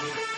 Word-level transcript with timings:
Pues 0.00 0.29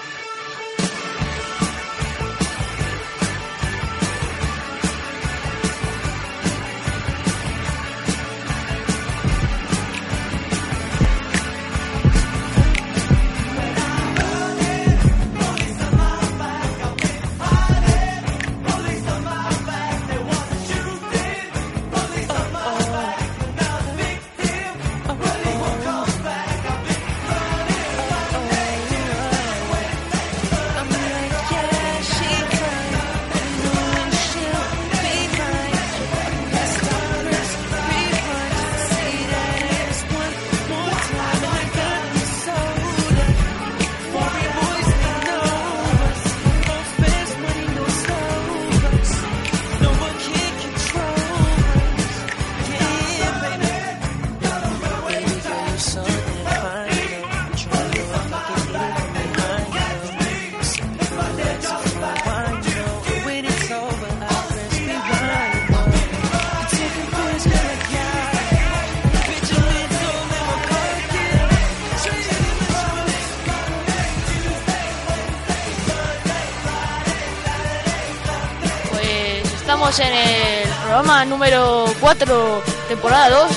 número 81.33 81.87
4, 81.99 82.63
temporada 82.89 83.31
2. 83.31 83.51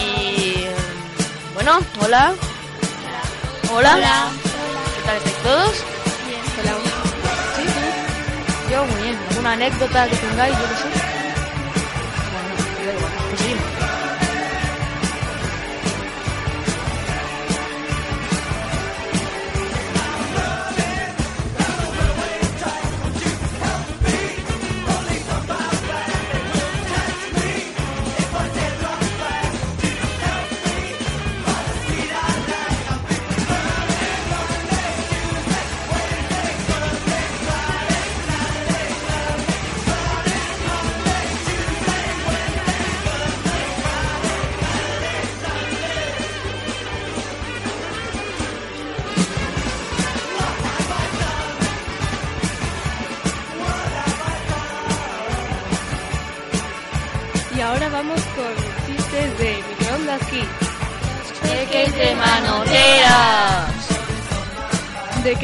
Y 0.00 0.66
bueno, 1.52 1.80
hola. 2.00 2.32
Hola. 3.72 3.94
Hola. 3.96 4.28
¿Qué 4.94 5.02
tal 5.04 5.16
estáis 5.16 5.36
todos? 5.42 5.84
Hola. 6.60 6.74
Sí. 7.56 8.72
Yo 8.72 8.84
muy 8.84 9.02
bien. 9.02 9.18
¿Alguna 9.30 9.52
anécdota 9.52 10.08
que 10.08 10.16
tengáis? 10.16 10.56
Yo 10.56 10.68
qué 10.68 10.98
sé. 10.98 11.03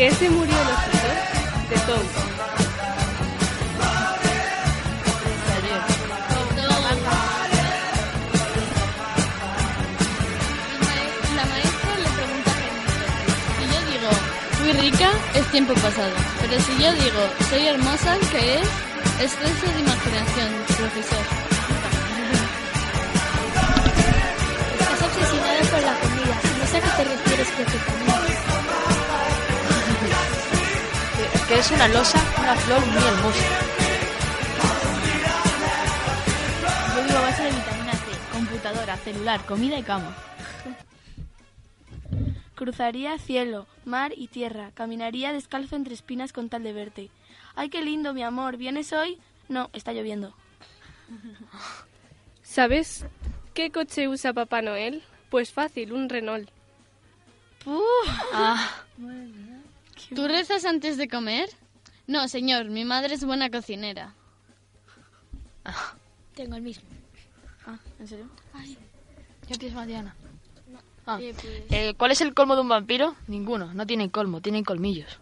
¿De 0.01 0.09
qué 0.09 0.15
se 0.15 0.31
murió 0.31 0.55
el 0.55 0.69
escritor? 0.71 1.17
De 1.69 1.77
fui 14.59 14.73
rica, 14.73 15.11
es 15.35 15.47
tiempo 15.51 15.75
pasado. 15.75 16.13
Pero 16.41 16.63
si 16.63 16.83
yo 16.83 16.93
digo, 16.95 17.21
soy 17.51 17.67
hermosa, 17.67 18.17
¿qué 18.33 18.60
una 31.81 31.89
losa, 31.89 32.23
una 32.39 32.55
flor 32.57 32.87
muy 32.89 33.03
hermosa. 33.03 33.45
Yo 36.95 37.05
digo 37.05 37.19
a 37.19 37.21
base 37.23 37.43
de 37.45 37.51
vitamina 37.53 37.93
C, 37.93 38.33
computadora, 38.33 38.97
celular, 38.99 39.47
comida 39.47 39.79
y 39.79 39.83
cama. 39.83 40.15
Cruzaría 42.55 43.17
cielo, 43.17 43.67
mar 43.87 44.13
y 44.15 44.29
tierra, 44.29 44.73
caminaría 44.75 45.33
descalzo 45.33 45.75
entre 45.75 45.95
espinas 45.95 46.35
con 46.35 46.51
tal 46.51 46.65
de 46.65 46.75
verte. 46.75 47.11
¡Ay, 47.55 47.71
qué 47.71 47.81
lindo, 47.81 48.13
mi 48.13 48.25
amor! 48.25 48.59
¿Vienes 48.59 48.93
hoy? 48.93 49.19
No, 49.49 49.71
está 49.73 49.95
lloviendo. 49.95 50.35
¿Sabes 52.43 53.07
qué 53.55 53.71
coche 53.71 54.07
usa 54.07 54.35
Papá 54.35 54.61
Noel? 54.61 55.03
Pues 55.31 55.51
fácil, 55.51 55.95
un 55.95 56.11
Renault. 56.11 56.51
Ah, 58.35 58.85
¿Tú 60.15 60.29
rezas 60.29 60.67
antes 60.67 60.99
de 60.99 61.09
comer? 61.09 61.49
No, 62.11 62.27
señor, 62.27 62.65
mi 62.71 62.85
madre 62.85 63.15
es 63.15 63.23
buena 63.25 63.49
cocinera. 63.51 64.15
Tengo 66.35 66.57
el 66.57 66.63
mismo. 66.63 66.83
ah, 67.69 67.79
¿en 68.01 68.09
serio? 68.09 68.29
¿Ya 69.49 69.55
tienes 69.57 69.77
más, 69.77 69.87
Diana? 69.87 70.17
Ah, 71.07 71.19
Eh, 71.21 71.33
pues, 71.41 71.63
eh, 71.71 71.95
¿Cuál 71.97 72.11
es 72.11 72.21
el 72.21 72.35
colmo 72.35 72.57
de 72.57 72.63
un 72.63 72.69
vampiro? 72.69 73.15
Ninguno, 73.29 73.73
no 73.75 73.87
tienen 73.87 74.09
colmo, 74.09 74.41
tienen 74.41 74.65
colmillos. 74.65 75.21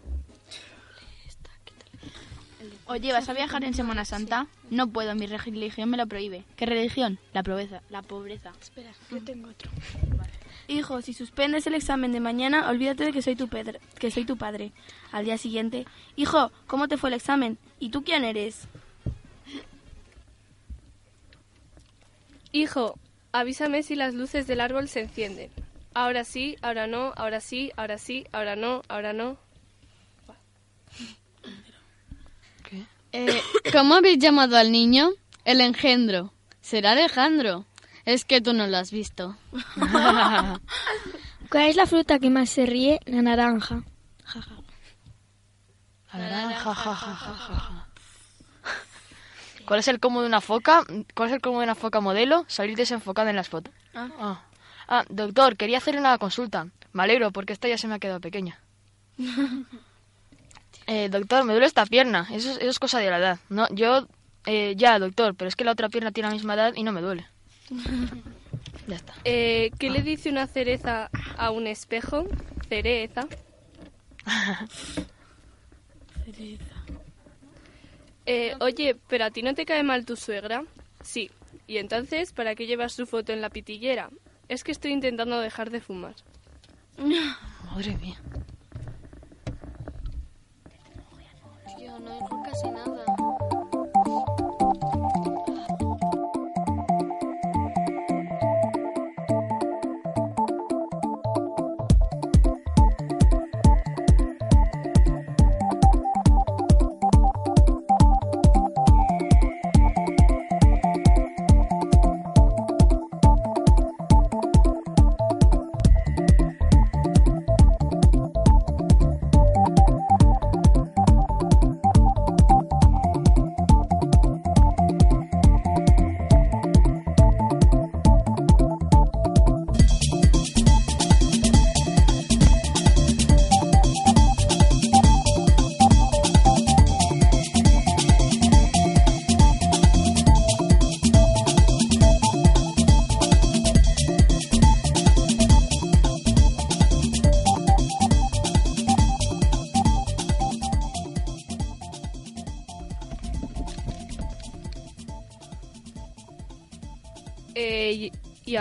Oye, 2.89 3.13
¿vas 3.13 3.29
a 3.29 3.33
viajar 3.33 3.63
en 3.63 3.75
Semana 3.75 4.03
Santa? 4.03 4.47
No 4.71 4.87
puedo, 4.87 5.13
mi 5.13 5.27
religión 5.27 5.89
me 5.91 5.97
lo 5.97 6.07
prohíbe. 6.07 6.43
¿Qué 6.55 6.65
religión? 6.65 7.19
La 7.33 7.43
pobreza. 7.43 7.83
La 7.89 8.01
pobreza. 8.01 8.51
Espera, 8.59 8.89
yo 9.11 9.23
tengo 9.23 9.49
otro. 9.49 9.69
Hijo, 10.67 11.01
si 11.03 11.13
suspendes 11.13 11.67
el 11.67 11.75
examen 11.75 12.11
de 12.11 12.19
mañana, 12.19 12.67
olvídate 12.67 13.05
de 13.05 13.11
que 13.13 13.21
soy 13.21 13.35
tu, 13.35 13.47
pedre- 13.47 13.79
que 13.99 14.09
soy 14.09 14.25
tu 14.25 14.37
padre. 14.37 14.71
Al 15.11 15.25
día 15.25 15.37
siguiente, 15.37 15.85
hijo, 16.15 16.51
¿cómo 16.65 16.87
te 16.87 16.97
fue 16.97 17.09
el 17.11 17.15
examen? 17.15 17.59
¿Y 17.79 17.89
tú 17.89 18.03
quién 18.03 18.23
eres? 18.25 18.67
Hijo, 22.51 22.97
avísame 23.31 23.83
si 23.83 23.95
las 23.95 24.15
luces 24.15 24.47
del 24.47 24.61
árbol 24.61 24.89
se 24.89 25.01
encienden. 25.01 25.51
Ahora 25.93 26.23
sí, 26.23 26.55
ahora 26.63 26.87
no, 26.87 27.13
ahora 27.15 27.39
sí, 27.39 27.71
ahora 27.77 27.99
sí, 27.99 28.25
ahora 28.31 28.55
no, 28.55 28.81
ahora 28.89 29.13
no. 29.13 29.37
Eh, 33.11 33.41
¿Cómo 33.71 33.95
habéis 33.95 34.19
llamado 34.19 34.57
al 34.57 34.71
niño? 34.71 35.11
El 35.45 35.61
engendro. 35.61 36.33
Será 36.61 36.91
Alejandro. 36.91 37.65
Es 38.05 38.25
que 38.25 38.41
tú 38.41 38.53
no 38.53 38.67
lo 38.67 38.77
has 38.77 38.91
visto. 38.91 39.35
¿Cuál 41.49 41.63
es 41.67 41.75
la 41.75 41.85
fruta 41.85 42.19
que 42.19 42.29
más 42.29 42.49
se 42.49 42.65
ríe? 42.65 42.99
La 43.05 43.21
naranja. 43.21 43.83
La 46.13 46.19
naranja, 46.19 46.73
ja, 46.73 46.95
ja, 46.95 47.15
ja, 47.15 47.33
ja, 47.33 47.55
ja. 47.55 47.87
¿Cuál 49.65 49.79
es 49.81 49.87
el 49.87 49.99
colmo 49.99 50.21
de 50.21 50.27
una 50.27 50.41
foca? 50.41 50.83
¿Cuál 51.13 51.29
es 51.29 51.35
el 51.35 51.41
colmo 51.41 51.59
de 51.59 51.65
una 51.65 51.75
foca 51.75 52.01
modelo? 52.01 52.45
Salir 52.47 52.75
desenfocada 52.75 53.29
en 53.29 53.35
las 53.35 53.49
fotos. 53.49 53.73
Ah. 53.93 54.41
Ah, 54.87 55.05
doctor, 55.09 55.55
quería 55.57 55.77
hacerle 55.77 55.99
una 55.99 56.17
consulta. 56.17 56.67
Me 56.93 57.03
alegro 57.03 57.31
porque 57.31 57.53
esta 57.53 57.67
ya 57.67 57.77
se 57.77 57.87
me 57.87 57.95
ha 57.95 57.99
quedado 57.99 58.19
pequeña. 58.19 58.59
Eh, 60.91 61.07
doctor, 61.09 61.45
me 61.45 61.53
duele 61.53 61.67
esta 61.67 61.85
pierna. 61.85 62.27
Eso 62.31 62.49
es, 62.49 62.57
eso 62.57 62.69
es 62.69 62.79
cosa 62.79 62.97
de 62.97 63.11
la 63.11 63.19
edad. 63.19 63.39
No, 63.49 63.67
yo, 63.69 64.07
eh, 64.47 64.73
ya, 64.75 64.97
doctor, 64.97 65.35
pero 65.35 65.47
es 65.47 65.55
que 65.55 65.63
la 65.63 65.73
otra 65.73 65.87
pierna 65.87 66.11
tiene 66.11 66.29
la 66.29 66.33
misma 66.33 66.55
edad 66.55 66.73
y 66.75 66.81
no 66.81 66.91
me 66.91 67.01
duele. 67.01 67.27
ya 68.87 68.95
está. 68.95 69.13
Eh, 69.23 69.69
¿Qué 69.77 69.91
le 69.91 70.01
dice 70.01 70.31
una 70.31 70.47
cereza 70.47 71.11
a 71.37 71.51
un 71.51 71.67
espejo? 71.67 72.25
Cereza. 72.69 73.27
Eh, 78.25 78.55
oye, 78.59 78.95
¿pero 79.07 79.25
a 79.25 79.31
ti 79.31 79.43
no 79.43 79.53
te 79.53 79.65
cae 79.65 79.83
mal 79.83 80.05
tu 80.05 80.15
suegra? 80.15 80.63
Sí. 81.03 81.29
¿Y 81.67 81.77
entonces 81.77 82.33
para 82.33 82.55
qué 82.55 82.65
llevas 82.65 82.93
su 82.93 83.05
foto 83.05 83.31
en 83.31 83.41
la 83.41 83.51
pitillera? 83.51 84.09
Es 84.47 84.63
que 84.63 84.71
estoy 84.71 84.91
intentando 84.91 85.39
dejar 85.39 85.69
de 85.69 85.81
fumar. 85.81 86.15
Madre 86.97 87.95
mía. 87.97 88.19
Tío, 91.77 91.98
no 92.09 92.15
dijo 92.15 92.41
casi 92.43 92.71
nada. 92.71 93.08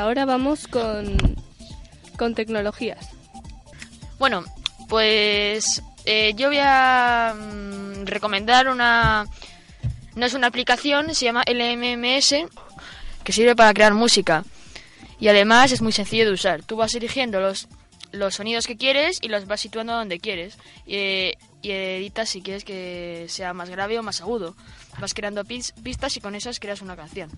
Ahora 0.08 0.24
vamos 0.24 0.66
con, 0.66 1.16
con 2.16 2.34
tecnologías. 2.34 3.08
Bueno, 4.18 4.44
pues 4.88 5.82
eh, 6.04 6.32
yo 6.34 6.48
voy 6.48 6.58
a 6.60 7.34
mm, 7.38 8.06
recomendar 8.06 8.68
una... 8.68 9.26
No 10.16 10.26
es 10.26 10.34
una 10.34 10.48
aplicación, 10.48 11.14
se 11.14 11.26
llama 11.26 11.44
LMMS, 11.46 12.34
que 13.22 13.32
sirve 13.32 13.54
para 13.54 13.72
crear 13.72 13.94
música. 13.94 14.44
Y 15.20 15.28
además 15.28 15.70
es 15.70 15.80
muy 15.82 15.92
sencillo 15.92 16.24
de 16.26 16.32
usar. 16.32 16.62
Tú 16.64 16.76
vas 16.76 16.94
eligiendo 16.94 17.38
los, 17.40 17.68
los 18.10 18.34
sonidos 18.34 18.66
que 18.66 18.76
quieres 18.76 19.18
y 19.22 19.28
los 19.28 19.46
vas 19.46 19.60
situando 19.60 19.92
donde 19.92 20.18
quieres. 20.18 20.56
Y, 20.86 21.32
y 21.62 21.70
editas 21.70 22.30
si 22.30 22.40
quieres 22.42 22.64
que 22.64 23.26
sea 23.28 23.52
más 23.52 23.68
grave 23.70 23.96
o 23.98 24.02
más 24.02 24.20
agudo. 24.20 24.56
Vas 24.98 25.14
creando 25.14 25.44
pis- 25.44 25.72
pistas 25.84 26.16
y 26.16 26.20
con 26.20 26.34
esas 26.34 26.58
creas 26.58 26.82
una 26.82 26.96
canción. 26.96 27.30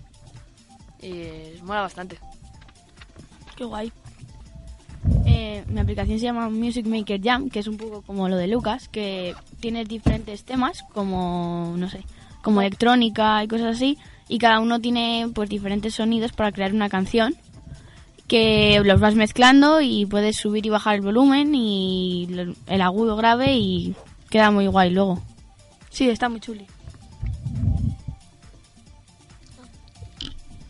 Y 1.03 1.61
mola 1.61 1.81
bastante. 1.81 2.17
Guay. 3.67 3.91
Eh, 5.25 5.63
mi 5.67 5.79
aplicación 5.79 6.19
se 6.19 6.25
llama 6.25 6.49
Music 6.49 6.85
Maker 6.85 7.21
Jam, 7.21 7.49
que 7.49 7.59
es 7.59 7.67
un 7.67 7.77
poco 7.77 8.01
como 8.01 8.29
lo 8.29 8.37
de 8.37 8.47
Lucas, 8.47 8.87
que 8.87 9.35
tiene 9.59 9.83
diferentes 9.83 10.43
temas, 10.43 10.83
como, 10.93 11.73
no 11.77 11.89
sé, 11.89 12.03
como 12.43 12.61
electrónica 12.61 13.43
y 13.43 13.47
cosas 13.47 13.75
así, 13.75 13.97
y 14.27 14.37
cada 14.37 14.59
uno 14.59 14.79
tiene 14.79 15.27
pues 15.33 15.49
diferentes 15.49 15.95
sonidos 15.95 16.33
para 16.33 16.51
crear 16.51 16.73
una 16.73 16.89
canción, 16.89 17.35
que 18.27 18.81
los 18.85 18.99
vas 18.99 19.15
mezclando 19.15 19.81
y 19.81 20.05
puedes 20.05 20.37
subir 20.37 20.65
y 20.65 20.69
bajar 20.69 20.95
el 20.95 21.01
volumen 21.01 21.53
y 21.53 22.29
el 22.67 22.81
agudo 22.81 23.15
grave 23.15 23.55
y 23.57 23.95
queda 24.29 24.51
muy 24.51 24.67
guay 24.67 24.91
luego. 24.91 25.21
Sí, 25.89 26.09
está 26.09 26.29
muy 26.29 26.39
chuli. 26.39 26.65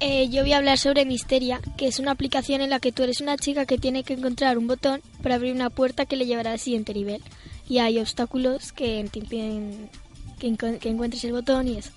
Eh, 0.03 0.29
yo 0.29 0.41
voy 0.41 0.53
a 0.53 0.57
hablar 0.57 0.79
sobre 0.79 1.05
Misteria, 1.05 1.61
que 1.77 1.87
es 1.87 1.99
una 1.99 2.11
aplicación 2.11 2.61
en 2.61 2.71
la 2.71 2.79
que 2.79 2.91
tú 2.91 3.03
eres 3.03 3.21
una 3.21 3.37
chica 3.37 3.67
que 3.67 3.77
tiene 3.77 4.03
que 4.03 4.13
encontrar 4.13 4.57
un 4.57 4.65
botón 4.65 5.01
para 5.21 5.35
abrir 5.35 5.53
una 5.53 5.69
puerta 5.69 6.05
que 6.07 6.15
le 6.15 6.25
llevará 6.25 6.51
al 6.53 6.59
siguiente 6.59 6.93
nivel. 6.93 7.21
Y 7.69 7.77
hay 7.77 7.99
obstáculos 7.99 8.71
que 8.73 9.07
te 9.11 9.19
impiden 9.19 9.89
que, 10.39 10.55
que 10.79 10.89
encuentres 10.89 11.23
el 11.23 11.33
botón 11.33 11.67
y 11.67 11.77
eso. 11.77 11.91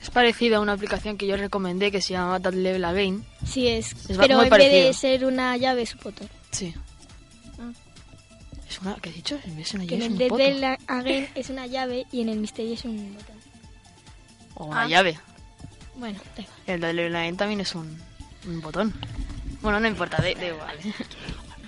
Es 0.00 0.10
parecido 0.10 0.58
a 0.58 0.60
una 0.60 0.74
aplicación 0.74 1.18
que 1.18 1.26
yo 1.26 1.36
recomendé 1.36 1.90
que 1.90 2.00
se 2.00 2.12
llama 2.12 2.38
That 2.38 2.54
Level 2.54 2.84
Again. 2.84 3.24
Sí 3.44 3.66
es, 3.66 3.90
Es 4.08 4.16
pero 4.16 4.34
en 4.34 4.38
vez 4.38 4.44
de 4.44 4.48
parecido. 4.50 4.92
ser 4.92 5.24
una 5.24 5.56
llave 5.56 5.82
es 5.82 5.94
un 5.94 6.00
botón. 6.04 6.28
Sí. 6.52 6.72
Es 8.70 8.80
una... 8.80 8.94
¿Qué 9.02 9.10
he 9.10 9.12
dicho? 9.12 9.36
Es 9.58 9.74
una 9.74 9.84
Que 9.84 9.96
en 9.96 10.00
llave, 10.00 10.26
es 10.26 10.30
el 10.30 10.30
un 10.32 10.38
Dead 10.60 10.78
Again 10.86 11.28
es 11.34 11.50
una 11.50 11.66
llave 11.66 12.06
y 12.12 12.20
en 12.20 12.28
el 12.28 12.38
Misteria 12.38 12.74
es 12.74 12.84
un 12.84 13.14
botón. 13.14 13.36
O 14.54 14.64
una 14.66 14.82
Ah. 14.84 14.88
llave. 14.88 15.18
Bueno. 15.98 16.18
El 16.66 16.80
That 16.80 16.94
Level 16.94 17.16
Again 17.16 17.36
también 17.36 17.60
es 17.60 17.74
un, 17.74 17.98
un 18.46 18.60
botón. 18.60 18.94
Bueno, 19.60 19.80
no 19.80 19.88
importa, 19.88 20.22
da 20.22 20.30
igual. 20.30 20.76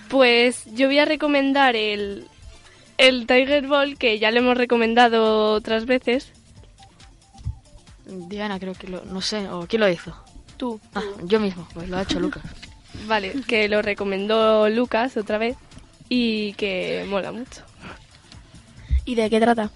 Pues 0.09 0.65
yo 0.73 0.87
voy 0.87 0.99
a 0.99 1.05
recomendar 1.05 1.77
el, 1.77 2.27
el 2.99 3.27
Tiger 3.27 3.67
Ball, 3.67 3.99
que 3.99 4.19
ya 4.19 4.31
lo 4.31 4.39
hemos 4.39 4.57
recomendado 4.57 5.53
otras 5.53 5.87
veces. 5.87 6.33
Diana 8.07 8.59
creo 8.59 8.75
que 8.75 8.89
lo... 8.89 9.05
No 9.05 9.21
sé, 9.21 9.49
o 9.49 9.67
¿quién 9.67 9.81
lo 9.81 9.89
hizo? 9.89 10.15
Tú. 10.57 10.81
Ah, 10.95 11.03
yo 11.25 11.41
mismo, 11.41 11.67
pues 11.73 11.89
lo 11.89 11.97
ha 11.97 12.03
hecho 12.03 12.21
Lucas. 12.21 12.43
Vale, 13.07 13.33
que 13.47 13.69
lo 13.69 13.83
recomendó 13.83 14.69
Lucas 14.69 15.17
otra 15.17 15.39
vez 15.39 15.57
y 16.09 16.55
que 16.55 17.07
mola 17.09 17.33
mucho. 17.33 17.63
¿Y 19.05 19.15
de 19.15 19.31
qué 19.31 19.41
trata? 19.41 19.71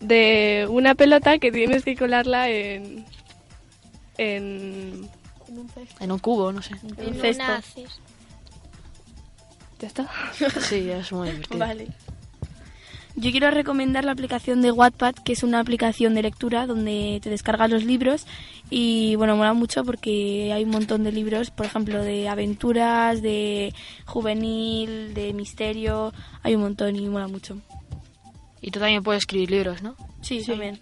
De 0.00 0.66
una 0.68 0.94
pelota 0.94 1.38
que 1.38 1.50
tienes 1.50 1.84
que 1.84 1.96
colarla 1.96 2.50
en... 2.50 3.04
en... 4.18 5.08
En 6.00 6.12
un 6.12 6.18
cubo, 6.18 6.52
no 6.52 6.60
sé. 6.60 6.74
En 6.98 7.14
cesto. 7.14 7.44
una 7.44 7.56
haces. 7.56 8.00
¿Ya 9.78 9.88
está? 9.88 10.08
Sí, 10.60 10.90
es 10.90 11.12
muy 11.12 11.30
divertido. 11.30 11.58
Vale. 11.58 11.88
Yo 13.18 13.30
quiero 13.30 13.50
recomendar 13.50 14.04
la 14.04 14.12
aplicación 14.12 14.60
de 14.60 14.70
Wattpad, 14.70 15.14
que 15.14 15.32
es 15.32 15.42
una 15.42 15.60
aplicación 15.60 16.14
de 16.14 16.20
lectura 16.20 16.66
donde 16.66 17.18
te 17.22 17.30
descargas 17.30 17.70
los 17.70 17.82
libros 17.82 18.26
y 18.68 19.16
bueno, 19.16 19.36
mola 19.36 19.54
mucho 19.54 19.84
porque 19.84 20.52
hay 20.52 20.64
un 20.64 20.70
montón 20.70 21.02
de 21.02 21.12
libros, 21.12 21.50
por 21.50 21.64
ejemplo, 21.64 22.02
de 22.02 22.28
aventuras, 22.28 23.22
de 23.22 23.72
juvenil, 24.04 25.14
de 25.14 25.32
misterio, 25.32 26.12
hay 26.42 26.56
un 26.56 26.60
montón 26.60 26.94
y 26.94 27.08
mola 27.08 27.26
mucho. 27.26 27.56
Y 28.60 28.70
tú 28.70 28.80
también 28.80 29.02
puedes 29.02 29.22
escribir 29.22 29.50
libros, 29.50 29.82
¿no? 29.82 29.96
Sí, 30.20 30.44
también. 30.44 30.78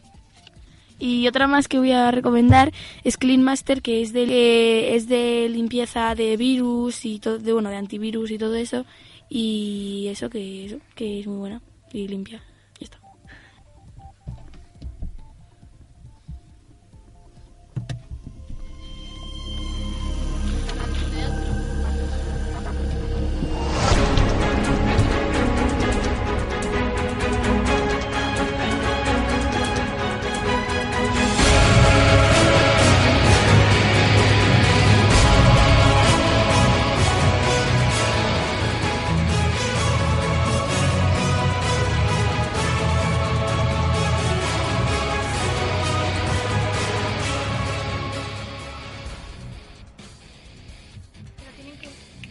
Y 0.99 1.27
otra 1.27 1.47
más 1.47 1.69
que 1.69 1.79
voy 1.79 1.93
a 1.93 2.11
recomendar 2.11 2.73
es 3.03 3.17
Clean 3.17 3.43
Master, 3.43 3.83
que 3.83 4.03
es 4.03 4.13
de, 4.13 4.27
que 4.27 4.95
es 4.95 5.09
de 5.09 5.49
limpieza 5.49 6.15
de 6.15 6.37
virus 6.37 7.05
y 7.05 7.19
todo, 7.19 7.39
de 7.39 7.53
bueno, 7.53 7.71
de 7.71 7.77
antivirus 7.77 8.31
y 8.31 8.39
todo 8.39 8.55
eso. 8.55 8.87
Y 9.29 10.07
eso 10.09 10.31
que 10.31 10.67
eso, 10.67 10.79
que 10.95 11.21
es 11.21 11.27
muy 11.27 11.39
buena 11.39 11.63
y 11.93 12.07
limpia. 12.09 12.43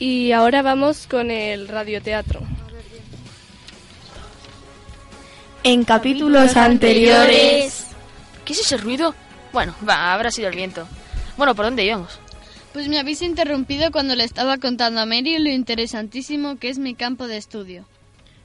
Y 0.06 0.34
ahora 0.34 0.62
vamos 0.62 1.08
con 1.08 1.32
el 1.32 1.70
radioteatro. 1.70 2.42
En 5.64 5.86
capítulos 5.86 6.58
anteriores. 6.58 7.88
¿Qué 8.44 8.52
es 8.52 8.60
ese 8.60 8.76
ruido? 8.76 9.16
Bueno, 9.54 9.74
va, 9.88 10.14
habrá 10.14 10.30
sido 10.30 10.50
el 10.50 10.58
viento. 10.58 10.86
Bueno, 11.38 11.56
¿por 11.56 11.64
dónde 11.64 11.86
íbamos? 11.86 12.20
Pues 12.74 12.90
me 12.90 13.00
habéis 13.00 13.22
interrumpido 13.22 13.94
cuando 13.94 14.14
le 14.16 14.26
estaba 14.26 14.58
contando 14.58 15.00
a 15.00 15.06
Mary 15.06 15.40
lo 15.40 15.50
interesantísimo 15.50 16.58
que 16.58 16.68
es 16.68 16.80
mi 16.80 16.96
campo 16.96 17.28
de 17.28 17.38
estudio. 17.38 17.86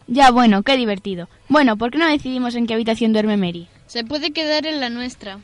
Ya, 0.06 0.30
bueno, 0.30 0.62
qué 0.62 0.76
divertido. 0.76 1.28
Bueno, 1.48 1.76
¿por 1.76 1.90
qué 1.90 1.98
no 1.98 2.06
decidimos 2.06 2.54
en 2.54 2.68
qué 2.68 2.74
habitación 2.74 3.12
duerme 3.12 3.36
Mary? 3.36 3.66
Se 3.88 4.04
puede 4.04 4.30
quedar 4.30 4.64
en 4.64 4.78
la 4.78 4.90
nuestra. 4.90 5.40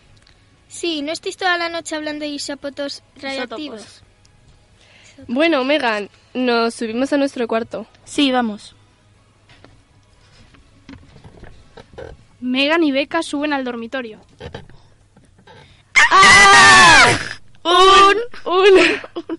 Sí, 0.69 1.03
¿no 1.03 1.11
estáis 1.11 1.37
toda 1.37 1.59
la 1.59 1.71
noche 1.71 1.97
hablando 1.97 2.25
de 2.25 2.31
isópotos 2.31 3.03
radioactivos? 3.21 4.05
Bueno, 5.29 5.65
Megan, 5.65 6.11
nos 6.35 6.75
subimos 6.75 7.13
a 7.13 7.17
nuestro 7.17 7.47
cuarto. 7.47 7.87
Sí, 8.05 8.33
vamos. 8.33 8.75
Megan 12.41 12.83
y 12.83 12.93
Becca 12.93 13.23
suben 13.23 13.53
al 13.53 13.65
dormitorio. 13.65 14.21
Un, 17.63 18.17
un, 18.45 19.35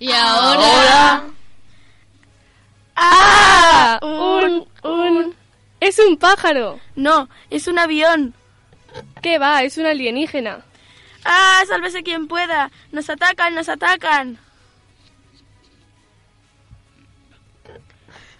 Y 0.00 0.10
ahora... 0.10 1.24
¡Ah! 2.96 3.98
Un, 4.02 4.66
un. 4.82 5.34
Es 5.80 5.98
un 5.98 6.16
pájaro. 6.16 6.80
No, 6.96 7.28
es 7.50 7.68
un 7.68 7.78
avión. 7.78 8.34
¿Qué 9.22 9.38
va? 9.38 9.62
Es 9.62 9.78
un 9.78 9.86
alienígena. 9.86 10.64
¡Ah! 11.24 11.62
¡Sálvese 11.68 12.02
quien 12.02 12.26
pueda! 12.26 12.70
¡Nos 12.90 13.08
atacan, 13.08 13.54
nos 13.54 13.68
atacan! 13.68 14.38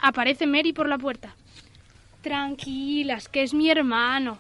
Aparece 0.03 0.49
Mary 0.49 0.73
por 0.73 0.89
la 0.89 0.99
puerta. 0.99 1.35
Tranquilas, 2.23 3.29
que 3.29 3.45
es 3.45 3.55
mi 3.55 3.71
hermano. 3.71 4.39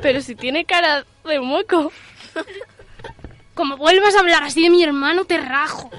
Pero 0.00 0.20
si 0.20 0.36
tiene 0.36 0.64
cara 0.64 1.04
de 1.24 1.40
moco. 1.40 1.92
Como 3.54 3.76
vuelvas 3.76 4.14
a 4.14 4.20
hablar 4.20 4.44
así 4.44 4.62
de 4.62 4.70
mi 4.70 4.84
hermano, 4.84 5.24
te 5.24 5.38
rajo. 5.38 5.90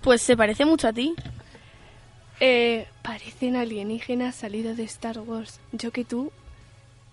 Pues 0.00 0.22
se 0.22 0.36
parece 0.36 0.64
mucho 0.64 0.86
a 0.86 0.92
ti. 0.92 1.14
Eh, 2.38 2.86
parecen 3.02 3.56
alienígenas 3.56 4.36
salidos 4.36 4.76
de 4.76 4.84
Star 4.84 5.18
Wars. 5.18 5.58
Yo 5.72 5.90
que 5.90 6.04
tú 6.04 6.30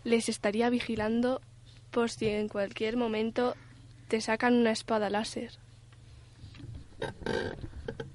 les 0.03 0.29
estaría 0.29 0.69
vigilando 0.69 1.41
por 1.89 2.12
si 2.12 2.27
en 2.27 2.48
cualquier 2.48 2.95
momento 2.95 3.55
te 4.07 4.21
sacan 4.21 4.53
una 4.53 4.71
espada 4.71 5.10
láser. 5.10 5.51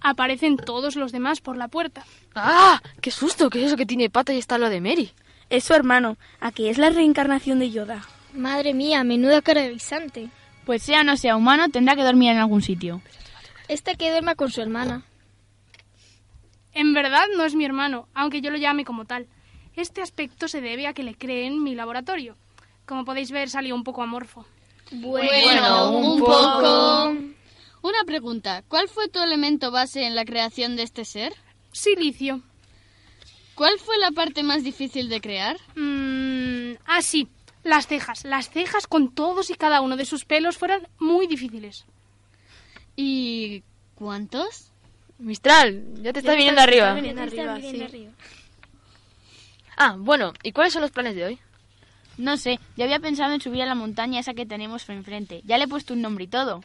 Aparecen 0.01 0.57
todos 0.57 0.97
los 0.97 1.13
demás 1.13 1.41
por 1.41 1.57
la 1.57 1.69
puerta. 1.69 2.05
¡Ah! 2.35 2.83
¡Qué 3.01 3.11
susto! 3.11 3.51
¿Qué 3.51 3.61
es 3.61 3.67
eso 3.67 3.77
que 3.77 3.87
tiene 3.87 4.11
pata 4.11 4.33
y 4.33 4.39
está 4.39 4.59
lo 4.59 4.69
de 4.69 4.81
Mary? 4.81 5.13
Es 5.51 5.65
su 5.65 5.75
hermano. 5.75 6.17
Aquí 6.41 6.69
es 6.69 6.79
la 6.79 6.91
reencarnación 6.91 7.59
de 7.59 7.71
Yoda. 7.71 8.03
Madre 8.33 8.75
mía, 8.75 9.05
menuda 9.05 9.43
cara 9.43 9.63
de 9.63 9.71
guisante. 9.71 10.29
Pues 10.65 10.83
sea 10.83 11.01
o 11.01 11.05
no 11.05 11.17
sea 11.17 11.37
humano, 11.37 11.69
tendrá 11.69 11.95
que 11.95 12.03
dormir 12.03 12.33
en 12.33 12.39
algún 12.39 12.63
sitio. 12.63 13.01
Este 13.69 13.97
que 13.97 14.11
duerma 14.11 14.35
con 14.35 14.51
su 14.51 14.61
hermana. 14.61 15.05
En 16.73 16.93
verdad 16.93 17.25
no 17.37 17.45
es 17.45 17.55
mi 17.55 17.65
hermano, 17.65 18.09
aunque 18.15 18.41
yo 18.41 18.51
lo 18.51 18.59
llame 18.59 18.85
como 18.85 19.05
tal. 19.05 19.27
Este 19.75 20.03
aspecto 20.03 20.49
se 20.49 20.61
debe 20.61 20.87
a 20.87 20.93
que 20.93 21.03
le 21.03 21.15
creé 21.15 21.47
en 21.47 21.63
mi 21.63 21.75
laboratorio. 21.75 22.37
Como 22.85 23.05
podéis 23.05 23.31
ver, 23.31 23.49
salió 23.49 23.75
un 23.75 23.85
poco 23.85 24.03
amorfo. 24.03 24.47
Bueno, 24.91 25.91
un 25.91 26.21
poco... 26.21 27.15
Una 27.87 28.03
pregunta. 28.05 28.65
¿Cuál 28.67 28.89
fue 28.89 29.09
tu 29.09 29.23
elemento 29.23 29.71
base 29.71 30.07
en 30.07 30.17
la 30.17 30.25
creación 30.25 30.75
de 30.75 30.83
este 30.83 31.05
ser? 31.05 31.33
Silicio. 31.71 32.43
¿Cuál 33.55 33.79
fue 33.79 33.97
la 33.99 34.11
parte 34.11 34.43
más 34.43 34.65
difícil 34.65 35.09
de 35.09 35.21
crear? 35.21 35.57
Mm, 35.77 36.79
ah, 36.85 37.01
sí. 37.01 37.29
Las 37.63 37.87
cejas. 37.87 38.25
Las 38.25 38.51
cejas 38.51 38.89
con 38.89 39.15
todos 39.15 39.51
y 39.51 39.55
cada 39.55 39.83
uno 39.83 39.97
de 39.97 40.05
sus 40.05 40.25
pelos 40.25 40.59
fueron 40.59 40.89
muy 40.99 41.29
difíciles. 41.29 41.85
¿Y 42.97 43.63
cuántos? 43.95 44.73
Mistral, 45.19 45.85
ya 46.03 46.13
te 46.13 46.19
estás 46.19 46.35
viniendo 46.37 46.63
arriba. 46.63 46.93
viniendo 46.93 47.23
arriba, 47.23 47.43
Está 47.43 47.55
viniendo 47.55 47.79
sí. 47.79 47.85
arriba. 47.85 48.13
Ah, 49.77 49.95
bueno, 49.97 50.33
¿y 50.43 50.51
cuáles 50.51 50.73
son 50.73 50.83
los 50.83 50.91
planes 50.91 51.15
de 51.15 51.25
hoy? 51.25 51.39
No 52.19 52.37
sé, 52.37 52.59
yo 52.77 52.83
había 52.83 52.99
pensado 52.99 53.33
en 53.33 53.41
subir 53.41 53.63
a 53.63 53.67
la 53.67 53.77
montaña 53.77 54.19
esa 54.19 54.35
que 54.35 54.45
tenemos 54.45 54.89
enfrente. 54.89 55.43
Ya 55.45 55.57
le 55.57 55.65
he 55.65 55.69
puesto 55.69 55.95
un 55.95 56.03
nombre 56.03 56.25
y 56.25 56.29
todo. 56.29 56.65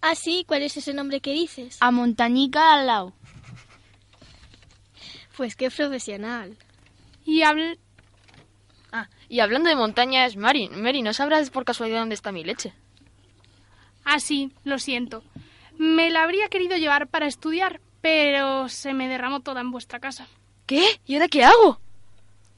Ah, 0.00 0.14
sí, 0.14 0.44
¿cuál 0.46 0.62
es 0.62 0.76
ese 0.76 0.94
nombre 0.94 1.20
que 1.20 1.32
dices? 1.32 1.76
A 1.80 1.90
montañica 1.90 2.74
al 2.74 2.86
lado. 2.86 3.12
Pues 5.36 5.56
qué 5.56 5.70
profesional. 5.70 6.56
Y 7.24 7.42
habl... 7.42 7.78
Ah, 8.92 9.08
y 9.28 9.40
hablando 9.40 9.68
de 9.68 9.76
montañas, 9.76 10.36
Mary, 10.36 10.68
Mary, 10.68 11.02
¿no 11.02 11.12
sabrás 11.12 11.50
por 11.50 11.64
casualidad 11.64 12.00
dónde 12.00 12.14
está 12.14 12.32
mi 12.32 12.44
leche? 12.44 12.72
Ah, 14.04 14.20
sí, 14.20 14.52
lo 14.64 14.78
siento. 14.78 15.22
Me 15.78 16.10
la 16.10 16.24
habría 16.24 16.48
querido 16.48 16.76
llevar 16.76 17.08
para 17.08 17.26
estudiar, 17.26 17.80
pero 18.00 18.68
se 18.68 18.92
me 18.94 19.08
derramó 19.08 19.40
toda 19.40 19.60
en 19.60 19.70
vuestra 19.70 20.00
casa. 20.00 20.26
¿Qué? 20.66 21.00
¿Y 21.06 21.14
ahora 21.14 21.28
qué 21.28 21.44
hago? 21.44 21.80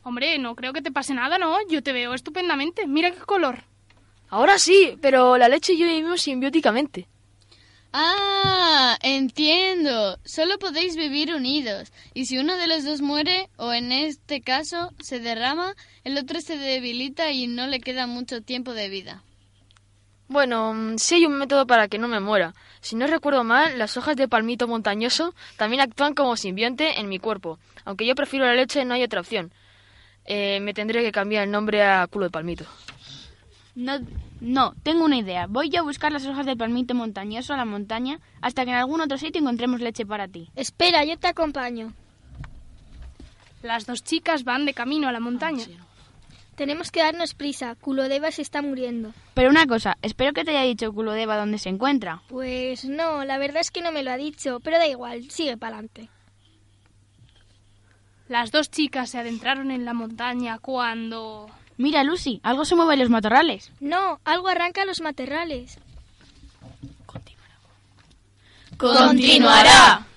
Hombre, 0.04 0.38
no 0.38 0.56
creo 0.56 0.72
que 0.72 0.82
te 0.82 0.90
pase 0.90 1.14
nada, 1.14 1.38
¿no? 1.38 1.56
Yo 1.68 1.82
te 1.82 1.92
veo 1.92 2.14
estupendamente. 2.14 2.86
Mira 2.86 3.10
qué 3.10 3.20
color. 3.20 3.64
Ahora 4.28 4.58
sí, 4.58 4.98
pero 5.00 5.36
la 5.38 5.48
leche 5.48 5.74
y 5.74 5.78
yo 5.78 5.86
vivimos 5.86 6.22
simbióticamente. 6.22 7.06
Ah, 7.92 8.96
entiendo. 9.02 10.18
Solo 10.24 10.58
podéis 10.58 10.96
vivir 10.96 11.34
unidos. 11.34 11.92
Y 12.14 12.26
si 12.26 12.38
uno 12.38 12.56
de 12.56 12.66
los 12.66 12.84
dos 12.84 13.02
muere, 13.02 13.50
o 13.56 13.72
en 13.72 13.92
este 13.92 14.40
caso 14.40 14.92
se 15.00 15.20
derrama, 15.20 15.74
el 16.04 16.16
otro 16.16 16.40
se 16.40 16.56
debilita 16.56 17.30
y 17.32 17.46
no 17.46 17.66
le 17.66 17.80
queda 17.80 18.06
mucho 18.06 18.42
tiempo 18.42 18.72
de 18.72 18.88
vida. 18.88 19.22
Bueno, 20.28 20.72
mm, 20.72 20.96
sí 20.96 21.16
hay 21.16 21.26
un 21.26 21.36
método 21.36 21.66
para 21.66 21.88
que 21.88 21.98
no 21.98 22.08
me 22.08 22.20
muera. 22.20 22.54
Si 22.80 22.96
no 22.96 23.06
recuerdo 23.06 23.44
mal, 23.44 23.78
las 23.78 23.98
hojas 23.98 24.16
de 24.16 24.28
palmito 24.28 24.66
montañoso 24.66 25.34
también 25.58 25.82
actúan 25.82 26.14
como 26.14 26.36
simbionte 26.36 26.98
en 26.98 27.10
mi 27.10 27.18
cuerpo. 27.18 27.58
Aunque 27.84 28.06
yo 28.06 28.14
prefiero 28.14 28.46
la 28.46 28.54
leche, 28.54 28.86
no 28.86 28.94
hay 28.94 29.02
otra 29.02 29.20
opción. 29.20 29.52
Eh, 30.24 30.60
me 30.60 30.72
tendré 30.72 31.02
que 31.02 31.12
cambiar 31.12 31.44
el 31.44 31.50
nombre 31.50 31.82
a 31.82 32.06
culo 32.06 32.26
de 32.26 32.30
palmito. 32.30 32.64
No, 33.74 34.00
no, 34.40 34.74
tengo 34.82 35.04
una 35.04 35.16
idea. 35.16 35.46
Voy 35.46 35.70
yo 35.70 35.80
a 35.80 35.84
buscar 35.84 36.12
las 36.12 36.26
hojas 36.26 36.44
del 36.44 36.58
palmito 36.58 36.94
montañoso 36.94 37.54
a 37.54 37.56
la 37.56 37.64
montaña 37.64 38.20
hasta 38.40 38.64
que 38.64 38.70
en 38.70 38.76
algún 38.76 39.00
otro 39.00 39.16
sitio 39.16 39.40
encontremos 39.40 39.80
leche 39.80 40.04
para 40.04 40.28
ti. 40.28 40.50
Espera, 40.56 41.04
yo 41.04 41.18
te 41.18 41.28
acompaño. 41.28 41.94
Las 43.62 43.86
dos 43.86 44.02
chicas 44.02 44.44
van 44.44 44.66
de 44.66 44.74
camino 44.74 45.08
a 45.08 45.12
la 45.12 45.20
montaña. 45.20 45.64
Tenemos 46.56 46.90
que 46.90 47.00
darnos 47.00 47.34
prisa. 47.34 47.74
Culodeva 47.76 48.30
se 48.30 48.42
está 48.42 48.60
muriendo. 48.60 49.14
Pero 49.34 49.48
una 49.48 49.66
cosa, 49.66 49.96
espero 50.02 50.32
que 50.32 50.44
te 50.44 50.50
haya 50.50 50.68
dicho 50.68 50.92
Culodeva 50.92 51.38
dónde 51.38 51.58
se 51.58 51.70
encuentra. 51.70 52.22
Pues 52.28 52.84
no, 52.84 53.24
la 53.24 53.38
verdad 53.38 53.62
es 53.62 53.70
que 53.70 53.80
no 53.80 53.90
me 53.90 54.02
lo 54.02 54.10
ha 54.10 54.16
dicho, 54.16 54.60
pero 54.60 54.78
da 54.78 54.86
igual, 54.86 55.30
sigue 55.30 55.56
para 55.56 55.76
adelante. 55.76 56.10
Las 58.28 58.50
dos 58.50 58.70
chicas 58.70 59.10
se 59.10 59.18
adentraron 59.18 59.70
en 59.70 59.84
la 59.84 59.94
montaña 59.94 60.58
cuando... 60.58 61.50
Mira, 61.82 62.04
Lucy, 62.04 62.38
algo 62.44 62.64
se 62.64 62.76
mueve 62.76 62.94
en 62.94 63.00
los 63.00 63.10
matorrales. 63.10 63.72
No, 63.80 64.20
algo 64.24 64.46
arranca 64.46 64.84
los 64.84 65.00
matorrales. 65.00 65.78
Continuará. 68.76 69.96
Police 69.98 70.11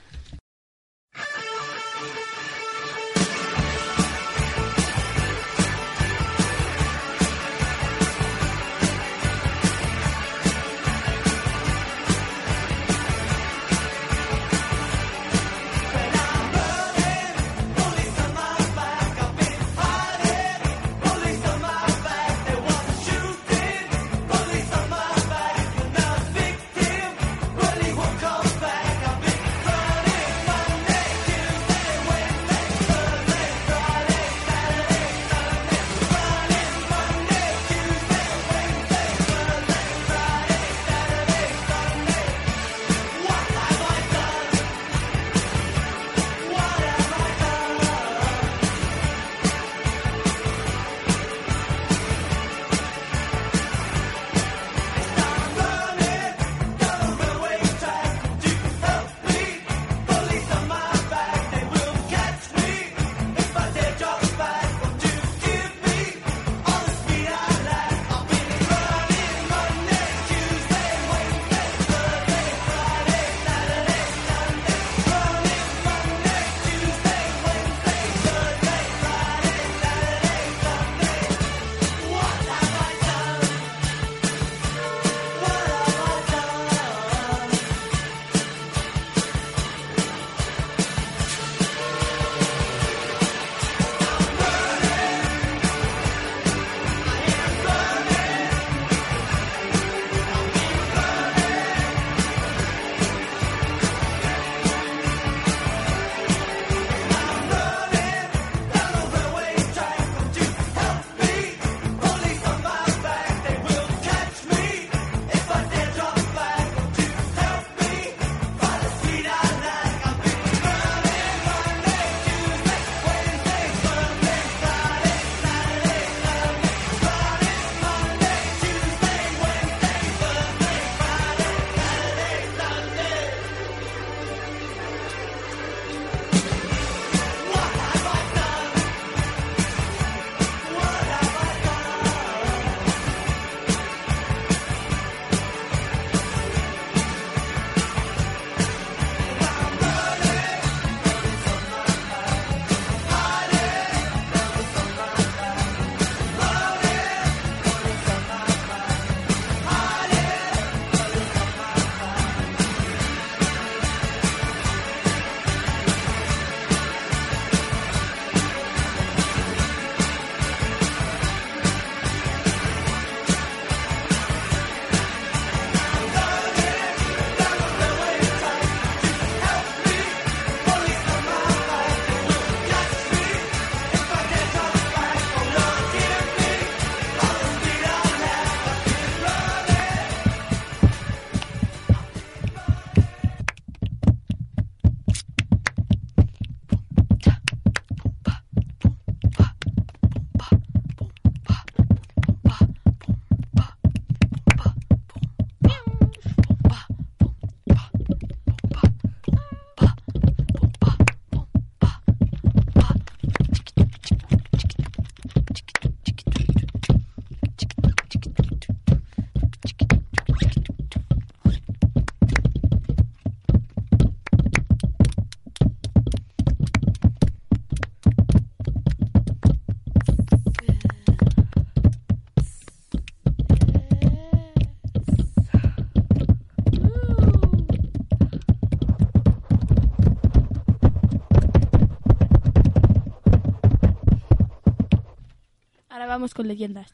con 246.34 246.48
leyendas. 246.48 246.92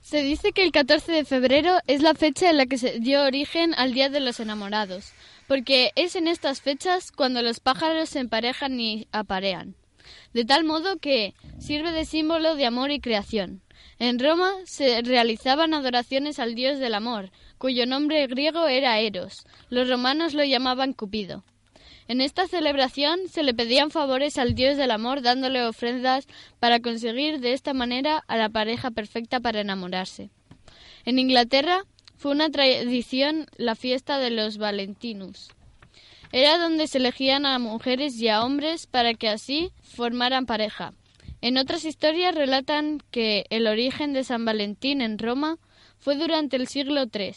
Se 0.00 0.22
dice 0.22 0.52
que 0.52 0.62
el 0.62 0.70
14 0.70 1.10
de 1.10 1.24
febrero 1.24 1.78
es 1.88 2.00
la 2.00 2.14
fecha 2.14 2.48
en 2.48 2.58
la 2.58 2.66
que 2.66 2.78
se 2.78 3.00
dio 3.00 3.24
origen 3.24 3.74
al 3.74 3.92
Día 3.92 4.08
de 4.08 4.20
los 4.20 4.38
Enamorados, 4.38 5.12
porque 5.48 5.90
es 5.96 6.14
en 6.14 6.28
estas 6.28 6.60
fechas 6.60 7.10
cuando 7.10 7.42
los 7.42 7.58
pájaros 7.58 8.10
se 8.10 8.20
emparejan 8.20 8.78
y 8.78 9.08
aparean, 9.10 9.74
de 10.32 10.44
tal 10.44 10.62
modo 10.62 10.98
que 10.98 11.34
sirve 11.58 11.90
de 11.90 12.04
símbolo 12.04 12.54
de 12.54 12.66
amor 12.66 12.92
y 12.92 13.00
creación. 13.00 13.62
En 13.98 14.18
Roma 14.20 14.52
se 14.64 15.02
realizaban 15.02 15.74
adoraciones 15.74 16.38
al 16.38 16.54
dios 16.54 16.78
del 16.78 16.94
amor, 16.94 17.32
cuyo 17.58 17.84
nombre 17.86 18.26
griego 18.28 18.68
era 18.68 19.00
Eros. 19.00 19.44
Los 19.70 19.88
romanos 19.88 20.34
lo 20.34 20.44
llamaban 20.44 20.92
Cupido. 20.92 21.44
En 22.08 22.20
esta 22.20 22.46
celebración 22.46 23.18
se 23.28 23.42
le 23.42 23.52
pedían 23.52 23.90
favores 23.90 24.38
al 24.38 24.54
dios 24.54 24.76
del 24.76 24.92
amor 24.92 25.22
dándole 25.22 25.64
ofrendas 25.66 26.28
para 26.60 26.78
conseguir 26.78 27.40
de 27.40 27.52
esta 27.52 27.74
manera 27.74 28.22
a 28.28 28.36
la 28.36 28.48
pareja 28.48 28.92
perfecta 28.92 29.40
para 29.40 29.60
enamorarse. 29.60 30.30
En 31.04 31.18
Inglaterra 31.18 31.84
fue 32.16 32.30
una 32.30 32.48
tradición 32.50 33.46
la 33.56 33.74
fiesta 33.74 34.18
de 34.18 34.30
los 34.30 34.58
Valentinus. 34.58 35.48
Era 36.30 36.58
donde 36.58 36.86
se 36.86 36.98
elegían 36.98 37.44
a 37.44 37.58
mujeres 37.58 38.20
y 38.20 38.28
a 38.28 38.44
hombres 38.44 38.86
para 38.86 39.14
que 39.14 39.28
así 39.28 39.72
formaran 39.82 40.46
pareja. 40.46 40.92
En 41.40 41.58
otras 41.58 41.84
historias 41.84 42.34
relatan 42.34 43.02
que 43.10 43.46
el 43.50 43.66
origen 43.66 44.12
de 44.12 44.24
San 44.24 44.44
Valentín 44.44 45.00
en 45.00 45.18
Roma 45.18 45.58
fue 45.98 46.16
durante 46.16 46.56
el 46.56 46.68
siglo 46.68 47.04
III, 47.12 47.34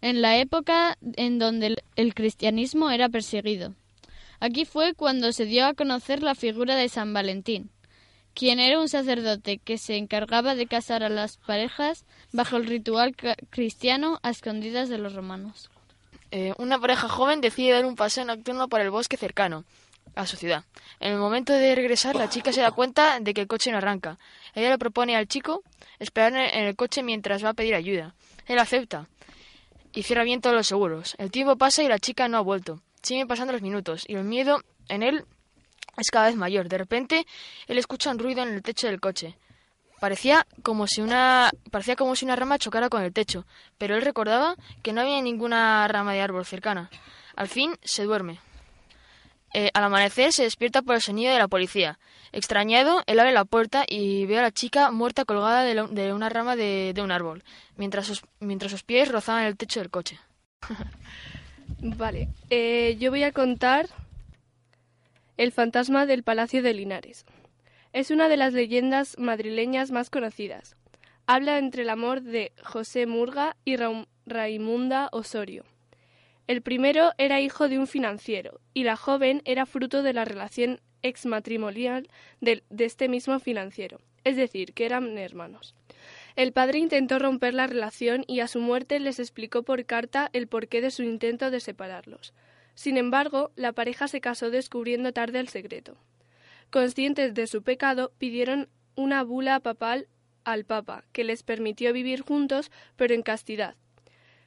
en 0.00 0.22
la 0.22 0.38
época 0.38 0.98
en 1.16 1.38
donde 1.38 1.76
el 1.96 2.14
cristianismo 2.14 2.90
era 2.90 3.08
perseguido. 3.08 3.74
Aquí 4.42 4.64
fue 4.64 4.94
cuando 4.94 5.32
se 5.32 5.44
dio 5.44 5.66
a 5.66 5.74
conocer 5.74 6.20
la 6.20 6.34
figura 6.34 6.74
de 6.74 6.88
San 6.88 7.14
Valentín, 7.14 7.70
quien 8.34 8.58
era 8.58 8.80
un 8.80 8.88
sacerdote 8.88 9.58
que 9.58 9.78
se 9.78 9.96
encargaba 9.96 10.56
de 10.56 10.66
casar 10.66 11.04
a 11.04 11.08
las 11.08 11.36
parejas 11.36 12.04
bajo 12.32 12.56
el 12.56 12.66
ritual 12.66 13.14
cristiano 13.50 14.18
a 14.24 14.30
escondidas 14.30 14.88
de 14.88 14.98
los 14.98 15.14
romanos. 15.14 15.70
Eh, 16.32 16.54
una 16.58 16.80
pareja 16.80 17.08
joven 17.08 17.40
decide 17.40 17.70
dar 17.70 17.86
un 17.86 17.94
paseo 17.94 18.24
nocturno 18.24 18.66
por 18.66 18.80
el 18.80 18.90
bosque 18.90 19.16
cercano 19.16 19.62
a 20.16 20.26
su 20.26 20.36
ciudad. 20.36 20.64
En 20.98 21.12
el 21.12 21.20
momento 21.20 21.52
de 21.52 21.76
regresar, 21.76 22.16
la 22.16 22.28
chica 22.28 22.52
se 22.52 22.62
da 22.62 22.72
cuenta 22.72 23.20
de 23.20 23.34
que 23.34 23.42
el 23.42 23.46
coche 23.46 23.70
no 23.70 23.78
arranca. 23.78 24.18
Ella 24.56 24.70
le 24.70 24.78
propone 24.78 25.14
al 25.14 25.28
chico 25.28 25.62
esperar 26.00 26.32
en 26.34 26.64
el 26.64 26.74
coche 26.74 27.04
mientras 27.04 27.44
va 27.44 27.50
a 27.50 27.54
pedir 27.54 27.76
ayuda. 27.76 28.16
Él 28.48 28.58
acepta 28.58 29.06
y 29.92 30.02
cierra 30.02 30.24
bien 30.24 30.40
todos 30.40 30.56
los 30.56 30.66
seguros. 30.66 31.14
El 31.18 31.30
tiempo 31.30 31.54
pasa 31.54 31.84
y 31.84 31.86
la 31.86 32.00
chica 32.00 32.26
no 32.26 32.38
ha 32.38 32.40
vuelto. 32.40 32.82
Siguen 33.02 33.28
pasando 33.28 33.52
los 33.52 33.62
minutos 33.62 34.04
y 34.06 34.14
el 34.14 34.24
miedo 34.24 34.62
en 34.88 35.02
él 35.02 35.24
es 35.96 36.10
cada 36.10 36.26
vez 36.26 36.36
mayor. 36.36 36.68
De 36.68 36.78
repente, 36.78 37.26
él 37.66 37.78
escucha 37.78 38.10
un 38.10 38.18
ruido 38.18 38.42
en 38.42 38.48
el 38.54 38.62
techo 38.62 38.86
del 38.86 39.00
coche. 39.00 39.36
Parecía 40.00 40.46
como 40.62 40.86
si 40.86 41.00
una 41.00 41.50
parecía 41.70 41.94
como 41.94 42.16
si 42.16 42.24
una 42.24 42.34
rama 42.34 42.58
chocara 42.58 42.88
con 42.88 43.02
el 43.02 43.12
techo, 43.12 43.46
pero 43.78 43.94
él 43.94 44.02
recordaba 44.02 44.56
que 44.82 44.92
no 44.92 45.00
había 45.00 45.20
ninguna 45.22 45.86
rama 45.86 46.12
de 46.12 46.20
árbol 46.20 46.44
cercana. 46.44 46.90
Al 47.36 47.48
fin 47.48 47.76
se 47.82 48.04
duerme. 48.04 48.40
Eh, 49.54 49.70
al 49.74 49.84
amanecer 49.84 50.32
se 50.32 50.44
despierta 50.44 50.82
por 50.82 50.94
el 50.94 51.02
sonido 51.02 51.32
de 51.32 51.38
la 51.38 51.46
policía. 51.46 51.98
Extrañado, 52.32 53.02
él 53.06 53.20
abre 53.20 53.32
la 53.32 53.44
puerta 53.44 53.84
y 53.86 54.24
ve 54.26 54.38
a 54.38 54.42
la 54.42 54.50
chica 54.50 54.90
muerta 54.90 55.24
colgada 55.26 55.62
de, 55.62 56.12
una 56.12 56.30
rama 56.30 56.56
de, 56.56 56.94
un 57.02 57.12
árbol, 57.12 57.44
mientras 57.76 58.06
sus, 58.06 58.22
mientras 58.40 58.72
sus 58.72 58.82
pies 58.82 59.10
rozaban 59.10 59.44
el 59.44 59.56
techo 59.56 59.80
del 59.80 59.90
coche. 59.90 60.18
Vale, 61.80 62.28
eh, 62.50 62.96
yo 62.98 63.10
voy 63.10 63.22
a 63.22 63.32
contar 63.32 63.88
El 65.36 65.52
fantasma 65.52 66.06
del 66.06 66.22
Palacio 66.22 66.62
de 66.62 66.74
Linares. 66.74 67.24
Es 67.92 68.10
una 68.10 68.28
de 68.28 68.36
las 68.36 68.52
leyendas 68.52 69.18
madrileñas 69.18 69.90
más 69.90 70.10
conocidas. 70.10 70.76
Habla 71.26 71.58
entre 71.58 71.82
el 71.82 71.90
amor 71.90 72.22
de 72.22 72.52
José 72.62 73.06
Murga 73.06 73.56
y 73.64 73.76
Raimunda 74.26 75.08
Osorio. 75.12 75.64
El 76.46 76.62
primero 76.62 77.12
era 77.18 77.40
hijo 77.40 77.68
de 77.68 77.78
un 77.78 77.86
financiero 77.86 78.60
y 78.74 78.84
la 78.84 78.96
joven 78.96 79.42
era 79.44 79.66
fruto 79.66 80.02
de 80.02 80.12
la 80.12 80.24
relación 80.24 80.80
exmatrimonial 81.02 82.08
de 82.40 82.62
este 82.78 83.08
mismo 83.08 83.38
financiero, 83.40 84.00
es 84.24 84.36
decir, 84.36 84.72
que 84.72 84.86
eran 84.86 85.16
hermanos. 85.18 85.74
El 86.36 86.52
padre 86.52 86.78
intentó 86.78 87.18
romper 87.18 87.54
la 87.54 87.66
relación 87.66 88.24
y 88.26 88.40
a 88.40 88.48
su 88.48 88.60
muerte 88.60 88.98
les 89.00 89.18
explicó 89.18 89.62
por 89.62 89.84
carta 89.84 90.30
el 90.32 90.46
porqué 90.46 90.80
de 90.80 90.90
su 90.90 91.02
intento 91.02 91.50
de 91.50 91.60
separarlos. 91.60 92.32
Sin 92.74 92.96
embargo, 92.96 93.50
la 93.54 93.72
pareja 93.72 94.08
se 94.08 94.20
casó 94.20 94.50
descubriendo 94.50 95.12
tarde 95.12 95.40
el 95.40 95.48
secreto. 95.48 95.98
Conscientes 96.70 97.34
de 97.34 97.46
su 97.46 97.62
pecado, 97.62 98.12
pidieron 98.16 98.68
una 98.94 99.22
bula 99.22 99.60
papal 99.60 100.08
al 100.44 100.64
Papa, 100.64 101.04
que 101.12 101.24
les 101.24 101.42
permitió 101.42 101.92
vivir 101.92 102.22
juntos, 102.22 102.70
pero 102.96 103.14
en 103.14 103.22
castidad. 103.22 103.76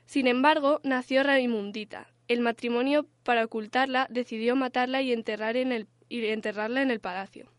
Sin 0.05 0.27
embargo, 0.27 0.81
nació 0.83 1.23
Raimundita. 1.23 2.07
El 2.27 2.41
matrimonio, 2.41 3.05
para 3.23 3.45
ocultarla, 3.45 4.07
decidió 4.09 4.55
matarla 4.55 5.01
y, 5.01 5.11
y 5.11 6.25
enterrarla 6.25 6.81
en 6.81 6.91
el 6.91 6.99
palacio. 6.99 7.54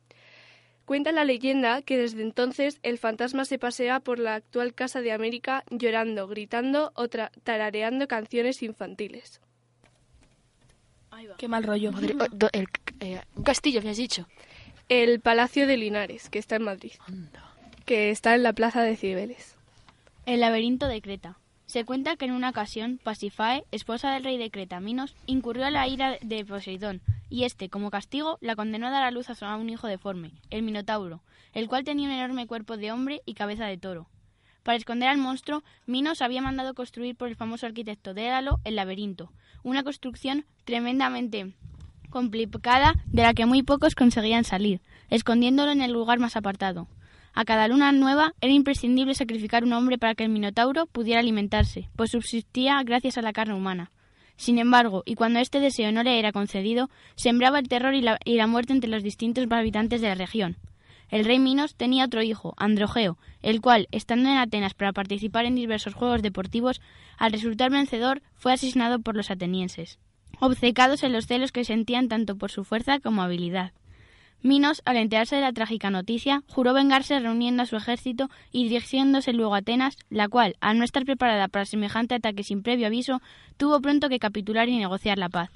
Cuenta 0.86 1.10
la 1.10 1.24
leyenda 1.24 1.82
que 1.82 1.98
desde 1.98 2.22
entonces 2.22 2.78
el 2.84 2.96
fantasma 2.96 3.44
se 3.44 3.58
pasea 3.58 3.98
por 3.98 4.20
la 4.20 4.36
actual 4.36 4.72
Casa 4.72 5.00
de 5.00 5.10
América 5.10 5.64
llorando, 5.68 6.28
gritando 6.28 6.92
o 6.94 7.08
tarareando 7.08 8.06
canciones 8.06 8.62
infantiles. 8.62 9.40
Qué 11.38 11.48
mal 11.48 11.64
rollo. 11.64 11.90
Eh, 13.00 13.20
un 13.34 13.42
castillo, 13.42 13.82
me 13.82 13.90
has 13.90 13.96
dicho. 13.96 14.28
El 14.88 15.18
Palacio 15.18 15.66
de 15.66 15.76
Linares, 15.76 16.30
que 16.30 16.38
está 16.38 16.54
en 16.54 16.62
Madrid. 16.62 16.92
Que 17.84 18.10
está 18.10 18.36
en 18.36 18.44
la 18.44 18.52
Plaza 18.52 18.82
de 18.82 18.96
Cibeles. 18.96 19.56
El 20.24 20.40
laberinto 20.40 20.86
de 20.86 21.02
Creta. 21.02 21.36
Se 21.66 21.84
cuenta 21.84 22.16
que 22.16 22.26
en 22.26 22.32
una 22.32 22.50
ocasión 22.50 23.00
Pasifae, 23.02 23.64
esposa 23.72 24.12
del 24.12 24.22
rey 24.22 24.38
de 24.38 24.52
Creta, 24.52 24.78
Minos, 24.78 25.16
incurrió 25.26 25.66
a 25.66 25.70
la 25.72 25.88
ira 25.88 26.16
de 26.22 26.44
Poseidón, 26.44 27.02
y 27.28 27.42
éste, 27.42 27.68
como 27.68 27.90
castigo, 27.90 28.38
la 28.40 28.54
condenó 28.54 28.86
a 28.86 28.90
dar 28.90 29.02
a 29.02 29.10
luz 29.10 29.28
a 29.28 29.56
un 29.56 29.68
hijo 29.68 29.88
deforme, 29.88 30.30
el 30.50 30.62
Minotauro, 30.62 31.22
el 31.54 31.66
cual 31.66 31.82
tenía 31.82 32.06
un 32.06 32.14
enorme 32.14 32.46
cuerpo 32.46 32.76
de 32.76 32.92
hombre 32.92 33.20
y 33.26 33.34
cabeza 33.34 33.66
de 33.66 33.78
toro. 33.78 34.08
Para 34.62 34.78
esconder 34.78 35.08
al 35.08 35.18
monstruo, 35.18 35.64
Minos 35.86 36.22
había 36.22 36.40
mandado 36.40 36.74
construir 36.74 37.16
por 37.16 37.28
el 37.28 37.36
famoso 37.36 37.66
arquitecto 37.66 38.14
Dédalo 38.14 38.60
el 38.64 38.76
laberinto, 38.76 39.32
una 39.64 39.82
construcción 39.82 40.46
tremendamente 40.64 41.52
complicada 42.10 42.94
de 43.06 43.22
la 43.22 43.34
que 43.34 43.44
muy 43.44 43.64
pocos 43.64 43.96
conseguían 43.96 44.44
salir, 44.44 44.80
escondiéndolo 45.10 45.72
en 45.72 45.82
el 45.82 45.92
lugar 45.92 46.20
más 46.20 46.36
apartado. 46.36 46.86
A 47.38 47.44
cada 47.44 47.68
luna 47.68 47.92
nueva 47.92 48.32
era 48.40 48.54
imprescindible 48.54 49.14
sacrificar 49.14 49.62
un 49.62 49.74
hombre 49.74 49.98
para 49.98 50.14
que 50.14 50.24
el 50.24 50.30
Minotauro 50.30 50.86
pudiera 50.86 51.20
alimentarse, 51.20 51.90
pues 51.94 52.12
subsistía 52.12 52.82
gracias 52.82 53.18
a 53.18 53.22
la 53.22 53.34
carne 53.34 53.52
humana. 53.52 53.90
Sin 54.38 54.58
embargo, 54.58 55.02
y 55.04 55.16
cuando 55.16 55.38
este 55.38 55.60
deseo 55.60 55.92
no 55.92 56.02
le 56.02 56.18
era 56.18 56.32
concedido, 56.32 56.88
sembraba 57.14 57.58
el 57.58 57.68
terror 57.68 57.94
y 57.94 58.00
la, 58.00 58.18
y 58.24 58.36
la 58.36 58.46
muerte 58.46 58.72
entre 58.72 58.88
los 58.88 59.02
distintos 59.02 59.46
habitantes 59.50 60.00
de 60.00 60.08
la 60.08 60.14
región. 60.14 60.56
El 61.10 61.26
rey 61.26 61.38
Minos 61.38 61.74
tenía 61.74 62.06
otro 62.06 62.22
hijo, 62.22 62.54
Androgeo, 62.56 63.18
el 63.42 63.60
cual, 63.60 63.86
estando 63.90 64.30
en 64.30 64.38
Atenas 64.38 64.72
para 64.72 64.94
participar 64.94 65.44
en 65.44 65.56
diversos 65.56 65.92
juegos 65.92 66.22
deportivos, 66.22 66.80
al 67.18 67.32
resultar 67.32 67.70
vencedor 67.70 68.22
fue 68.34 68.54
asesinado 68.54 68.98
por 69.00 69.14
los 69.14 69.30
atenienses, 69.30 69.98
obcecados 70.40 71.02
en 71.02 71.12
los 71.12 71.26
celos 71.26 71.52
que 71.52 71.64
sentían 71.64 72.08
tanto 72.08 72.36
por 72.36 72.50
su 72.50 72.64
fuerza 72.64 72.98
como 72.98 73.20
habilidad. 73.20 73.72
Minos, 74.42 74.82
al 74.84 74.96
enterarse 74.96 75.36
de 75.36 75.42
la 75.42 75.52
trágica 75.52 75.90
noticia, 75.90 76.42
juró 76.48 76.72
vengarse 76.72 77.18
reuniendo 77.18 77.62
a 77.62 77.66
su 77.66 77.76
ejército 77.76 78.30
y 78.52 78.64
dirigiéndose 78.64 79.32
luego 79.32 79.54
a 79.54 79.58
Atenas, 79.58 79.96
la 80.08 80.28
cual, 80.28 80.56
al 80.60 80.78
no 80.78 80.84
estar 80.84 81.04
preparada 81.04 81.48
para 81.48 81.64
semejante 81.64 82.14
ataque 82.14 82.44
sin 82.44 82.62
previo 82.62 82.86
aviso, 82.86 83.20
tuvo 83.56 83.80
pronto 83.80 84.08
que 84.08 84.18
capitular 84.18 84.68
y 84.68 84.76
negociar 84.76 85.18
la 85.18 85.28
paz. 85.28 85.50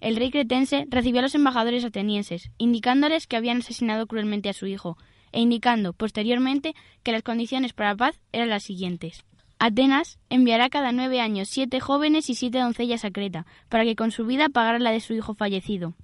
El 0.00 0.16
rey 0.16 0.30
cretense 0.30 0.86
recibió 0.90 1.20
a 1.20 1.22
los 1.22 1.34
embajadores 1.34 1.84
atenienses, 1.84 2.50
indicándoles 2.58 3.26
que 3.26 3.36
habían 3.36 3.58
asesinado 3.58 4.06
cruelmente 4.06 4.48
a 4.48 4.52
su 4.52 4.66
hijo, 4.66 4.96
e 5.32 5.40
indicando, 5.40 5.92
posteriormente, 5.92 6.74
que 7.02 7.12
las 7.12 7.22
condiciones 7.22 7.72
para 7.72 7.90
la 7.90 7.96
paz 7.96 8.20
eran 8.32 8.48
las 8.48 8.62
siguientes. 8.62 9.24
Atenas 9.58 10.18
enviará 10.30 10.68
cada 10.68 10.92
nueve 10.92 11.20
años 11.20 11.48
siete 11.48 11.80
jóvenes 11.80 12.30
y 12.30 12.34
siete 12.34 12.60
doncellas 12.60 13.04
a 13.04 13.10
Creta, 13.10 13.44
para 13.68 13.84
que 13.84 13.96
con 13.96 14.12
su 14.12 14.24
vida 14.24 14.48
pagara 14.48 14.78
la 14.78 14.92
de 14.92 15.00
su 15.00 15.14
hijo 15.14 15.34
fallecido, 15.34 15.94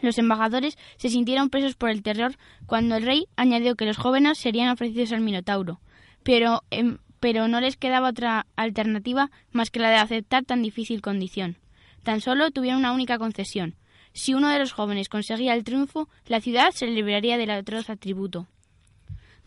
los 0.00 0.18
embajadores 0.18 0.78
se 0.96 1.08
sintieron 1.08 1.50
presos 1.50 1.74
por 1.74 1.90
el 1.90 2.02
terror 2.02 2.36
cuando 2.66 2.96
el 2.96 3.04
rey 3.04 3.26
añadió 3.36 3.76
que 3.76 3.86
los 3.86 3.96
jóvenes 3.96 4.38
serían 4.38 4.70
ofrecidos 4.70 5.12
al 5.12 5.20
Minotauro, 5.20 5.80
pero, 6.22 6.62
em, 6.70 6.98
pero 7.20 7.48
no 7.48 7.60
les 7.60 7.76
quedaba 7.76 8.10
otra 8.10 8.46
alternativa 8.56 9.30
más 9.52 9.70
que 9.70 9.80
la 9.80 9.90
de 9.90 9.96
aceptar 9.96 10.44
tan 10.44 10.62
difícil 10.62 11.00
condición. 11.00 11.56
Tan 12.02 12.20
solo 12.20 12.50
tuvieron 12.50 12.80
una 12.80 12.92
única 12.92 13.18
concesión. 13.18 13.74
Si 14.12 14.32
uno 14.32 14.48
de 14.48 14.58
los 14.58 14.72
jóvenes 14.72 15.08
conseguía 15.08 15.54
el 15.54 15.64
triunfo, 15.64 16.08
la 16.26 16.40
ciudad 16.40 16.70
se 16.70 16.86
libraría 16.86 17.36
del 17.36 17.50
atroz 17.50 17.90
atributo. 17.90 18.46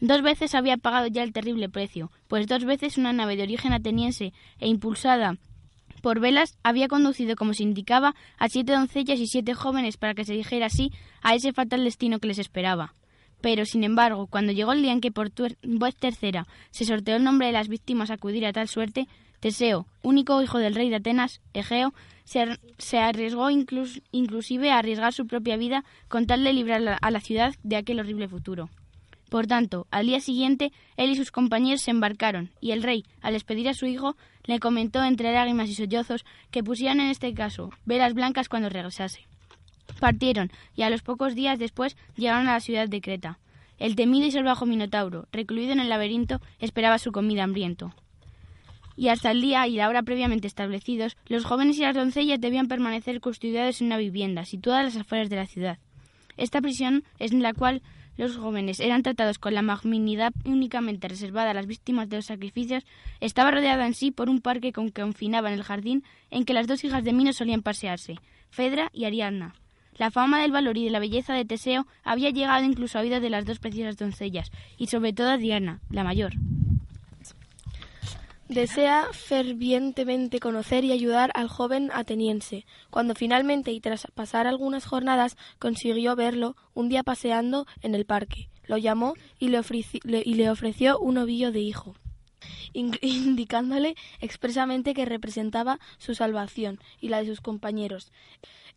Dos 0.01 0.21
veces 0.21 0.55
había 0.55 0.77
pagado 0.77 1.07
ya 1.07 1.23
el 1.23 1.33
terrible 1.33 1.69
precio, 1.69 2.11
pues 2.27 2.47
dos 2.47 2.63
veces 2.63 2.97
una 2.97 3.11
nave 3.11 3.35
de 3.35 3.43
origen 3.43 3.73
ateniense 3.73 4.33
e 4.59 4.67
impulsada 4.67 5.37
por 5.99 6.19
velas 6.19 6.57
había 6.63 6.87
conducido, 6.87 7.35
como 7.35 7.53
se 7.53 7.63
indicaba, 7.63 8.15
a 8.37 8.49
siete 8.49 8.73
doncellas 8.73 9.19
y 9.19 9.27
siete 9.27 9.53
jóvenes 9.53 9.97
para 9.97 10.13
que 10.13 10.25
se 10.25 10.33
dijera 10.33 10.67
así 10.67 10.91
a 11.21 11.35
ese 11.35 11.53
fatal 11.53 11.83
destino 11.83 12.19
que 12.19 12.27
les 12.27 12.39
esperaba. 12.39 12.95
Pero, 13.41 13.65
sin 13.65 13.83
embargo, 13.83 14.27
cuando 14.27 14.51
llegó 14.51 14.73
el 14.73 14.81
día 14.81 14.91
en 14.91 15.01
que 15.01 15.11
por 15.11 15.31
voz 15.63 15.95
tercera 15.95 16.47
se 16.71 16.85
sorteó 16.85 17.15
el 17.15 17.23
nombre 17.23 17.47
de 17.47 17.53
las 17.53 17.69
víctimas 17.69 18.09
a 18.09 18.15
acudir 18.15 18.45
a 18.45 18.53
tal 18.53 18.67
suerte, 18.67 19.07
Teseo, 19.39 19.87
único 20.01 20.41
hijo 20.41 20.57
del 20.57 20.75
rey 20.75 20.89
de 20.89 20.97
Atenas, 20.97 21.39
Egeo, 21.53 21.93
se, 22.25 22.99
arriesgó 22.99 23.49
inclusive 23.49 24.71
a 24.71 24.77
arriesgar 24.77 25.13
su 25.13 25.25
propia 25.25 25.57
vida 25.57 25.83
con 26.07 26.27
tal 26.27 26.43
de 26.43 26.53
librar 26.53 26.99
a 27.01 27.11
la 27.11 27.19
ciudad 27.21 27.55
de 27.63 27.77
aquel 27.77 27.99
horrible 27.99 28.27
futuro. 28.27 28.69
Por 29.29 29.45
tanto, 29.45 29.87
al 29.91 30.07
día 30.07 30.19
siguiente, 30.19 30.73
él 30.97 31.11
y 31.11 31.15
sus 31.15 31.31
compañeros 31.31 31.81
se 31.81 31.91
embarcaron, 31.91 32.49
y 32.59 32.71
el 32.71 32.81
rey, 32.81 33.05
al 33.21 33.33
despedir 33.33 33.69
a 33.69 33.75
su 33.75 33.85
hijo, 33.85 34.17
le 34.43 34.59
comentó 34.59 35.03
entre 35.03 35.31
lágrimas 35.31 35.69
y 35.69 35.75
sollozos 35.75 36.25
que 36.49 36.63
pusieran 36.63 36.99
en 36.99 37.09
este 37.09 37.33
caso 37.35 37.69
velas 37.85 38.15
blancas 38.15 38.49
cuando 38.49 38.69
regresase. 38.69 39.27
Partieron, 39.99 40.51
y 40.75 40.81
a 40.81 40.89
los 40.89 41.03
pocos 41.03 41.35
días 41.35 41.59
después 41.59 41.95
llegaron 42.15 42.47
a 42.47 42.53
la 42.53 42.59
ciudad 42.59 42.89
de 42.89 43.01
Creta. 43.01 43.37
El 43.77 43.95
temido 43.95 44.25
y 44.25 44.31
salvaje 44.31 44.65
Minotauro, 44.65 45.27
recluido 45.31 45.73
en 45.73 45.79
el 45.79 45.89
laberinto, 45.89 46.41
esperaba 46.59 46.97
su 46.97 47.11
comida 47.11 47.43
hambriento. 47.43 47.93
Y 48.97 49.09
hasta 49.09 49.31
el 49.31 49.41
día 49.41 49.65
y 49.67 49.75
la 49.75 49.87
hora 49.87 50.03
previamente 50.03 50.47
establecidos, 50.47 51.15
los 51.27 51.45
jóvenes 51.45 51.77
y 51.77 51.83
las 51.83 51.95
doncellas 51.95 52.41
debían 52.41 52.67
permanecer 52.67 53.21
custodiados 53.21 53.79
en 53.79 53.87
una 53.87 53.97
vivienda 53.97 54.43
situada 54.43 54.79
a 54.79 54.83
las 54.83 54.97
afueras 54.97 55.29
de 55.29 55.35
la 55.37 55.45
ciudad. 55.45 55.77
Esta 56.35 56.61
prisión 56.61 57.03
es 57.19 57.31
en 57.31 57.43
la 57.43 57.53
cual 57.53 57.81
los 58.19 58.35
jóvenes 58.35 58.81
eran 58.81 59.01
tratados 59.01 59.39
con 59.39 59.53
la 59.53 59.61
magnanimidad 59.61 60.33
únicamente 60.43 61.07
reservada 61.07 61.51
a 61.51 61.53
las 61.53 61.67
víctimas 61.67 62.09
de 62.09 62.17
los 62.17 62.25
sacrificios, 62.25 62.83
estaba 63.21 63.49
rodeada 63.49 63.87
en 63.87 63.93
sí 63.93 64.11
por 64.11 64.29
un 64.29 64.41
parque 64.41 64.73
con 64.73 64.89
que 64.89 65.01
confinaba 65.01 65.53
el 65.53 65.63
jardín 65.63 66.03
en 66.29 66.43
que 66.43 66.53
las 66.53 66.67
dos 66.67 66.83
hijas 66.83 67.05
de 67.05 67.13
Minos 67.13 67.37
solían 67.37 67.61
pasearse, 67.61 68.17
Fedra 68.49 68.89
y 68.91 69.05
Ariadna. 69.05 69.55
La 69.93 70.11
fama 70.11 70.41
del 70.41 70.51
valor 70.51 70.77
y 70.77 70.83
de 70.83 70.91
la 70.91 70.99
belleza 70.99 71.33
de 71.33 71.45
Teseo 71.45 71.87
había 72.03 72.29
llegado 72.29 72.65
incluso 72.65 72.99
a 72.99 73.03
vida 73.03 73.21
de 73.21 73.29
las 73.29 73.45
dos 73.45 73.59
preciosas 73.59 73.95
doncellas, 73.95 74.51
y 74.77 74.87
sobre 74.87 75.13
todo 75.13 75.29
a 75.29 75.37
Diana, 75.37 75.79
la 75.89 76.03
mayor. 76.03 76.33
Desea 78.49 79.09
fervientemente 79.13 80.39
conocer 80.39 80.83
y 80.83 80.91
ayudar 80.91 81.29
al 81.35 81.47
joven 81.47 81.91
ateniense. 81.93 82.65
Cuando 82.89 83.13
finalmente 83.13 83.71
y 83.71 83.79
tras 83.79 84.07
pasar 84.15 84.47
algunas 84.47 84.87
jornadas 84.87 85.37
consiguió 85.59 86.15
verlo 86.15 86.55
un 86.73 86.89
día 86.89 87.03
paseando 87.03 87.67
en 87.83 87.93
el 87.93 88.05
parque, 88.05 88.49
lo 88.65 88.77
llamó 88.77 89.13
y 89.37 89.49
le, 89.49 89.61
y 90.25 90.33
le 90.33 90.49
ofreció 90.49 90.97
un 90.97 91.19
ovillo 91.19 91.51
de 91.51 91.59
hijo 91.59 91.95
indicándole 92.73 93.95
expresamente 94.19 94.95
que 94.95 95.05
representaba 95.05 95.79
su 95.99 96.15
salvación 96.15 96.79
y 96.99 97.09
la 97.09 97.19
de 97.19 97.27
sus 97.27 97.41
compañeros. 97.41 98.11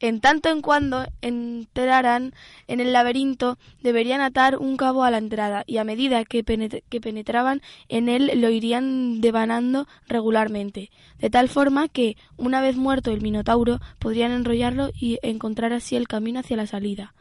En 0.02 0.20
tanto 0.20 0.48
en 0.48 0.62
cuando 0.62 1.06
entraran 1.20 2.34
en 2.66 2.80
el 2.80 2.92
laberinto, 2.92 3.56
deberían 3.84 4.20
atar 4.20 4.58
un 4.58 4.76
cabo 4.76 5.04
a 5.04 5.12
la 5.12 5.18
entrada, 5.18 5.62
y 5.64 5.76
a 5.76 5.84
medida 5.84 6.24
que, 6.24 6.42
que 6.42 7.00
penetraban 7.00 7.62
en 7.88 8.08
él 8.08 8.32
lo 8.40 8.50
irían 8.50 9.20
devanando 9.20 9.86
regularmente, 10.08 10.90
de 11.20 11.30
tal 11.30 11.48
forma 11.48 11.86
que, 11.86 12.16
una 12.36 12.60
vez 12.60 12.76
muerto 12.76 13.12
el 13.12 13.20
Minotauro, 13.20 13.78
podrían 14.00 14.32
enrollarlo 14.32 14.90
y 14.92 15.20
encontrar 15.22 15.72
así 15.72 15.94
el 15.94 16.08
camino 16.08 16.40
hacia 16.40 16.56
la 16.56 16.66
salida 16.66 17.14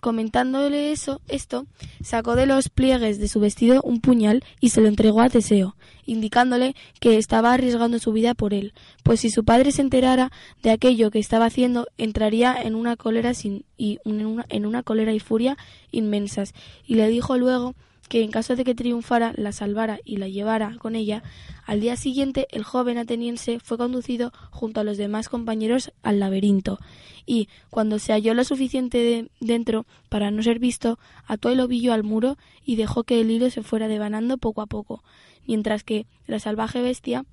comentándole 0.00 0.92
eso, 0.92 1.20
esto, 1.26 1.66
sacó 2.02 2.36
de 2.36 2.46
los 2.46 2.68
pliegues 2.68 3.18
de 3.18 3.28
su 3.28 3.40
vestido 3.40 3.80
un 3.82 4.00
puñal 4.00 4.44
y 4.60 4.68
se 4.68 4.82
lo 4.82 4.88
entregó 4.88 5.22
a 5.22 5.30
Teseo, 5.30 5.74
indicándole 6.04 6.74
que 7.00 7.16
estaba 7.16 7.52
arriesgando 7.52 7.98
su 7.98 8.12
vida 8.12 8.34
por 8.34 8.52
él, 8.52 8.74
pues 9.02 9.20
si 9.20 9.30
su 9.30 9.44
padre 9.44 9.72
se 9.72 9.80
enterara 9.82 10.30
de 10.62 10.70
aquello 10.70 11.10
que 11.10 11.18
estaba 11.18 11.46
haciendo, 11.46 11.86
entraría 11.96 12.54
en 12.54 12.74
una 12.74 12.96
cólera 12.96 13.32
sin, 13.32 13.64
y 13.78 13.98
en 14.04 14.66
una 14.66 14.82
cólera 14.82 15.14
y 15.14 15.20
furia 15.20 15.56
inmensas, 15.90 16.52
y 16.86 16.96
le 16.96 17.08
dijo 17.08 17.38
luego 17.38 17.74
que 18.14 18.22
en 18.22 18.30
caso 18.30 18.54
de 18.54 18.62
que 18.62 18.76
triunfara 18.76 19.32
la 19.34 19.50
salvara 19.50 19.98
y 20.04 20.18
la 20.18 20.28
llevara 20.28 20.76
con 20.78 20.94
ella, 20.94 21.24
al 21.66 21.80
día 21.80 21.96
siguiente 21.96 22.46
el 22.52 22.62
joven 22.62 22.96
ateniense 22.96 23.58
fue 23.58 23.76
conducido 23.76 24.32
junto 24.52 24.78
a 24.78 24.84
los 24.84 24.98
demás 24.98 25.28
compañeros 25.28 25.90
al 26.04 26.20
laberinto, 26.20 26.78
y, 27.26 27.48
cuando 27.70 27.98
se 27.98 28.12
halló 28.12 28.32
lo 28.34 28.44
suficiente 28.44 29.32
dentro 29.40 29.84
para 30.10 30.30
no 30.30 30.44
ser 30.44 30.60
visto, 30.60 31.00
ató 31.26 31.48
el 31.48 31.58
ovillo 31.58 31.92
al 31.92 32.04
muro 32.04 32.38
y 32.64 32.76
dejó 32.76 33.02
que 33.02 33.20
el 33.20 33.32
hilo 33.32 33.50
se 33.50 33.64
fuera 33.64 33.88
devanando 33.88 34.38
poco 34.38 34.62
a 34.62 34.66
poco, 34.66 35.02
mientras 35.44 35.82
que 35.82 36.06
la 36.28 36.38
salvaje 36.38 36.82
bestia 36.82 37.24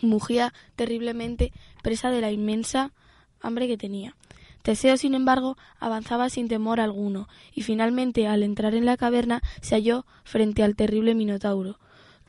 mugía 0.00 0.54
terriblemente 0.74 1.52
presa 1.82 2.10
de 2.10 2.22
la 2.22 2.32
inmensa 2.32 2.94
hambre 3.42 3.68
que 3.68 3.76
tenía. 3.76 4.16
Teseo, 4.68 4.98
sin 4.98 5.14
embargo, 5.14 5.56
avanzaba 5.80 6.28
sin 6.28 6.46
temor 6.46 6.78
alguno, 6.78 7.26
y 7.54 7.62
finalmente, 7.62 8.26
al 8.26 8.42
entrar 8.42 8.74
en 8.74 8.84
la 8.84 8.98
caverna, 8.98 9.40
se 9.62 9.76
halló 9.76 10.04
frente 10.24 10.62
al 10.62 10.76
terrible 10.76 11.14
Minotauro. 11.14 11.78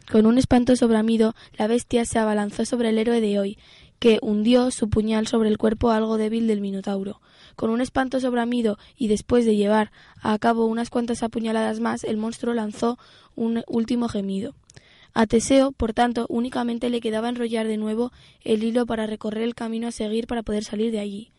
Con 0.10 0.26
un 0.26 0.38
espantoso 0.38 0.88
bramido, 0.88 1.36
la 1.58 1.68
bestia 1.68 2.06
se 2.06 2.18
abalanzó 2.18 2.64
sobre 2.64 2.92
el 2.92 2.98
héroe 2.98 3.20
de 3.20 3.40
hoy, 3.40 3.58
que 4.00 4.20
hundió 4.22 4.72
su 4.72 4.90
puñal 4.90 5.28
sobre 5.28 5.50
el 5.50 5.58
cuerpo 5.58 5.92
algo 5.92 6.16
débil 6.16 6.48
del 6.48 6.62
Minotauro. 6.62 7.20
Con 7.58 7.72
un 7.72 7.82
espantoso 7.82 8.32
bramido 8.32 8.78
y 8.96 9.10
después 9.10 9.44
de 9.44 9.58
llevar 9.58 9.92
a 10.22 10.40
cabo 10.40 10.66
unas 10.66 10.90
cuantas 10.90 11.24
apuñaladas 11.24 11.82
más, 11.82 12.06
el 12.06 12.16
monstruo 12.16 12.54
lanzó 12.54 12.98
un 13.36 13.66
último 13.68 14.08
gemido. 14.08 14.56
A 15.14 15.28
Teseo, 15.28 15.74
por 15.74 15.92
tanto, 15.92 16.26
únicamente 16.30 16.90
le 16.90 17.02
quedaba 17.02 17.28
enrollar 17.28 17.68
de 17.68 17.76
nuevo 17.76 18.14
el 18.46 18.64
hilo 18.64 18.86
para 18.86 19.08
recorrer 19.08 19.44
el 19.44 19.56
camino 19.56 19.90
a 19.90 19.92
seguir 19.92 20.26
para 20.26 20.42
poder 20.42 20.64
salir 20.64 20.94
de 20.94 21.02
allí. 21.02 21.34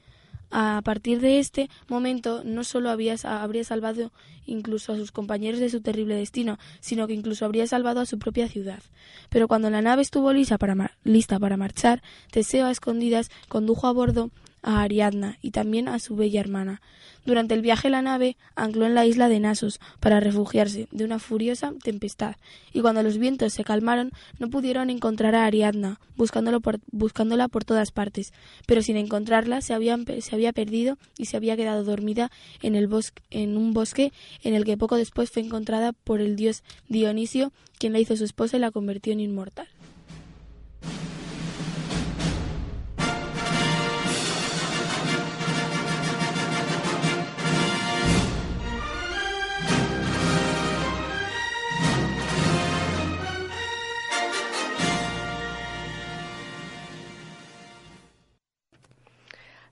A 0.50 0.80
partir 0.84 1.20
de 1.20 1.38
este 1.38 1.70
momento 1.88 2.42
no 2.44 2.64
solo 2.64 2.90
había, 2.90 3.14
habría 3.24 3.64
salvado 3.64 4.12
incluso 4.46 4.92
a 4.92 4.96
sus 4.96 5.12
compañeros 5.12 5.60
de 5.60 5.70
su 5.70 5.80
terrible 5.80 6.16
destino, 6.16 6.58
sino 6.80 7.06
que 7.06 7.14
incluso 7.14 7.44
habría 7.44 7.66
salvado 7.66 8.00
a 8.00 8.06
su 8.06 8.18
propia 8.18 8.48
ciudad. 8.48 8.82
Pero 9.28 9.46
cuando 9.46 9.70
la 9.70 9.82
nave 9.82 10.02
estuvo 10.02 10.32
lista 10.32 10.58
para, 10.58 10.96
lista 11.04 11.38
para 11.38 11.56
marchar, 11.56 12.02
Teseo 12.32 12.66
a 12.66 12.70
escondidas 12.72 13.30
condujo 13.48 13.86
a 13.86 13.92
bordo 13.92 14.30
a 14.62 14.82
Ariadna 14.82 15.38
y 15.42 15.50
también 15.50 15.88
a 15.88 15.98
su 15.98 16.16
bella 16.16 16.40
hermana. 16.40 16.80
Durante 17.26 17.54
el 17.54 17.60
viaje 17.60 17.90
la 17.90 18.02
nave 18.02 18.36
ancló 18.56 18.86
en 18.86 18.94
la 18.94 19.04
isla 19.04 19.28
de 19.28 19.40
Nasos 19.40 19.78
para 20.00 20.20
refugiarse 20.20 20.88
de 20.90 21.04
una 21.04 21.18
furiosa 21.18 21.72
tempestad, 21.82 22.36
y 22.72 22.80
cuando 22.80 23.02
los 23.02 23.18
vientos 23.18 23.52
se 23.52 23.64
calmaron 23.64 24.10
no 24.38 24.48
pudieron 24.48 24.90
encontrar 24.90 25.34
a 25.34 25.44
Ariadna, 25.44 26.00
buscándola 26.16 27.48
por 27.48 27.64
todas 27.64 27.92
partes, 27.92 28.32
pero 28.66 28.82
sin 28.82 28.96
encontrarla 28.96 29.60
se, 29.60 29.74
se 30.20 30.34
había 30.34 30.52
perdido 30.52 30.98
y 31.18 31.26
se 31.26 31.36
había 31.36 31.56
quedado 31.56 31.84
dormida 31.84 32.30
en, 32.62 32.74
el 32.74 32.86
bosque, 32.86 33.22
en 33.30 33.56
un 33.56 33.72
bosque 33.72 34.12
en 34.42 34.54
el 34.54 34.64
que 34.64 34.76
poco 34.76 34.96
después 34.96 35.30
fue 35.30 35.42
encontrada 35.42 35.92
por 35.92 36.20
el 36.20 36.36
dios 36.36 36.62
Dionisio, 36.88 37.52
quien 37.78 37.92
la 37.92 38.00
hizo 38.00 38.16
su 38.16 38.24
esposa 38.24 38.56
y 38.56 38.60
la 38.60 38.70
convirtió 38.70 39.12
en 39.12 39.20
inmortal. 39.20 39.68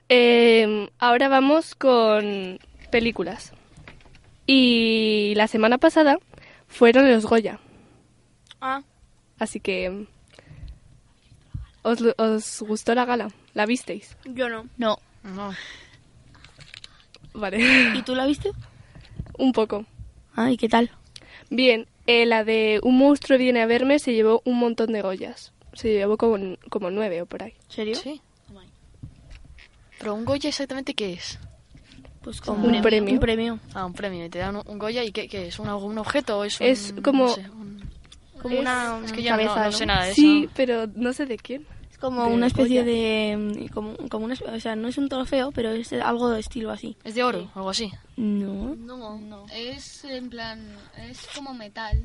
Em, 0.09 0.89
ahora 0.99 1.29
vamos 1.29 1.75
con 1.75 2.59
películas. 2.91 3.53
Y 4.47 5.35
la 5.37 5.47
semana 5.47 5.79
pasada 5.79 6.19
fueron 6.67 7.11
los 7.11 7.27
Goya. 7.27 7.59
Ah. 8.61 8.83
Así 9.39 9.61
que... 9.61 10.07
¿Os, 11.83 11.99
¿Os 12.17 12.63
gustó 12.63 12.95
la 12.95 13.05
gala? 13.05 13.29
¿La 13.55 13.67
visteis? 13.67 14.17
Yo 14.25 14.49
no. 14.49 14.67
No. 14.77 14.99
No. 15.23 15.53
Vale. 17.35 17.59
¿Y 17.95 18.03
tú 18.03 18.15
la 18.15 18.27
viste? 18.27 18.51
Un 19.39 19.53
poco. 19.53 19.85
Ah, 20.35 20.51
¿y 20.51 20.57
qué 20.57 20.69
tal? 20.69 20.91
Bien, 21.51 21.87
eh, 22.07 22.27
la 22.27 22.45
de 22.45 22.81
Un 22.83 22.99
monstruo 22.99 23.39
viene 23.39 23.63
a 23.63 23.67
verme 23.67 23.99
se 23.99 24.13
llevó 24.13 24.43
un 24.45 24.59
montón 24.59 24.93
de 24.93 25.03
Goyas. 25.03 25.53
Se 25.73 25.93
llevó 25.93 26.17
como, 26.17 26.57
como 26.71 26.91
nueve 26.91 27.23
o 27.23 27.27
por 27.27 27.43
ahí. 27.43 27.55
¿Serio? 27.69 27.95
Sí. 27.95 28.21
¿Pero 29.99 30.15
un 30.15 30.25
Goya 30.25 30.49
exactamente 30.49 30.95
qué 30.95 31.13
es? 31.15 31.39
Pues 32.23 32.41
como 32.41 32.67
un 32.67 32.83
premio. 32.83 33.15
Un 33.15 33.21
premio. 33.21 33.59
Ah, 33.75 33.87
un 33.87 33.93
premio. 33.95 34.29
¿Te 34.29 34.39
dan 34.39 34.57
un, 34.65 34.79
Goya 34.79 35.03
y 35.05 35.13
qué, 35.13 35.29
es? 35.49 35.59
¿Un, 35.59 35.69
un 35.69 35.99
objeto 35.99 36.39
o 36.39 36.45
es 36.45 36.61
un, 36.61 36.67
Es 36.67 36.95
como... 37.03 37.25
no 37.27 37.35
sé, 37.35 37.41
un- 37.51 37.83
Como 38.43 38.55
Es- 38.55 38.61
una 38.61 39.01
Es 39.05 39.13
que 39.13 39.23
yo 39.23 39.31
cabeza, 39.31 39.57
no, 39.57 39.65
no 39.65 39.73
sé 39.73 39.87
nada 39.87 40.05
de 40.07 40.15
Sí, 40.15 40.43
eso. 40.45 40.53
pero 40.55 40.87
no 40.95 41.13
sé 41.13 41.27
de 41.27 41.37
quién. 41.39 41.67
Es 41.91 41.99
como 41.99 42.25
de 42.27 42.33
una 42.33 42.47
especie 42.47 42.83
Goya. 42.83 42.93
de... 42.93 43.37
mm, 43.37 43.69
Como, 43.73 43.97
como 44.09 44.25
una, 44.27 44.35
o 44.55 44.61
sea, 44.61 44.77
no 44.77 44.87
es 44.89 44.99
un 44.99 45.09
trofeo, 45.09 45.51
pero 45.53 45.71
es 45.73 45.93
algo 45.95 46.29
de 46.31 46.39
estilo 46.41 46.71
así. 46.71 46.97
¿Es 47.03 47.15
de 47.17 47.25
oro 47.25 47.51
o 47.55 47.59
algo 47.59 47.71
así? 47.71 47.91
No. 48.17 48.75
No, 48.77 49.19
no. 49.19 49.47
Es 49.53 50.05
en 50.05 50.29
plan. 50.31 50.61
Es 50.97 51.27
como 51.35 51.53
metal. 51.55 52.05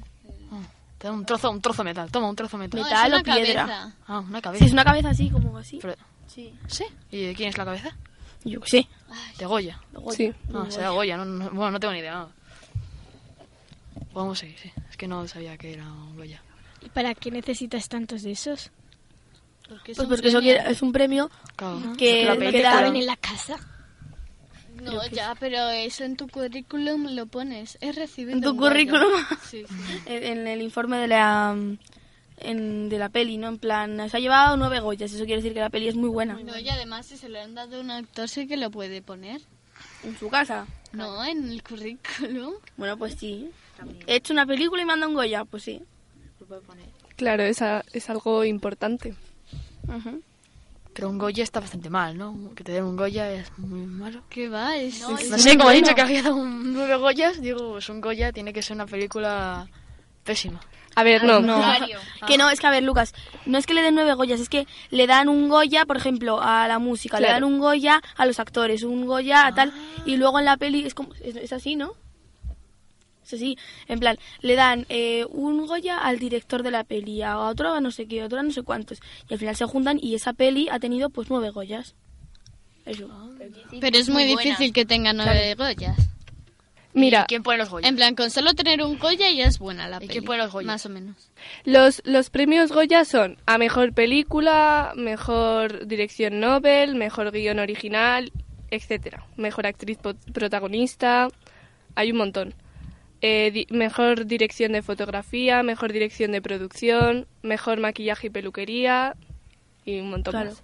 Te 0.97 1.07
dan 1.07 1.17
un 1.17 1.25
trozo, 1.25 1.51
un 1.51 1.61
trozo 1.61 1.83
de 1.83 1.89
metal. 1.89 2.09
Toma, 2.11 2.29
un 2.29 2.35
trozo 2.35 2.57
de 2.57 2.63
metal. 2.63 2.79
No, 2.79 2.85
Metal 2.85 3.05
es 3.07 3.13
o 3.13 3.15
una 3.15 3.23
piedra. 3.23 3.61
cabeza. 3.67 3.95
Ah, 4.07 4.19
una 4.21 4.37
Sí, 4.37 4.41
cabeza. 4.41 4.65
es 4.65 4.71
una 4.71 4.83
cabeza 4.85 5.09
así, 5.09 5.29
como 5.29 5.57
así. 5.57 5.79
Pero- 5.81 5.95
Sí. 6.27 6.53
¿Sí? 6.67 6.85
¿Y 7.11 7.25
de 7.27 7.35
quién 7.35 7.49
es 7.49 7.57
la 7.57 7.65
cabeza? 7.65 7.95
Yo 8.43 8.59
qué 8.61 8.69
sé. 8.69 8.87
De 9.37 9.45
Goya. 9.45 9.79
Goya. 9.93 10.17
Sí. 10.17 10.33
Ah, 10.53 10.65
será 10.69 10.89
Goya. 10.89 11.17
No, 11.17 11.25
no- 11.25 11.49
bueno, 11.51 11.71
no 11.71 11.79
tengo 11.79 11.93
ni 11.93 11.99
idea. 11.99 12.27
Vamos 14.13 14.37
a 14.37 14.41
seguir, 14.41 14.57
sí. 14.59 14.71
Es 14.89 14.97
que 14.97 15.07
no 15.07 15.27
sabía 15.27 15.57
que 15.57 15.73
era 15.73 15.85
un 15.91 16.15
Goya. 16.15 16.41
¿Y 16.81 16.89
para 16.89 17.15
qué 17.15 17.31
necesitas 17.31 17.87
tantos 17.87 18.23
de 18.23 18.31
esos? 18.31 18.71
Porque 19.69 19.93
Pues 19.95 20.07
porque 20.07 20.27
eso 20.27 20.39
es 20.39 20.81
un 20.81 20.91
premio 20.91 21.31
Claro. 21.55 21.79
que, 21.97 22.25
La 22.25 22.37
que 22.37 22.61
da- 22.61 22.71
¿Caben 22.73 22.95
en 22.97 23.05
la 23.05 23.15
casa? 23.15 23.57
No, 24.81 25.05
ya, 25.07 25.35
pero 25.39 25.69
eso 25.69 26.03
en 26.03 26.17
tu 26.17 26.27
currículum 26.27 27.07
lo 27.15 27.25
pones. 27.27 27.77
Es 27.79 27.95
recibido 27.95 28.35
en 28.35 28.41
tu 28.41 28.57
currículum, 28.57 29.11
Sí, 29.49 29.63
sí. 29.65 29.65
en, 30.05 30.23
en 30.39 30.47
el 30.47 30.61
informe 30.61 30.97
de 30.97 31.07
la 31.07 31.55
en- 32.37 32.89
de 32.89 32.97
la 32.97 33.09
peli, 33.09 33.37
¿no? 33.37 33.47
En 33.47 33.57
plan, 33.57 34.09
se 34.09 34.17
ha 34.17 34.19
llevado 34.19 34.57
nueve 34.57 34.79
Goyas, 34.79 35.11
eso 35.13 35.25
quiere 35.25 35.41
decir 35.41 35.53
que 35.53 35.59
la 35.59 35.69
peli 35.69 35.87
es 35.87 35.95
muy 35.95 36.09
buena. 36.09 36.33
No, 36.43 36.57
y 36.57 36.69
además 36.69 37.05
si 37.05 37.17
se 37.17 37.29
lo 37.29 37.39
han 37.41 37.55
dado 37.55 37.77
a 37.77 37.81
un 37.81 37.91
actor 37.91 38.27
sí 38.29 38.47
que 38.47 38.57
lo 38.57 38.69
puede 38.71 39.01
poner. 39.01 39.41
En 40.03 40.17
su 40.17 40.29
casa. 40.29 40.65
No, 40.91 41.23
en 41.25 41.49
el 41.49 41.63
currículum. 41.63 42.53
Bueno, 42.77 42.97
pues 42.97 43.15
sí. 43.15 43.49
He 44.07 44.15
hecho 44.17 44.33
una 44.33 44.45
película 44.45 44.81
y 44.81 44.85
me 44.85 44.93
han 44.93 44.99
dado 44.99 45.09
un 45.09 45.15
Goya, 45.15 45.45
pues 45.45 45.63
sí. 45.63 45.81
Claro, 47.15 47.43
es, 47.43 47.61
a- 47.61 47.83
es 47.93 48.09
algo 48.09 48.43
importante. 48.43 49.15
Pero 50.93 51.09
un 51.09 51.17
Goya 51.17 51.43
está 51.43 51.59
bastante 51.59 51.89
mal, 51.89 52.15
¿no? 52.17 52.51
Que 52.55 52.63
te 52.63 52.71
den 52.71 52.83
un 52.83 52.95
Goya 52.95 53.31
es 53.31 53.51
muy 53.57 53.85
malo. 53.87 54.21
¿Qué 54.29 54.47
va? 54.47 54.77
Es, 54.77 55.01
No, 55.01 55.17
es- 55.17 55.41
sé, 55.41 55.57
como 55.57 55.71
he 55.71 55.75
dicho 55.75 55.95
que 55.95 56.01
había 56.01 56.21
dado 56.21 56.35
un 56.35 56.71
nueve 56.73 56.95
Goyas, 56.97 57.41
digo, 57.41 57.71
pues 57.73 57.89
un 57.89 57.99
Goya 57.99 58.31
tiene 58.31 58.53
que 58.53 58.61
ser 58.61 58.75
una 58.75 58.85
película 58.85 59.67
pésima. 60.23 60.61
A 60.95 61.03
ver, 61.03 61.23
no. 61.23 61.39
No. 61.39 61.61
Que 62.27 62.37
no, 62.37 62.49
es 62.49 62.61
que 62.61 62.67
a 62.67 62.71
ver, 62.71 62.83
Lucas, 62.83 63.13
no 63.45 63.57
es 63.57 63.65
que 63.65 63.73
le 63.73 63.81
den 63.81 63.95
nueve 63.95 64.13
Goyas, 64.13 64.39
es 64.39 64.47
que 64.47 64.65
le 64.91 65.07
dan 65.07 65.27
un 65.27 65.49
Goya, 65.49 65.85
por 65.85 65.97
ejemplo, 65.97 66.39
a 66.41 66.69
la 66.69 66.79
música, 66.79 67.19
le 67.19 67.27
dan 67.27 67.43
un 67.43 67.59
Goya 67.59 68.01
a 68.15 68.25
los 68.25 68.39
actores, 68.39 68.83
un 68.83 69.05
Goya 69.05 69.45
a 69.45 69.53
tal, 69.53 69.73
y 70.05 70.15
luego 70.15 70.39
en 70.39 70.45
la 70.45 70.55
peli 70.55 70.85
es 70.85 70.93
como, 70.93 71.13
es, 71.21 71.35
es 71.35 71.51
así, 71.51 71.75
¿no? 71.75 71.95
Es 73.25 73.33
así, 73.33 73.57
en 73.89 73.99
plan, 73.99 74.17
le 74.39 74.55
dan 74.55 74.85
eh, 74.87 75.25
un 75.31 75.67
Goya 75.67 75.97
al 75.97 76.17
director 76.17 76.63
de 76.63 76.71
la 76.71 76.85
peli, 76.85 77.21
a 77.23 77.39
otro 77.39 77.73
a 77.73 77.81
no 77.81 77.91
sé 77.91 78.05
qué, 78.05 78.21
a 78.21 78.25
otro 78.25 78.39
a 78.39 78.43
no 78.43 78.51
sé 78.51 78.63
cuántos, 78.63 78.99
y 79.29 79.33
al 79.33 79.39
final 79.39 79.57
se 79.57 79.65
juntan 79.65 79.99
y 80.01 80.15
esa 80.15 80.31
peli 80.31 80.69
ha 80.71 80.79
tenido 80.79 81.09
pues 81.09 81.29
nueve 81.29 81.49
Goyas. 81.49 81.95
Eso. 82.85 83.09
Pero 83.81 83.97
es 83.97 84.09
muy 84.09 84.23
difícil 84.23 84.71
que 84.71 84.85
tenga 84.85 85.11
nueve 85.11 85.55
Goyas. 85.55 85.97
Mira, 86.93 87.21
¿Y 87.23 87.25
quién 87.27 87.43
pone 87.43 87.57
los 87.57 87.69
Goya? 87.69 87.87
En 87.87 87.95
plan, 87.95 88.13
con 88.15 88.29
solo 88.29 88.53
tener 88.53 88.81
un 88.83 88.99
Goya 88.99 89.29
ya 89.31 89.45
es 89.45 89.57
buena 89.59 89.87
la 89.87 89.97
¿Y 89.97 89.99
peli. 90.01 90.09
quién 90.11 90.23
pone 90.25 90.37
los 90.39 90.51
Goya? 90.51 90.67
Más 90.67 90.85
o 90.85 90.89
menos. 90.89 91.31
los, 91.65 92.01
los 92.05 92.29
premios 92.29 92.71
Goya 92.71 93.03
son 93.05 93.37
a 93.45 93.57
mejor 93.57 93.93
película, 93.93 94.93
mejor 94.95 95.87
dirección 95.87 96.39
Nobel, 96.39 96.95
mejor 96.95 97.31
guion 97.31 97.59
original, 97.59 98.31
etcétera. 98.69 99.25
Mejor 99.37 99.65
actriz 99.67 99.97
protagonista, 100.33 101.29
hay 101.95 102.11
un 102.11 102.17
montón. 102.17 102.53
Eh, 103.21 103.51
di- 103.51 103.67
mejor 103.69 104.25
dirección 104.25 104.73
de 104.73 104.81
fotografía, 104.81 105.63
mejor 105.63 105.93
dirección 105.93 106.31
de 106.33 106.41
producción, 106.41 107.25
mejor 107.41 107.79
maquillaje 107.79 108.27
y 108.27 108.29
peluquería 108.29 109.15
y 109.85 109.99
un 109.99 110.09
montón 110.09 110.31
Claro. 110.33 110.49
más. 110.51 110.63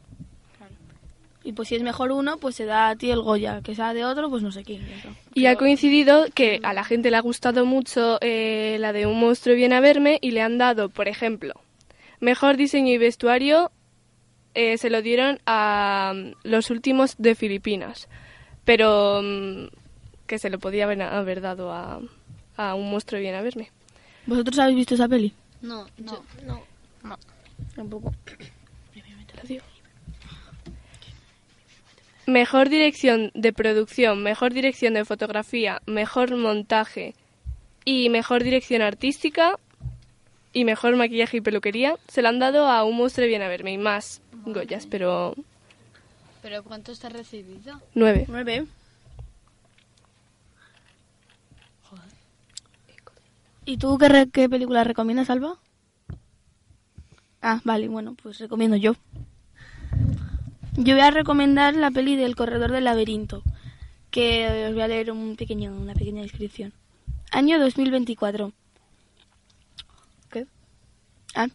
Y 1.49 1.51
pues 1.51 1.69
si 1.69 1.75
es 1.75 1.81
mejor 1.81 2.11
uno, 2.11 2.37
pues 2.37 2.53
se 2.53 2.65
da 2.65 2.89
a 2.89 2.95
ti 2.95 3.09
el 3.09 3.23
Goya, 3.23 3.61
que 3.63 3.73
sea 3.73 3.95
de 3.95 4.05
otro, 4.05 4.29
pues 4.29 4.43
no 4.43 4.51
sé 4.51 4.63
quién. 4.63 4.83
eso. 4.83 5.09
Y 5.33 5.47
ha 5.47 5.55
coincidido 5.55 6.27
que 6.35 6.59
a 6.61 6.73
la 6.73 6.83
gente 6.83 7.09
le 7.09 7.17
ha 7.17 7.21
gustado 7.21 7.65
mucho 7.65 8.19
eh, 8.21 8.77
la 8.79 8.93
de 8.93 9.07
Un 9.07 9.19
monstruo 9.19 9.55
viene 9.55 9.73
a 9.73 9.79
verme 9.79 10.19
y 10.21 10.29
le 10.29 10.43
han 10.43 10.59
dado, 10.59 10.89
por 10.89 11.07
ejemplo, 11.07 11.55
mejor 12.19 12.55
diseño 12.55 12.93
y 12.93 12.99
vestuario 12.99 13.71
eh, 14.53 14.77
se 14.77 14.91
lo 14.91 15.01
dieron 15.01 15.39
a 15.47 16.13
mm, 16.15 16.33
los 16.43 16.69
últimos 16.69 17.15
de 17.17 17.33
Filipinas, 17.33 18.09
pero 18.63 19.21
mm, 19.23 19.69
que 20.27 20.37
se 20.37 20.51
lo 20.51 20.59
podía 20.59 20.83
haber, 20.83 21.01
haber 21.01 21.41
dado 21.41 21.73
a, 21.73 21.99
a 22.57 22.75
Un 22.75 22.91
monstruo 22.91 23.19
viene 23.19 23.37
a 23.37 23.41
verme. 23.41 23.71
¿Vosotros 24.27 24.59
habéis 24.59 24.77
visto 24.77 24.93
esa 24.93 25.07
peli? 25.07 25.33
No, 25.63 25.87
no. 25.97 26.23
Tampoco. 27.75 28.13
Te 28.23 29.37
lo 29.41 29.43
digo. 29.47 29.63
Mejor 32.29 32.69
dirección 32.69 33.31
de 33.33 33.51
producción, 33.53 34.21
mejor 34.21 34.53
dirección 34.53 34.93
de 34.93 35.03
fotografía, 35.03 35.81
mejor 35.87 36.35
montaje 36.35 37.15
y 37.85 38.09
mejor 38.09 38.43
dirección 38.43 38.83
artística 38.83 39.57
y 40.53 40.63
mejor 40.63 40.95
maquillaje 40.95 41.37
y 41.37 41.41
peluquería 41.41 41.95
se 42.07 42.21
la 42.21 42.29
han 42.29 42.37
dado 42.37 42.67
a 42.69 42.83
un 42.83 42.97
monstruo 42.97 43.25
viene 43.27 43.45
a 43.45 43.47
verme 43.47 43.71
y 43.73 43.79
más 43.79 44.21
Goyas, 44.45 44.85
pero 44.85 45.33
¿Pero 46.43 46.63
cuánto 46.63 46.91
está 46.91 47.09
recibido? 47.09 47.81
nueve. 47.95 48.25
Nueve. 48.27 48.65
¿Y 53.65 53.77
tú 53.77 53.97
qué, 53.97 54.07
re- 54.07 54.29
qué 54.31 54.47
película 54.47 54.83
recomiendas, 54.83 55.31
Alba? 55.31 55.57
Ah, 57.41 57.59
vale, 57.63 57.87
bueno, 57.87 58.15
pues 58.21 58.37
recomiendo 58.39 58.75
yo. 58.77 58.93
Yo 60.81 60.95
voy 60.95 61.03
a 61.03 61.11
recomendar 61.11 61.75
la 61.75 61.91
peli 61.91 62.15
del 62.15 62.37
Corredor 62.37 62.71
del 62.71 62.85
Laberinto, 62.85 63.43
que 64.11 64.65
os 64.69 64.73
voy 64.73 64.81
a 64.81 64.87
leer 64.87 65.11
un 65.11 65.35
pequeño, 65.35 65.73
una 65.73 65.93
pequeña 65.93 66.21
descripción. 66.21 66.71
Año 67.31 67.59
2024. 67.59 68.53
¿Qué? 70.31 70.47
Ah, 71.35 71.47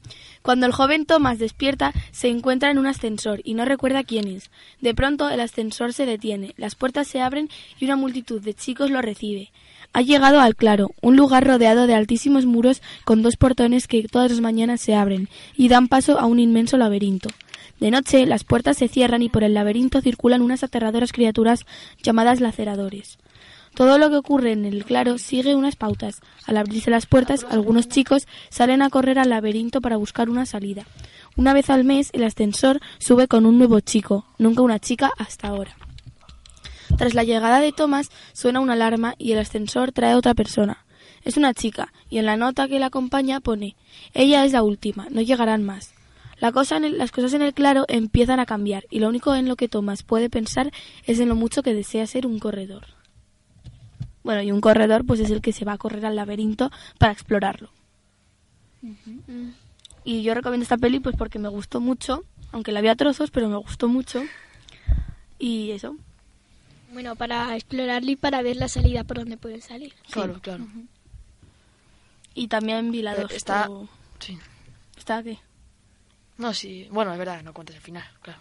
cuando 0.42 0.66
el 0.66 0.72
joven 0.72 1.06
Thomas 1.06 1.38
despierta, 1.38 1.94
se 2.10 2.28
encuentra 2.28 2.70
en 2.70 2.76
un 2.76 2.86
ascensor 2.86 3.40
y 3.44 3.54
no 3.54 3.64
recuerda 3.64 4.04
quién 4.04 4.28
es. 4.28 4.50
De 4.82 4.94
pronto, 4.94 5.30
el 5.30 5.40
ascensor 5.40 5.94
se 5.94 6.04
detiene, 6.04 6.52
las 6.58 6.74
puertas 6.74 7.08
se 7.08 7.22
abren 7.22 7.48
y 7.80 7.86
una 7.86 7.96
multitud 7.96 8.42
de 8.42 8.52
chicos 8.52 8.90
lo 8.90 9.00
recibe. 9.00 9.52
Ha 9.94 10.02
llegado 10.02 10.38
al 10.38 10.54
claro, 10.54 10.90
un 11.00 11.16
lugar 11.16 11.46
rodeado 11.46 11.86
de 11.86 11.94
altísimos 11.94 12.44
muros 12.44 12.82
con 13.06 13.22
dos 13.22 13.36
portones 13.36 13.88
que 13.88 14.02
todas 14.02 14.30
las 14.30 14.42
mañanas 14.42 14.82
se 14.82 14.94
abren 14.94 15.30
y 15.56 15.68
dan 15.68 15.88
paso 15.88 16.20
a 16.20 16.26
un 16.26 16.40
inmenso 16.40 16.76
laberinto. 16.76 17.30
De 17.84 17.90
noche, 17.90 18.24
las 18.24 18.44
puertas 18.44 18.78
se 18.78 18.88
cierran 18.88 19.20
y 19.20 19.28
por 19.28 19.44
el 19.44 19.52
laberinto 19.52 20.00
circulan 20.00 20.40
unas 20.40 20.64
aterradoras 20.64 21.12
criaturas 21.12 21.66
llamadas 22.02 22.40
laceradores. 22.40 23.18
Todo 23.74 23.98
lo 23.98 24.08
que 24.08 24.16
ocurre 24.16 24.52
en 24.52 24.64
el 24.64 24.86
claro 24.86 25.18
sigue 25.18 25.54
unas 25.54 25.76
pautas. 25.76 26.22
Al 26.46 26.56
abrirse 26.56 26.90
las 26.90 27.04
puertas, 27.04 27.44
algunos 27.50 27.88
chicos 27.88 28.26
salen 28.48 28.80
a 28.80 28.88
correr 28.88 29.18
al 29.18 29.28
laberinto 29.28 29.82
para 29.82 29.98
buscar 29.98 30.30
una 30.30 30.46
salida. 30.46 30.86
Una 31.36 31.52
vez 31.52 31.68
al 31.68 31.84
mes, 31.84 32.08
el 32.14 32.24
ascensor 32.24 32.80
sube 32.98 33.28
con 33.28 33.44
un 33.44 33.58
nuevo 33.58 33.80
chico, 33.80 34.24
nunca 34.38 34.62
una 34.62 34.78
chica 34.78 35.12
hasta 35.18 35.48
ahora. 35.48 35.76
Tras 36.96 37.12
la 37.12 37.22
llegada 37.24 37.60
de 37.60 37.72
Thomas, 37.72 38.08
suena 38.32 38.60
una 38.60 38.72
alarma 38.72 39.14
y 39.18 39.32
el 39.32 39.40
ascensor 39.40 39.92
trae 39.92 40.12
a 40.12 40.16
otra 40.16 40.32
persona. 40.32 40.86
Es 41.22 41.36
una 41.36 41.52
chica, 41.52 41.92
y 42.08 42.16
en 42.16 42.24
la 42.24 42.38
nota 42.38 42.66
que 42.66 42.78
la 42.78 42.86
acompaña 42.86 43.40
pone 43.40 43.76
Ella 44.14 44.46
es 44.46 44.52
la 44.52 44.62
última, 44.62 45.06
no 45.10 45.20
llegarán 45.20 45.64
más. 45.64 45.93
La 46.38 46.52
cosa 46.52 46.76
en 46.76 46.84
el- 46.84 46.98
las 46.98 47.12
cosas 47.12 47.32
en 47.34 47.42
el 47.42 47.54
claro 47.54 47.84
empiezan 47.88 48.40
a 48.40 48.46
cambiar, 48.46 48.84
y 48.90 48.98
lo 48.98 49.08
único 49.08 49.34
en 49.34 49.48
lo 49.48 49.56
que 49.56 49.68
Thomas 49.68 50.02
puede 50.02 50.28
pensar 50.30 50.72
es 51.06 51.20
en 51.20 51.28
lo 51.28 51.34
mucho 51.34 51.62
que 51.62 51.74
desea 51.74 52.06
ser 52.06 52.26
un 52.26 52.38
corredor. 52.38 52.86
Bueno, 54.22 54.42
y 54.42 54.50
un 54.52 54.60
corredor 54.60 55.04
pues 55.04 55.20
es 55.20 55.30
el 55.30 55.40
que 55.42 55.52
se 55.52 55.64
va 55.64 55.72
a 55.74 55.78
correr 55.78 56.06
al 56.06 56.16
laberinto 56.16 56.70
para 56.98 57.12
explorarlo. 57.12 57.70
Y 60.04 60.22
yo 60.22 60.34
recomiendo 60.34 60.62
esta 60.62 60.76
peli 60.76 61.00
pues 61.00 61.16
porque 61.16 61.38
me 61.38 61.48
gustó 61.48 61.80
mucho, 61.80 62.24
aunque 62.52 62.72
la 62.72 62.80
vi 62.80 62.88
a 62.88 62.96
trozos, 62.96 63.30
pero 63.30 63.48
me 63.48 63.56
gustó 63.56 63.88
mucho. 63.88 64.22
Y 65.38 65.70
eso. 65.72 65.96
Bueno, 66.92 67.16
para 67.16 67.54
explorarlo 67.56 68.10
y 68.10 68.16
para 68.16 68.40
ver 68.42 68.56
la 68.56 68.68
salida 68.68 69.04
por 69.04 69.18
donde 69.18 69.36
pueden 69.36 69.60
salir. 69.62 69.92
Claro, 70.10 70.40
claro. 70.40 70.66
Y 72.34 72.48
también 72.48 72.90
vi 72.92 73.02
la 73.02 73.12
Eh, 73.14 73.22
2. 73.22 73.32
está- 73.32 73.62
pero- 73.64 73.88
Sí. 74.20 74.38
¿Está 74.96 75.22
qué? 75.22 75.38
No, 76.38 76.52
sí. 76.54 76.88
Bueno, 76.90 77.12
es 77.12 77.18
verdad, 77.18 77.42
no 77.42 77.52
cuentas 77.52 77.76
el 77.76 77.82
final, 77.82 78.04
claro. 78.22 78.40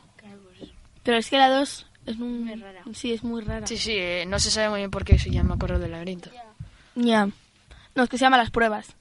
Pero 1.03 1.17
es 1.17 1.29
que 1.29 1.37
la 1.37 1.49
2 1.49 1.85
es 2.05 2.17
muy 2.17 2.55
rara. 2.55 2.81
Sí, 2.93 3.13
es 3.13 3.23
muy 3.23 3.41
rara. 3.43 3.67
Sí, 3.67 3.77
sí, 3.77 3.91
eh, 3.95 4.25
no 4.27 4.39
se 4.39 4.49
sabe 4.51 4.69
muy 4.69 4.79
bien 4.79 4.91
por 4.91 5.03
qué 5.03 5.19
se 5.19 5.29
llama 5.29 5.57
Correo 5.57 5.79
del 5.79 5.91
Laberinto. 5.91 6.29
Ya. 6.95 7.27
No, 7.95 8.03
es 8.03 8.09
que 8.09 8.17
se 8.17 8.23
llama 8.25 8.37
Las 8.37 8.51
Pruebas. 8.51 8.95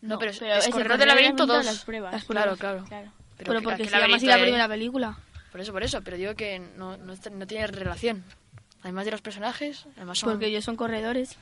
No, 0.00 0.18
pero, 0.18 0.30
es, 0.32 0.38
pero 0.38 0.54
es 0.56 0.66
es 0.66 0.72
Correo 0.72 0.96
del 0.98 1.08
Laberinto 1.08 1.46
Laberinto 1.46 1.46
2. 1.46 1.64
Las 1.66 1.84
Pruebas. 1.84 2.12
Las 2.12 2.24
Claro, 2.24 2.56
Pruebas, 2.56 2.88
claro. 2.88 3.12
Pero, 3.36 3.52
que- 3.52 3.62
porque 3.62 3.82
que 3.84 3.88
se 3.90 3.98
llama 3.98 4.16
así 4.16 4.26
la 4.26 4.38
primera 4.40 4.68
película. 4.68 5.18
Por 5.52 5.60
eso, 5.60 5.72
por 5.72 5.82
eso, 5.82 6.00
pero 6.02 6.16
digo 6.16 6.34
que 6.34 6.58
no, 6.58 6.96
no, 6.96 7.14
no 7.32 7.46
tiene 7.46 7.66
relación. 7.66 8.24
Además 8.82 9.04
de 9.04 9.10
los 9.12 9.20
personajes, 9.20 9.86
además 9.96 10.18
son... 10.18 10.30
Porque 10.32 10.46
ellos 10.46 10.64
son 10.64 10.76
corredores. 10.76 11.36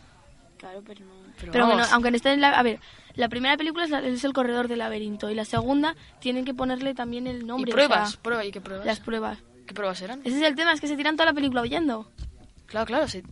Claro, 0.61 0.83
pero 0.87 1.05
no. 1.07 1.13
Pero, 1.41 1.53
Pero 1.53 1.67
bueno, 1.67 1.83
aunque 1.91 2.11
no 2.11 2.17
esté 2.17 2.33
en 2.33 2.43
la... 2.43 2.51
A 2.51 2.63
ver, 2.63 2.81
la 3.15 3.29
primera 3.31 3.57
película 3.57 3.85
es, 3.85 3.91
la- 3.91 4.01
es 4.07 4.23
el 4.25 4.35
corredor 4.35 4.69
del 4.69 4.81
laberinto 4.81 5.31
y 5.31 5.35
la 5.35 5.47
segunda 5.47 5.97
tienen 6.21 6.45
que 6.45 6.53
ponerle 6.53 6.93
también 6.95 7.27
el 7.27 7.41
¿Y 7.41 7.45
nombre. 7.45 7.73
o 7.73 7.75
pruebas? 7.75 8.11
sea, 8.13 8.21
Prueba, 8.23 8.45
¿Y 8.45 8.53
qué 8.53 8.61
pruebas? 8.61 8.85
las 8.85 9.01
pruebas. 9.01 9.39
¿Qué 9.67 9.73
pruebas 9.73 10.03
eran? 10.03 10.21
Ese 10.23 10.37
es 10.37 10.43
el 10.43 10.55
tema, 10.57 10.73
es 10.75 10.81
que 10.83 10.87
se 10.87 10.97
tiran 10.97 11.17
toda 11.17 11.27
la 11.27 11.33
película 11.33 11.63
huyendo. 11.63 12.11
Claro, 12.67 12.85
claro, 12.87 13.09
sí. 13.09 13.23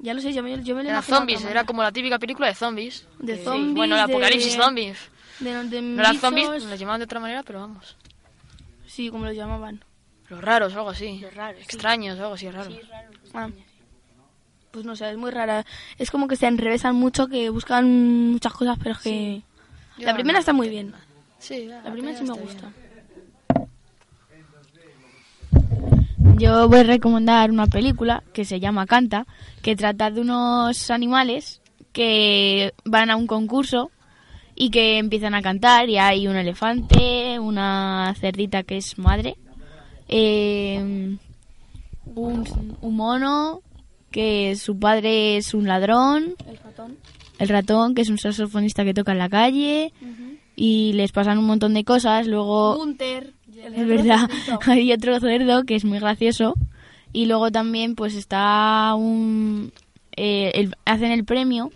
Ya 0.00 0.12
lo 0.12 0.20
sé, 0.20 0.32
yo 0.32 0.42
me, 0.42 0.60
yo 0.64 0.74
me 0.74 0.82
lo 0.82 0.90
de 0.92 1.02
zombies, 1.02 1.38
era 1.40 1.48
manera. 1.50 1.64
como 1.66 1.82
la 1.82 1.92
típica 1.92 2.18
película 2.18 2.48
de 2.48 2.54
zombies. 2.54 3.06
De 3.20 3.38
Sí, 3.38 3.44
zombies, 3.44 3.74
Bueno, 3.76 3.96
el 3.96 4.06
de- 4.06 4.12
apocalipsis 4.12 4.54
zombies. 4.54 4.98
De, 5.38 5.64
de 5.68 5.80
No 5.82 6.02
eran 6.02 6.18
zombies, 6.18 6.48
los 6.64 6.78
llamaban 6.78 7.00
de 7.00 7.04
otra 7.04 7.20
manera, 7.20 7.42
pero 7.44 7.60
vamos. 7.60 7.96
Sí, 8.86 9.08
como 9.08 9.24
los 9.24 9.34
llamaban. 9.36 9.82
Los 10.28 10.40
raros, 10.42 10.74
algo 10.74 10.90
así. 10.90 11.18
Los 11.20 11.32
raros, 11.34 11.58
sí. 11.58 11.64
Extraños, 11.64 12.18
algo 12.18 12.34
así 12.34 12.50
raro. 12.50 12.70
Ah. 13.32 13.48
Pues 14.74 14.84
no 14.84 14.96
sé, 14.96 15.08
es 15.08 15.16
muy 15.16 15.30
rara. 15.30 15.64
Es 15.98 16.10
como 16.10 16.26
que 16.26 16.34
se 16.34 16.48
enrevesan 16.48 16.96
mucho, 16.96 17.28
que 17.28 17.48
buscan 17.48 18.32
muchas 18.32 18.52
cosas, 18.52 18.76
pero 18.82 18.96
es 18.96 18.98
que... 18.98 19.42
La 19.98 20.14
primera 20.14 20.40
está 20.40 20.52
muy 20.52 20.68
bien. 20.68 20.92
Sí, 21.38 21.66
La 21.66 21.92
primera 21.92 22.18
sí 22.18 22.24
me 22.24 22.32
gusta. 22.32 22.72
bien. 26.18 26.38
Yo 26.38 26.68
voy 26.68 26.80
a 26.80 26.82
recomendar 26.82 27.52
una 27.52 27.68
película 27.68 28.24
que 28.32 28.44
se 28.44 28.58
llama 28.58 28.86
Canta, 28.86 29.26
que 29.62 29.76
trata 29.76 30.10
de 30.10 30.20
unos 30.20 30.90
animales 30.90 31.60
que 31.92 32.74
van 32.84 33.10
a 33.10 33.16
un 33.16 33.28
concurso 33.28 33.92
y 34.56 34.70
que 34.70 34.98
empiezan 34.98 35.36
a 35.36 35.42
cantar 35.42 35.88
y 35.88 35.98
hay 35.98 36.26
un 36.26 36.34
elefante, 36.34 37.38
una 37.38 38.12
cerdita 38.18 38.64
que 38.64 38.78
es 38.78 38.98
madre, 38.98 39.36
eh, 40.08 41.16
un, 42.16 42.76
un 42.80 42.96
mono 42.96 43.62
que 44.14 44.54
su 44.56 44.78
padre 44.78 45.36
es 45.36 45.52
un 45.54 45.66
ladrón, 45.66 46.34
El 46.48 46.56
ratón. 46.58 46.96
el 47.40 47.48
ratón 47.48 47.94
que 47.96 48.02
es 48.02 48.08
un 48.10 48.18
saxofonista 48.18 48.84
que 48.84 48.94
toca 48.94 49.10
en 49.12 49.18
la 49.18 49.28
calle 49.28 49.92
y 50.56 50.92
les 50.92 51.10
pasan 51.10 51.38
un 51.38 51.46
montón 51.46 51.74
de 51.74 51.82
cosas, 51.84 52.28
luego 52.28 52.76
Gunter. 52.76 53.32
es 53.74 53.86
verdad. 53.88 54.30
Hay 54.66 54.92
otro 54.92 55.18
cerdo 55.18 55.64
que 55.64 55.74
es 55.74 55.84
muy 55.84 55.98
gracioso. 55.98 56.54
Y 57.12 57.26
luego 57.26 57.50
también 57.50 57.94
pues 57.96 58.14
está 58.14 58.94
un... 58.96 59.72
eh, 60.16 60.52
el- 60.54 60.74
hacen 60.84 61.10
el 61.12 61.24
premio, 61.24 61.70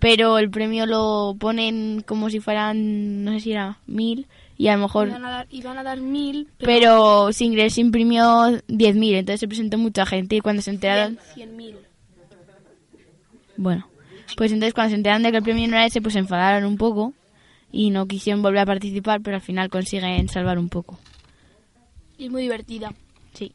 pero 0.00 0.38
el 0.38 0.50
premio 0.50 0.86
lo 0.86 1.36
ponen 1.38 2.02
como 2.06 2.28
si 2.30 2.40
fueran, 2.40 3.24
no 3.24 3.32
sé 3.32 3.40
si 3.40 3.52
era 3.52 3.78
mil, 3.86 4.26
y 4.56 4.68
a 4.68 4.76
lo 4.76 4.82
mejor... 4.82 5.08
Iban 5.08 5.24
a 5.24 5.30
dar, 5.30 5.46
iban 5.50 5.78
a 5.78 5.82
dar 5.82 6.00
mil, 6.00 6.46
pero... 6.58 6.66
Pero 6.66 7.32
sin 7.32 7.52
querer 7.52 7.70
se 7.72 7.80
imprimió 7.80 8.22
10.000, 8.68 9.14
entonces 9.16 9.40
se 9.40 9.48
presentó 9.48 9.78
mucha 9.78 10.06
gente 10.06 10.36
y 10.36 10.40
cuando 10.40 10.62
se 10.62 10.70
enteraron... 10.70 11.18
Cien 11.34 11.56
mil. 11.56 11.74
Bueno, 13.56 13.88
pues 14.36 14.52
entonces 14.52 14.74
cuando 14.74 14.90
se 14.90 14.96
enteraron 14.96 15.22
de 15.22 15.30
que 15.30 15.38
el 15.38 15.42
premio 15.42 15.66
no 15.68 15.76
era 15.76 15.86
ese, 15.86 16.00
pues 16.00 16.14
se 16.14 16.18
enfadaron 16.18 16.64
un 16.64 16.76
poco 16.76 17.12
y 17.70 17.90
no 17.90 18.06
quisieron 18.06 18.42
volver 18.42 18.60
a 18.60 18.66
participar, 18.66 19.20
pero 19.20 19.36
al 19.36 19.42
final 19.42 19.68
consiguen 19.68 20.28
salvar 20.28 20.58
un 20.58 20.68
poco. 20.68 20.98
Y 22.18 22.26
es 22.26 22.30
muy 22.30 22.42
divertida. 22.42 22.92
Sí. 23.32 23.52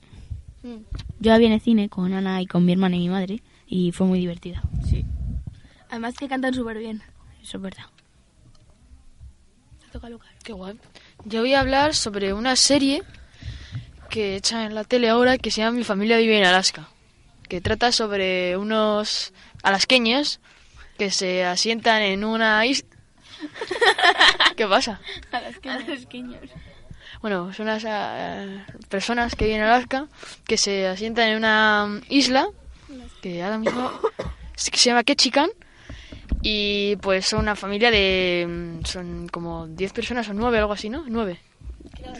Yo 1.19 1.31
la 1.31 1.37
vi 1.37 1.45
en 1.45 1.53
el 1.53 1.61
cine 1.61 1.89
con 1.89 2.13
Ana 2.13 2.41
y 2.41 2.45
con 2.45 2.65
mi 2.65 2.73
hermana 2.73 2.97
y 2.97 2.99
mi 2.99 3.09
madre 3.09 3.41
y 3.67 3.91
fue 3.91 4.07
muy 4.07 4.19
divertida. 4.19 4.61
Sí. 4.89 5.05
Además 5.89 6.15
que 6.15 6.27
cantan 6.27 6.53
súper 6.53 6.77
bien. 6.77 7.01
Eso 7.41 7.57
es 7.57 7.63
verdad. 7.63 7.85
Te 9.79 9.87
toca 9.91 10.09
Lucas. 10.09 10.29
Qué 10.43 10.53
guay. 10.53 10.77
Yo 11.25 11.41
voy 11.41 11.53
a 11.53 11.61
hablar 11.61 11.95
sobre 11.95 12.33
una 12.33 12.55
serie 12.55 13.03
que 14.09 14.35
echan 14.35 14.65
en 14.65 14.75
la 14.75 14.83
tele 14.83 15.09
ahora 15.09 15.37
que 15.37 15.51
se 15.51 15.61
llama 15.61 15.77
Mi 15.77 15.83
familia 15.83 16.17
vive 16.17 16.37
en 16.37 16.45
Alaska. 16.45 16.89
Que 17.49 17.61
trata 17.61 17.91
sobre 17.91 18.55
unos 18.55 19.33
alasqueños 19.63 20.39
que 20.97 21.11
se 21.11 21.43
asientan 21.43 22.01
en 22.01 22.23
una 22.23 22.65
isla. 22.65 22.87
¿Qué 24.55 24.67
pasa? 24.67 25.01
A 25.31 25.41
los 25.41 26.05
queños. 26.05 26.41
Bueno, 27.21 27.51
son 27.53 27.63
unas 27.67 27.83
eh, 27.85 28.63
personas 28.87 29.35
que 29.35 29.45
viven 29.45 29.61
en 29.61 29.67
Alaska 29.67 30.07
que 30.45 30.57
se 30.57 30.87
asientan 30.87 31.29
en 31.29 31.37
una 31.37 32.01
isla 32.07 32.47
que 33.21 33.43
ahora 33.43 33.57
mismo 33.57 33.91
que 34.71 34.77
se 34.77 34.89
llama 34.89 35.03
Ketchikan 35.03 35.49
y 36.41 36.95
pues 36.97 37.25
son 37.25 37.39
una 37.39 37.55
familia 37.55 37.91
de 37.91 38.45
mm, 38.47 38.85
son 38.85 39.27
como 39.27 39.67
10 39.67 39.91
personas 39.91 40.29
o 40.29 40.33
9 40.33 40.57
algo 40.57 40.73
así, 40.73 40.89
¿no? 40.89 41.03
9. 41.07 41.39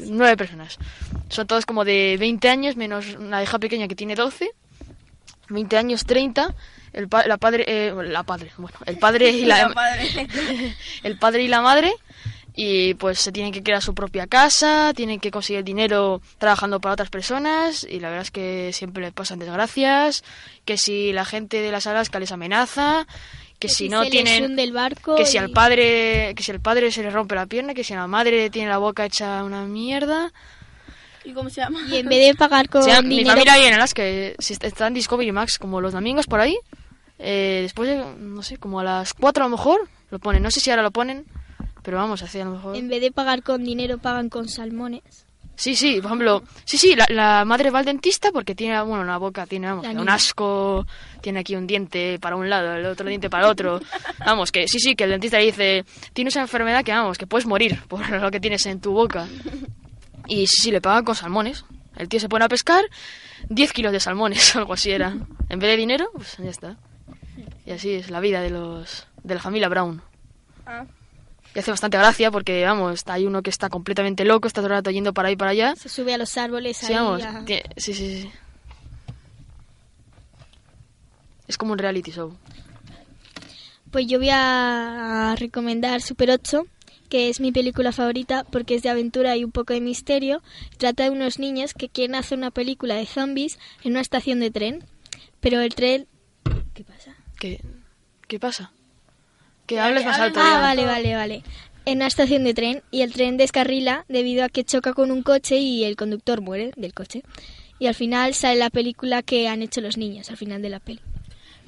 9 0.02 0.38
personas. 0.38 0.78
Son 1.30 1.48
todos 1.48 1.66
como 1.66 1.86
de 1.86 2.18
20 2.20 2.50
años 2.50 2.76
menos 2.76 3.16
una 3.16 3.42
hija 3.42 3.60
pequeña 3.60 3.88
que 3.88 3.96
tiene 3.96 4.16
12. 4.16 4.52
20 5.50 5.78
años 5.78 6.06
30 6.06 6.54
el 6.94 7.08
pa- 7.08 7.26
la 7.28 7.38
padre 7.38 7.66
eh, 7.68 7.94
la 8.06 8.24
padre, 8.24 8.52
bueno, 8.58 8.78
el 8.86 8.98
padre 8.98 9.30
y 9.32 9.46
la, 9.46 9.68
el 11.04 11.18
padre 11.18 11.44
y 11.44 11.48
la 11.48 11.62
madre 11.62 11.94
y 12.56 12.96
pues 12.96 13.20
se 13.20 13.32
tienen 13.32 13.54
que 13.54 13.64
crear 13.64 13.82
su 13.82 13.94
propia 13.94 14.28
casa, 14.28 14.92
tienen 14.96 15.20
que 15.20 15.32
conseguir 15.32 15.64
dinero 15.64 16.22
trabajando 16.40 16.80
para 16.82 16.94
otras 16.94 17.10
personas 17.10 17.86
y 17.90 18.00
la 18.00 18.10
verdad 18.10 18.24
es 18.24 18.32
que 18.32 18.72
siempre 18.74 19.02
les 19.04 19.14
pasan 19.14 19.40
desgracias, 19.40 20.24
que 20.66 20.78
si 20.78 21.14
la 21.14 21.24
gente 21.26 21.62
de 21.62 21.72
las 21.72 21.88
Alaska 21.88 22.20
les 22.20 22.32
amenaza, 22.34 23.08
que, 23.60 23.70
si 23.70 23.88
no 23.88 24.02
tienen 24.10 24.74
barco 24.74 25.16
que 25.16 25.26
si 25.26 25.38
al 25.38 25.52
padre 25.52 26.34
que 26.36 26.44
si 26.44 26.52
al 26.52 26.60
padre 26.60 26.92
se 26.92 27.04
le 27.04 27.12
rompe 27.12 27.36
la 27.36 27.46
pierna, 27.46 27.74
que 27.74 27.84
si 27.84 27.94
a 27.94 27.98
la 27.98 28.08
madre 28.08 28.50
tiene 28.50 28.68
la 28.70 28.78
boca 28.78 29.06
hecha 29.06 29.44
una 29.44 29.64
mierda. 29.64 30.34
¿Y 31.26 31.34
cómo 31.34 31.50
se 31.50 31.62
llama? 31.62 31.80
y 31.90 31.98
en 31.98 32.08
vez 32.08 32.28
de 32.28 32.36
pagar 32.36 32.70
con 32.70 32.82
O 32.82 32.84
sea, 32.86 33.02
mi 33.02 33.18
dinero 33.18 33.30
familia 33.32 33.56
vive 33.56 33.68
en 33.68 33.74
Alaska, 33.74 34.04
eh, 34.06 34.36
si 34.40 34.54
está 34.54 34.88
en 34.88 34.94
Discovery 34.94 35.32
Max 35.32 35.58
como 35.60 35.82
los 35.82 35.94
domingos 35.94 36.28
por 36.28 36.40
ahí. 36.40 36.58
eh, 37.18 37.60
después 37.64 37.90
de, 37.90 38.04
no 38.18 38.42
sé, 38.44 38.58
como 38.58 38.80
a 38.80 38.84
las 38.84 39.14
4 39.14 39.44
a 39.44 39.48
lo 39.48 39.56
mejor 39.58 39.88
lo 40.12 40.20
ponen, 40.20 40.42
no 40.44 40.52
sé 40.52 40.60
si 40.60 40.70
ahora 40.70 40.84
lo 40.84 40.92
ponen, 40.92 41.26
pero 41.84 41.98
vamos, 41.98 42.22
así 42.24 42.40
a 42.40 42.46
lo 42.46 42.52
mejor. 42.52 42.76
en 42.76 42.88
vez 42.88 43.02
de 43.02 43.12
pagar 43.12 43.44
con 43.44 43.64
dinero 43.64 43.98
pagan 43.98 44.30
con 44.30 44.48
salmones 44.50 45.04
Sí, 45.56 45.76
sí, 45.76 45.96
por 45.98 46.06
ejemplo, 46.06 46.44
sí, 46.64 46.78
sí, 46.78 46.96
la, 46.96 47.06
la 47.10 47.44
madre 47.44 47.70
va 47.70 47.80
al 47.80 47.86
dentista 47.86 48.32
porque 48.32 48.56
tiene, 48.56 48.82
bueno, 48.82 49.04
la 49.04 49.18
boca 49.18 49.46
tiene, 49.46 49.68
vamos, 49.68 49.86
un 49.88 50.08
asco, 50.08 50.88
tiene 51.20 51.42
aquí 51.42 51.54
un 51.58 51.68
diente 51.68 52.18
para 52.18 52.38
un 52.38 52.50
lado, 52.50 52.76
el 52.76 52.86
otro 52.86 53.10
diente 53.10 53.30
para 53.30 53.44
el 53.44 53.52
otro. 53.52 53.82
Vamos, 54.26 54.54
que 54.54 54.70
sí, 54.70 54.80
sí, 54.80 54.96
que 54.96 55.04
el 55.04 55.10
dentista 55.10 55.38
le 55.38 55.44
dice, 55.48 55.84
tienes 56.14 56.34
una 56.36 56.44
enfermedad 56.44 56.86
que, 56.86 56.94
vamos, 56.94 57.18
que 57.18 57.28
puedes 57.28 57.46
morir 57.46 57.78
por 57.90 58.10
lo 58.10 58.32
que 58.32 58.40
tienes 58.40 58.66
en 58.68 58.80
tu 58.80 58.94
boca. 58.94 59.28
Y 60.30 60.48
sí, 60.48 60.58
sí, 60.62 60.72
le 60.72 60.80
pagan 60.80 61.04
con 61.04 61.16
salmones. 61.16 61.66
El 61.98 62.08
tío 62.08 62.20
se 62.20 62.30
pone 62.30 62.46
a 62.46 62.50
pescar 62.50 62.84
10 63.50 63.74
kilos 63.74 63.92
de 63.92 64.00
salmones, 64.00 64.56
algo 64.56 64.74
así 64.74 64.92
era. 64.92 65.10
En 65.50 65.60
vez 65.60 65.70
de 65.72 65.76
dinero, 65.78 66.10
pues 66.14 66.38
ya 66.38 66.50
está. 66.50 66.78
Y 67.66 67.72
así 67.72 67.92
es 67.96 68.10
la 68.10 68.20
vida 68.22 68.42
de 68.42 68.50
los 68.52 69.08
de 69.24 69.36
la 69.36 69.42
familia 69.42 69.68
Brown. 69.70 70.02
Ah. 70.66 70.86
Y 71.56 71.60
hace 71.60 71.72
bastante 71.72 71.98
gracia 71.98 72.30
porque, 72.32 72.64
vamos, 72.64 73.04
hay 73.08 73.26
uno 73.26 73.42
que 73.42 73.50
está 73.50 73.70
completamente 73.70 74.24
loco, 74.24 74.48
está 74.48 74.62
todo 74.62 74.68
el 74.68 74.74
rato 74.78 74.92
yendo 74.92 75.14
para 75.14 75.30
ahí 75.30 75.36
para 75.36 75.52
allá. 75.52 75.76
se 75.76 75.90
sube 75.90 76.14
a 76.14 76.18
los 76.18 76.38
árboles 76.38 76.78
Sí, 76.78 76.86
ahí 76.94 76.96
vamos, 76.96 77.24
a- 77.24 77.42
tie- 77.44 77.64
sí, 77.76 77.94
sí, 77.96 78.22
sí. 78.22 78.32
Es 81.48 81.58
como 81.58 81.72
un 81.74 81.80
reality 81.80 82.12
show. 82.12 82.36
Pues 83.92 84.06
yo 84.08 84.20
voy 84.20 84.30
a 84.32 85.36
recomendar 85.40 86.02
Super 86.02 86.30
8, 86.30 86.66
que 87.10 87.30
es 87.30 87.40
mi 87.40 87.52
película 87.52 87.92
favorita 87.92 88.46
porque 88.52 88.76
es 88.76 88.84
de 88.84 88.90
aventura 88.90 89.36
y 89.36 89.44
un 89.44 89.52
poco 89.52 89.74
de 89.74 89.82
misterio. 89.82 90.42
Trata 90.78 91.04
de 91.04 91.10
unos 91.10 91.40
niños 91.40 91.74
que 91.74 91.90
quieren 91.90 92.16
hacer 92.16 92.38
una 92.38 92.52
película 92.52 92.96
de 92.96 93.06
zombies 93.06 93.60
en 93.84 93.92
una 93.92 94.02
estación 94.02 94.40
de 94.40 94.52
tren, 94.52 94.84
pero 95.40 95.60
el 95.62 95.76
tren... 95.76 96.08
¿Qué 96.74 96.84
pasa? 96.84 97.16
¿Qué, 97.40 97.62
qué 98.28 98.40
pasa? 98.40 98.72
Que 99.66 99.80
hables 99.80 100.06
más 100.06 100.20
alto. 100.20 100.40
Ah, 100.42 100.54
ya. 100.54 100.60
vale, 100.60 100.86
vale, 100.86 101.16
vale. 101.16 101.44
En 101.86 101.98
una 101.98 102.08
estación 102.08 102.44
de 102.44 102.54
tren 102.54 102.84
y 102.92 103.02
el 103.02 103.14
tren 103.14 103.38
descarrila 103.38 104.06
debido 104.08 104.44
a 104.44 104.50
que 104.50 104.64
choca 104.64 104.94
con 104.94 105.12
un 105.12 105.24
coche 105.24 105.58
y 105.58 105.84
el 105.84 105.96
conductor 105.96 106.42
muere 106.42 106.72
del 106.76 106.94
coche. 106.94 107.24
Y 107.80 107.88
al 107.88 107.96
final 107.96 108.34
sale 108.34 108.60
la 108.60 108.70
película 108.70 109.24
que 109.24 109.48
han 109.48 109.62
hecho 109.62 109.82
los 109.82 109.98
niños, 109.98 110.30
al 110.30 110.38
final 110.38 110.62
de 110.62 110.70
la 110.70 110.80
peli. 110.80 111.02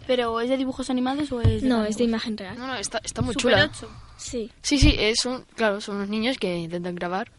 ¿Pero 0.08 0.40
es 0.42 0.50
de 0.50 0.58
dibujos 0.58 0.90
animados 0.90 1.32
o 1.32 1.42
es 1.42 1.62
de 1.62 1.68
No, 1.68 1.86
es 1.86 1.98
de 1.98 2.04
imagen 2.04 2.38
real. 2.38 2.58
No, 2.58 2.68
no, 2.68 2.76
está, 2.76 3.00
está 3.04 3.22
muy 3.22 3.34
Super 3.34 3.54
chula. 3.54 3.72
8. 3.74 3.90
Sí. 4.22 4.52
Sí, 4.62 4.78
sí, 4.78 4.96
es 5.00 5.26
un, 5.26 5.42
claro, 5.56 5.82
son 5.82 5.96
unos 5.98 6.10
niños 6.10 6.38
que 6.38 6.56
intentan 6.56 6.94
grabar 6.96 7.32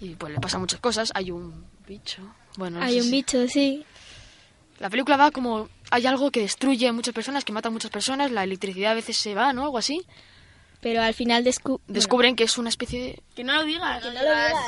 y 0.00 0.14
pues 0.16 0.32
le 0.32 0.38
pasan 0.40 0.60
muchas 0.60 0.80
cosas. 0.80 1.10
Hay 1.14 1.30
un 1.30 1.64
bicho. 1.86 2.22
Bueno, 2.56 2.78
no 2.78 2.84
Hay 2.84 2.94
sé 2.94 2.98
un 2.98 3.04
si- 3.06 3.10
bicho, 3.10 3.48
sí. 3.48 3.84
La 4.80 4.90
película 4.90 5.16
va 5.16 5.30
como 5.30 5.68
hay 5.90 6.06
algo 6.06 6.30
que 6.30 6.40
destruye 6.40 6.86
a 6.86 6.92
muchas 6.92 7.14
personas, 7.14 7.44
que 7.44 7.52
mata 7.52 7.68
a 7.68 7.72
muchas 7.72 7.90
personas, 7.90 8.30
la 8.30 8.44
electricidad 8.44 8.92
a 8.92 8.94
veces 8.96 9.16
se 9.16 9.34
va, 9.34 9.52
¿no? 9.52 9.64
Algo 9.64 9.78
así. 9.78 10.02
Pero 10.80 11.02
al 11.02 11.14
final 11.14 11.44
descu- 11.44 11.80
Descubren 11.88 12.36
que 12.36 12.44
es 12.44 12.58
una 12.58 12.68
especie 12.68 13.02
de 13.02 13.22
Que 13.34 13.42
no 13.42 13.54
lo 13.54 13.64
digas. 13.64 14.04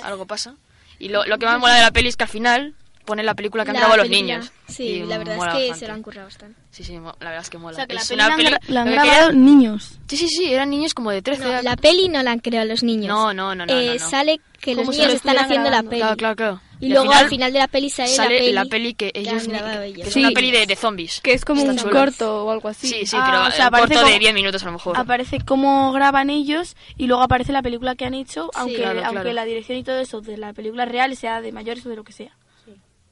algo 0.02 0.26
pasa. 0.26 0.56
Y 0.98 1.08
lo, 1.10 1.24
lo 1.26 1.38
que 1.38 1.46
más 1.46 1.60
mola 1.60 1.74
de 1.74 1.82
la 1.82 1.92
peli 1.92 2.08
es 2.08 2.16
que 2.16 2.24
al 2.24 2.30
final 2.30 2.74
ponen 3.10 3.26
la 3.26 3.34
película 3.34 3.64
que 3.64 3.70
han 3.70 3.74
La 3.74 3.80
grabado 3.80 3.98
los 3.98 4.08
película. 4.08 4.36
niños. 4.38 4.52
Sí, 4.68 4.82
Y 4.84 4.98
la 5.04 5.18
verdad 5.18 5.34
es 5.36 5.40
que 5.40 5.46
bastante. 5.46 5.74
se 5.74 5.86
lo 5.88 5.92
han 5.94 6.02
currado 6.02 6.26
bastante. 6.28 6.60
Sí, 6.70 6.84
sí, 6.84 6.92
la 6.94 7.00
verdad 7.20 7.40
es 7.40 7.50
que 7.50 7.58
mola. 7.58 7.72
O 7.72 7.76
sea, 7.76 7.86
que 7.86 7.94
la 7.94 8.00
peli 8.02 8.14
una 8.14 8.26
la 8.28 8.32
han, 8.34 8.36
peli- 8.38 8.56
la 8.68 8.80
han 8.82 8.86
que 8.86 8.92
grabado 8.94 9.26
querían- 9.28 9.44
niños. 9.44 9.98
Sí, 10.08 10.16
sí, 10.16 10.28
sí, 10.28 10.52
eran 10.52 10.70
niños 10.70 10.94
como 10.94 11.10
de 11.10 11.20
13 11.22 11.42
No, 11.44 11.50
años. 11.50 11.64
la 11.64 11.76
peli 11.76 12.08
no 12.08 12.22
la 12.22 12.30
han 12.32 12.38
creado 12.38 12.66
los 12.66 12.82
niños. 12.82 13.08
No, 13.08 13.34
no, 13.34 13.54
no, 13.54 13.66
no, 13.66 13.72
Eh, 13.72 13.86
no, 13.98 14.04
no. 14.04 14.10
Sale 14.10 14.40
que 14.60 14.74
los 14.74 14.88
niños 14.88 15.12
están 15.12 15.36
haciendo 15.38 15.64
la 15.70 15.82
grabando. 15.82 15.90
peli. 15.90 16.00
Claro, 16.02 16.16
claro, 16.16 16.36
claro. 16.36 16.60
Y 16.82 16.88
luego 16.88 17.12
al 17.12 17.28
final 17.28 17.52
de 17.52 17.58
la 17.58 17.68
peli 17.68 17.90
sale, 17.90 18.08
sale 18.08 18.36
la, 18.36 18.40
peli 18.40 18.52
la 18.52 18.64
peli 18.64 18.94
que 18.94 19.10
ellos... 19.14 19.34
han 19.44 19.48
grabado 19.52 19.80
que 19.80 19.86
ellos. 19.88 20.06
es 20.08 20.14
Sí. 20.14 20.20
una 20.20 20.30
peli 20.30 20.50
de, 20.50 20.66
de 20.66 20.76
zombies. 20.76 21.20
Que 21.20 21.34
es 21.34 21.44
como 21.44 21.60
Está 21.60 21.72
un 21.72 21.78
chula. 21.78 21.92
corto 21.92 22.44
o 22.46 22.50
algo 22.50 22.68
así. 22.68 22.86
Sí, 22.88 23.04
sí, 23.06 23.16
Ah, 23.18 23.24
pero 23.26 23.42
o 23.48 23.50
sea, 23.50 23.66
un 23.66 23.70
corto 23.72 23.84
aparece 23.84 24.00
como- 24.00 24.12
de 24.12 24.18
10 24.18 24.32
minutos 24.34 24.62
a 24.62 24.66
lo 24.66 24.72
mejor. 24.72 24.96
Aparece 24.96 25.40
cómo 25.44 25.92
graban 25.92 26.30
ellos 26.30 26.76
y 26.96 27.06
luego 27.06 27.22
aparece 27.22 27.52
la 27.52 27.60
película 27.60 27.96
que 27.96 28.06
han 28.06 28.14
hecho, 28.14 28.50
aunque, 28.54 28.76
claro, 28.76 29.00
aunque 29.00 29.12
claro. 29.20 29.32
la 29.34 29.44
dirección 29.44 29.76
y 29.76 29.84
todo 29.84 29.98
eso 29.98 30.22
de 30.22 30.38
la 30.38 30.54
película 30.54 30.86
real 30.86 31.14
sea 31.16 31.42
de 31.42 31.52
mayores 31.52 31.84
o 31.84 31.90
de 31.90 31.96
lo 31.96 32.04
que 32.04 32.12
sea. 32.12 32.30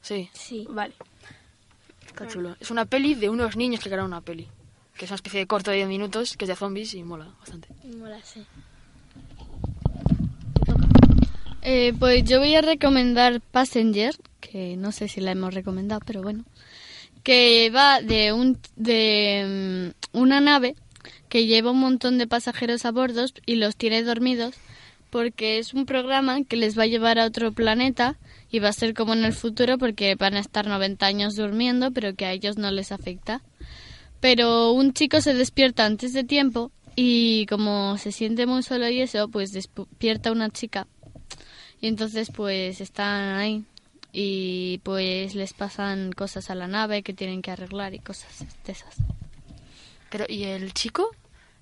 Sí, 0.01 0.29
Sí. 0.33 0.65
Vale. 0.69 0.93
está 2.07 2.27
chulo. 2.27 2.55
Es 2.59 2.71
una 2.71 2.85
peli 2.85 3.15
de 3.15 3.29
unos 3.29 3.55
niños 3.55 3.81
que 3.81 3.89
graban 3.89 4.11
una 4.11 4.21
peli. 4.21 4.47
Que 4.97 5.05
es 5.05 5.11
una 5.11 5.15
especie 5.15 5.39
de 5.39 5.47
corto 5.47 5.71
de 5.71 5.77
10 5.77 5.87
minutos, 5.89 6.35
que 6.35 6.45
es 6.45 6.49
de 6.49 6.55
zombies 6.55 6.93
y 6.93 7.03
mola 7.03 7.27
bastante. 7.39 7.69
Mola, 7.97 8.19
sí. 8.23 8.45
Eh, 11.61 11.93
pues 11.99 12.23
yo 12.23 12.39
voy 12.39 12.55
a 12.55 12.61
recomendar 12.61 13.41
Passenger, 13.41 14.15
que 14.39 14.77
no 14.77 14.91
sé 14.91 15.07
si 15.07 15.19
la 15.21 15.31
hemos 15.31 15.53
recomendado, 15.53 16.01
pero 16.05 16.21
bueno. 16.21 16.43
que 17.23 17.69
va 17.75 18.01
de 18.01 18.31
un 18.31 18.57
de 18.77 19.91
mm, 20.13 20.17
una 20.17 20.39
nave 20.39 20.75
que 21.27 21.45
lleva 21.45 21.71
un 21.71 21.79
montón 21.79 22.17
de 22.17 22.27
pasajeros 22.27 22.85
a 22.85 22.91
bordo 22.91 23.25
y 23.45 23.55
los 23.55 23.75
tiene 23.75 24.03
dormidos 24.03 24.55
porque 25.09 25.59
es 25.59 25.73
un 25.73 25.85
programa 25.85 26.43
que 26.45 26.55
les 26.55 26.77
va 26.79 26.83
a 26.83 26.87
llevar 26.87 27.19
a 27.19 27.25
otro 27.25 27.51
planeta 27.51 28.15
y 28.51 28.59
va 28.59 28.69
a 28.69 28.73
ser 28.73 28.93
como 28.93 29.13
en 29.13 29.25
el 29.25 29.33
futuro 29.33 29.77
porque 29.77 30.15
van 30.15 30.35
a 30.35 30.39
estar 30.39 30.67
90 30.67 31.05
años 31.05 31.35
durmiendo, 31.35 31.91
pero 31.91 32.15
que 32.15 32.25
a 32.25 32.31
ellos 32.31 32.57
no 32.57 32.71
les 32.71 32.91
afecta. 32.91 33.41
Pero 34.19 34.71
un 34.71 34.93
chico 34.93 35.21
se 35.21 35.33
despierta 35.33 35.85
antes 35.85 36.13
de 36.13 36.23
tiempo 36.23 36.71
y 36.95 37.45
como 37.45 37.97
se 37.97 38.11
siente 38.11 38.45
muy 38.45 38.63
solo 38.63 38.89
y 38.89 39.01
eso, 39.01 39.29
pues 39.29 39.51
despierta 39.51 40.31
una 40.31 40.49
chica. 40.49 40.87
Y 41.79 41.87
entonces 41.87 42.29
pues 42.35 42.81
están 42.81 43.35
ahí 43.35 43.63
y 44.11 44.79
pues 44.79 45.35
les 45.35 45.53
pasan 45.53 46.11
cosas 46.11 46.49
a 46.49 46.55
la 46.55 46.67
nave 46.67 47.03
que 47.03 47.13
tienen 47.13 47.41
que 47.41 47.51
arreglar 47.51 47.93
y 47.93 47.99
cosas 47.99 48.45
de 48.65 48.71
esas. 48.71 48.95
Pero 50.09 50.25
¿y 50.27 50.43
el 50.43 50.73
chico? 50.73 51.09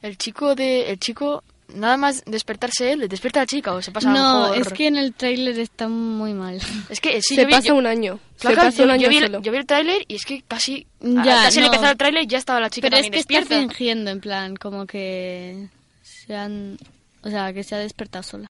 El 0.01 0.17
chico 0.17 0.55
de 0.55 0.89
el 0.89 0.99
chico 0.99 1.43
nada 1.73 1.97
más 1.97 2.23
despertarse 2.25 2.91
él, 2.93 3.07
despierta 3.09 3.39
a 3.39 3.43
la 3.43 3.47
chica 3.47 3.73
o 3.73 3.81
se 3.81 3.91
pasa 3.91 4.09
No, 4.11 4.53
es 4.53 4.69
que 4.73 4.87
en 4.87 4.97
el 4.97 5.13
tráiler 5.13 5.59
está 5.59 5.87
muy 5.87 6.33
mal. 6.33 6.59
Es 6.89 6.99
que 7.01 7.21
sí, 7.21 7.35
se 7.35 7.41
yo 7.41 7.47
vi, 7.47 7.53
pasa 7.53 7.67
yo- 7.69 7.75
un 7.75 7.85
año. 7.87 8.19
Se 8.37 8.55
pasa 8.55 8.69
yo, 8.69 8.83
un 8.85 8.91
año 8.91 9.03
yo 9.03 9.09
vi, 9.09 9.19
solo. 9.19 9.41
yo 9.41 9.51
vi 9.51 9.57
el 9.57 9.65
tráiler 9.65 10.03
y 10.07 10.15
es 10.15 10.25
que 10.25 10.43
casi, 10.47 10.87
Ya, 11.01 11.23
casi 11.43 11.59
al 11.59 11.65
no. 11.65 11.73
empezar 11.73 11.91
el 11.91 11.97
tráiler 11.97 12.27
ya 12.27 12.37
estaba 12.37 12.59
la 12.59 12.69
chica 12.69 12.89
Pero 12.89 13.01
es 13.01 13.09
que 13.09 13.19
está 13.19 13.41
fingiendo, 13.45 14.11
en 14.11 14.19
plan, 14.21 14.55
como 14.55 14.85
que 14.85 15.67
se 16.03 16.35
han... 16.35 16.77
O 17.23 17.29
sea, 17.29 17.51
que 17.51 17.63
se 17.63 17.75
ha 17.75 17.79
despertado 17.79 18.23
sola. 18.23 18.47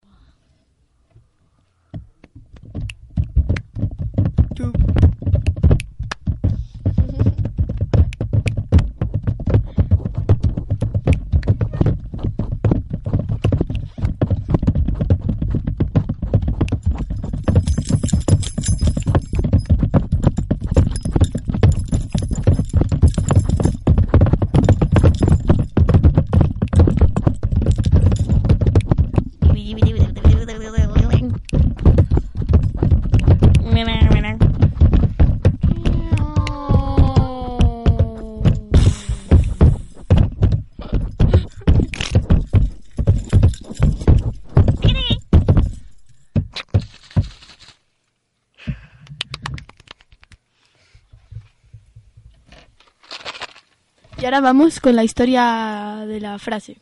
Ahora 54.27 54.41
vamos 54.41 54.81
con 54.81 54.95
la 54.95 55.05
historia 55.05 56.03
de 56.05 56.19
la 56.19 56.37
frase. 56.37 56.77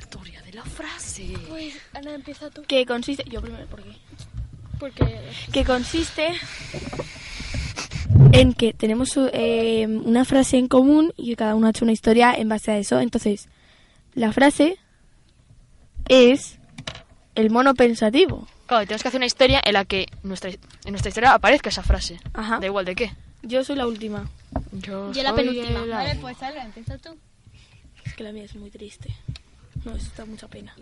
Historia 0.00 0.40
de 0.42 0.52
la 0.52 0.64
frase. 0.64 1.34
Pues, 1.48 1.74
Ana, 1.92 2.14
empieza 2.14 2.48
tú. 2.48 2.62
Que 2.62 2.86
consiste... 2.86 3.24
Yo 3.28 3.42
primero, 3.42 3.66
¿por 3.66 3.82
qué? 3.82 3.90
Porque 4.78 5.20
que 5.52 5.64
consiste 5.64 6.32
en 8.32 8.54
que 8.54 8.72
tenemos 8.72 9.10
eh, 9.16 9.86
una 9.86 10.24
frase 10.24 10.56
en 10.56 10.68
común 10.68 11.12
y 11.16 11.30
que 11.30 11.36
cada 11.36 11.54
uno 11.54 11.66
ha 11.66 11.70
hecho 11.70 11.84
una 11.84 11.92
historia 11.92 12.34
en 12.34 12.48
base 12.48 12.70
a 12.72 12.78
eso. 12.78 12.98
Entonces, 12.98 13.48
la 14.14 14.32
frase 14.32 14.78
es 16.08 16.58
el 17.34 17.50
mono 17.50 17.74
pensativo. 17.74 18.48
Claro, 18.66 18.84
y 18.84 18.86
tenemos 18.86 19.02
que 19.02 19.08
hacer 19.08 19.18
una 19.18 19.26
historia 19.26 19.60
en 19.62 19.74
la 19.74 19.84
que 19.84 20.06
nuestra, 20.22 20.50
en 20.50 20.58
nuestra 20.86 21.10
historia 21.10 21.34
aparezca 21.34 21.68
esa 21.68 21.82
frase. 21.82 22.18
Ajá. 22.32 22.58
Da 22.58 22.66
igual 22.66 22.86
de 22.86 22.94
qué. 22.94 23.12
Yo 23.42 23.64
soy 23.64 23.76
la 23.76 23.86
última. 23.86 24.28
Yo, 24.72 25.12
Yo 25.12 25.22
la 25.22 25.34
penúltima. 25.34 25.82
el- 25.82 25.90
Vale, 25.90 26.14
pues 26.20 26.36
Sara, 26.38 26.64
empieza 26.64 26.98
tú. 26.98 27.16
Es 28.04 28.14
que 28.14 28.24
la 28.24 28.32
mía 28.32 28.44
es 28.44 28.54
muy 28.56 28.70
triste. 28.70 29.14
No, 29.84 29.96
eso 29.96 30.10
da 30.16 30.24
mucha 30.26 30.48
pena. 30.48 30.74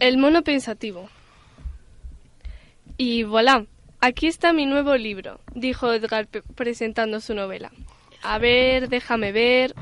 El 0.00 0.18
mono 0.18 0.42
pensativo. 0.42 1.08
Y 2.96 3.22
voilà, 3.22 3.66
aquí 4.00 4.26
está 4.26 4.52
mi 4.52 4.66
nuevo 4.66 4.96
libro, 4.96 5.40
dijo 5.54 5.92
Edgar 5.92 6.26
presentando 6.54 7.20
su 7.20 7.34
novela. 7.34 7.70
A 8.22 8.38
ver, 8.38 8.88
déjame 8.88 9.32
ver. 9.32 9.74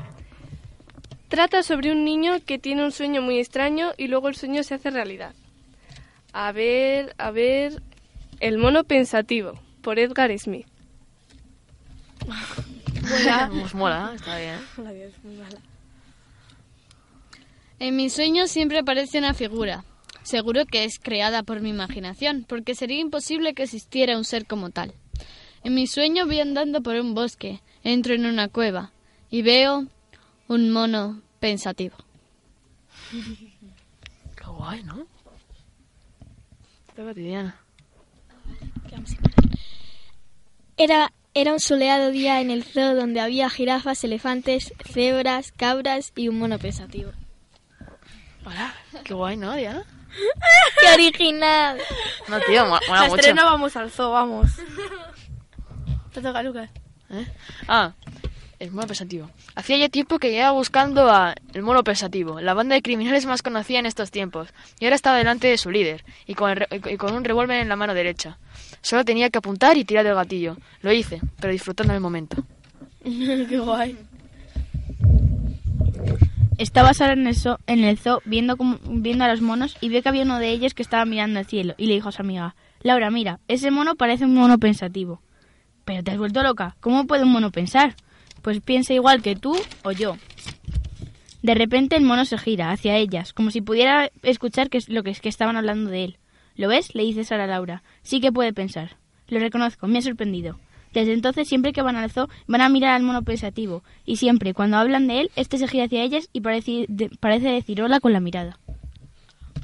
Trata 1.27 1.63
sobre 1.63 1.91
un 1.91 2.05
niño 2.05 2.39
que 2.45 2.57
tiene 2.59 2.85
un 2.85 2.91
sueño 2.91 3.21
muy 3.21 3.39
extraño 3.39 3.91
y 3.97 4.07
luego 4.07 4.29
el 4.29 4.35
sueño 4.35 4.63
se 4.63 4.75
hace 4.75 4.91
realidad. 4.91 5.33
A 6.31 6.51
ver, 6.51 7.13
a 7.17 7.31
ver. 7.31 7.81
El 8.39 8.59
mono 8.59 8.83
pensativo, 8.83 9.59
por 9.81 9.97
Edgar 9.97 10.37
Smith. 10.37 10.67
Pues 13.49 13.73
mola, 13.73 14.11
está 14.15 14.37
bien. 14.37 14.59
En 17.79 17.95
mis 17.95 18.13
sueños 18.13 18.51
siempre 18.51 18.79
aparece 18.79 19.19
una 19.19 19.33
figura. 19.33 19.85
Seguro 20.23 20.65
que 20.65 20.83
es 20.83 20.99
creada 20.99 21.43
por 21.43 21.61
mi 21.61 21.69
imaginación, 21.69 22.45
porque 22.47 22.75
sería 22.75 22.99
imposible 22.99 23.53
que 23.53 23.63
existiera 23.63 24.17
un 24.17 24.25
ser 24.25 24.45
como 24.45 24.71
tal. 24.71 24.93
En 25.63 25.73
mi 25.73 25.87
sueño 25.87 26.25
voy 26.25 26.41
andando 26.41 26.81
por 26.81 26.95
un 26.95 27.13
bosque, 27.13 27.61
entro 27.83 28.13
en 28.13 28.25
una 28.25 28.49
cueva 28.49 28.91
y 29.29 29.41
veo 29.41 29.87
un 30.49 30.71
mono 30.71 31.21
pensativo. 31.39 31.95
Qué 34.35 34.45
guay, 34.45 34.83
¿no? 34.83 35.07
Está 36.89 37.03
cotidiana. 37.03 37.59
Era, 40.77 41.11
era 41.39 41.53
un 41.53 41.59
soleado 41.59 42.11
día 42.11 42.41
en 42.41 42.49
el 42.51 42.63
zoo 42.63 42.95
donde 42.95 43.19
había 43.19 43.49
jirafas, 43.49 44.03
elefantes, 44.03 44.73
cebras, 44.91 45.51
cabras 45.51 46.11
y 46.15 46.27
un 46.29 46.39
mono 46.39 46.57
pensativo. 46.59 47.11
Hola, 48.45 48.73
qué 49.03 49.13
guay, 49.13 49.37
¿no, 49.37 49.53
Diana? 49.55 49.83
¡Qué 50.81 50.93
original! 50.93 51.77
No, 52.27 52.39
tío, 52.41 52.65
mo- 52.65 52.79
mola 52.87 53.01
la 53.01 53.07
mucho. 53.07 53.15
estrena 53.17 53.43
vamos 53.45 53.75
al 53.75 53.91
zoo, 53.91 54.11
vamos. 54.11 54.49
Te 56.13 56.21
toca, 56.21 56.41
Lucas. 56.41 56.69
¿Eh? 57.09 57.27
Ah, 57.67 57.93
el 58.59 58.71
mono 58.71 58.87
pensativo. 58.87 59.29
Hacía 59.53 59.77
ya 59.77 59.89
tiempo 59.89 60.17
que 60.17 60.31
llevaba 60.31 60.53
buscando 60.53 61.09
a 61.11 61.35
el 61.53 61.61
mono 61.61 61.83
pensativo, 61.83 62.41
la 62.41 62.53
banda 62.55 62.73
de 62.75 62.81
criminales 62.81 63.25
más 63.27 63.43
conocida 63.43 63.79
en 63.79 63.85
estos 63.85 64.09
tiempos, 64.09 64.49
y 64.79 64.85
ahora 64.85 64.95
estaba 64.95 65.17
delante 65.17 65.47
de 65.47 65.57
su 65.59 65.69
líder, 65.69 66.03
y 66.25 66.33
con, 66.33 66.49
el 66.49 66.55
re- 66.57 66.67
y 66.93 66.97
con 66.97 67.13
un 67.13 67.23
revólver 67.23 67.61
en 67.61 67.69
la 67.69 67.75
mano 67.75 67.93
derecha. 67.93 68.37
Solo 68.81 69.05
tenía 69.05 69.29
que 69.29 69.37
apuntar 69.37 69.77
y 69.77 69.85
tirar 69.85 70.05
del 70.05 70.15
gatillo. 70.15 70.57
Lo 70.81 70.91
hice, 70.91 71.21
pero 71.39 71.53
disfrutando 71.53 71.93
del 71.93 72.01
momento. 72.01 72.43
Qué 73.03 73.59
guay. 73.59 73.97
Estaba 76.57 76.93
Sara 76.93 77.13
en 77.13 77.27
el, 77.27 77.35
zoo, 77.35 77.59
en 77.67 77.83
el 77.83 77.99
zoo 77.99 78.21
viendo, 78.25 78.57
viendo 78.89 79.23
a 79.23 79.27
los 79.27 79.41
monos 79.41 79.77
y 79.79 79.89
vio 79.89 80.01
que 80.01 80.09
había 80.09 80.23
uno 80.23 80.39
de 80.39 80.49
ellos 80.49 80.73
que 80.73 80.81
estaba 80.81 81.05
mirando 81.05 81.39
al 81.39 81.45
cielo 81.45 81.75
y 81.77 81.85
le 81.85 81.93
dijo 81.93 82.09
a 82.09 82.11
su 82.11 82.21
amiga, 82.23 82.55
Laura, 82.81 83.11
mira, 83.11 83.39
ese 83.47 83.69
mono 83.69 83.95
parece 83.95 84.25
un 84.25 84.33
mono 84.33 84.57
pensativo. 84.57 85.21
Pero 85.85 86.03
te 86.03 86.11
has 86.11 86.17
vuelto 86.17 86.41
loca, 86.41 86.75
¿cómo 86.79 87.05
puede 87.05 87.23
un 87.23 87.31
mono 87.31 87.51
pensar? 87.51 87.95
Pues 88.41 88.59
piensa 88.61 88.93
igual 88.93 89.21
que 89.21 89.35
tú 89.35 89.55
o 89.83 89.91
yo. 89.91 90.17
De 91.43 91.53
repente 91.53 91.95
el 91.95 92.03
mono 92.03 92.25
se 92.25 92.37
gira 92.37 92.71
hacia 92.71 92.97
ellas, 92.97 93.33
como 93.33 93.51
si 93.51 93.61
pudiera 93.61 94.09
escuchar 94.23 94.69
que 94.69 94.79
es 94.79 94.89
lo 94.89 95.03
que, 95.03 95.11
es 95.11 95.21
que 95.21 95.29
estaban 95.29 95.57
hablando 95.57 95.89
de 95.91 96.03
él. 96.03 96.17
¿Lo 96.57 96.67
ves? 96.67 96.93
le 96.95 97.03
dice 97.03 97.23
Sara 97.23 97.45
a 97.45 97.47
Laura. 97.47 97.83
Sí 98.01 98.19
que 98.19 98.31
puede 98.31 98.51
pensar. 98.53 98.97
Lo 99.29 99.39
reconozco, 99.39 99.87
me 99.87 99.99
ha 99.99 100.01
sorprendido. 100.01 100.59
Desde 100.93 101.13
entonces, 101.13 101.47
siempre 101.47 101.73
que 101.73 101.81
van 101.81 101.95
al 101.95 102.09
zoo, 102.11 102.27
van 102.47 102.61
a 102.61 102.69
mirar 102.69 102.95
al 102.95 103.03
mono 103.03 103.21
pensativo. 103.21 103.83
Y 104.05 104.15
siempre, 104.17 104.53
cuando 104.53 104.77
hablan 104.77 105.07
de 105.07 105.21
él, 105.21 105.31
este 105.35 105.57
se 105.57 105.67
gira 105.67 105.85
hacia 105.85 106.01
ellas 106.03 106.29
y 106.33 106.41
parece, 106.41 106.85
de- 106.87 107.09
parece 107.19 107.49
decir 107.49 107.81
hola 107.81 107.99
con 107.99 108.13
la 108.13 108.19
mirada. 108.19 108.57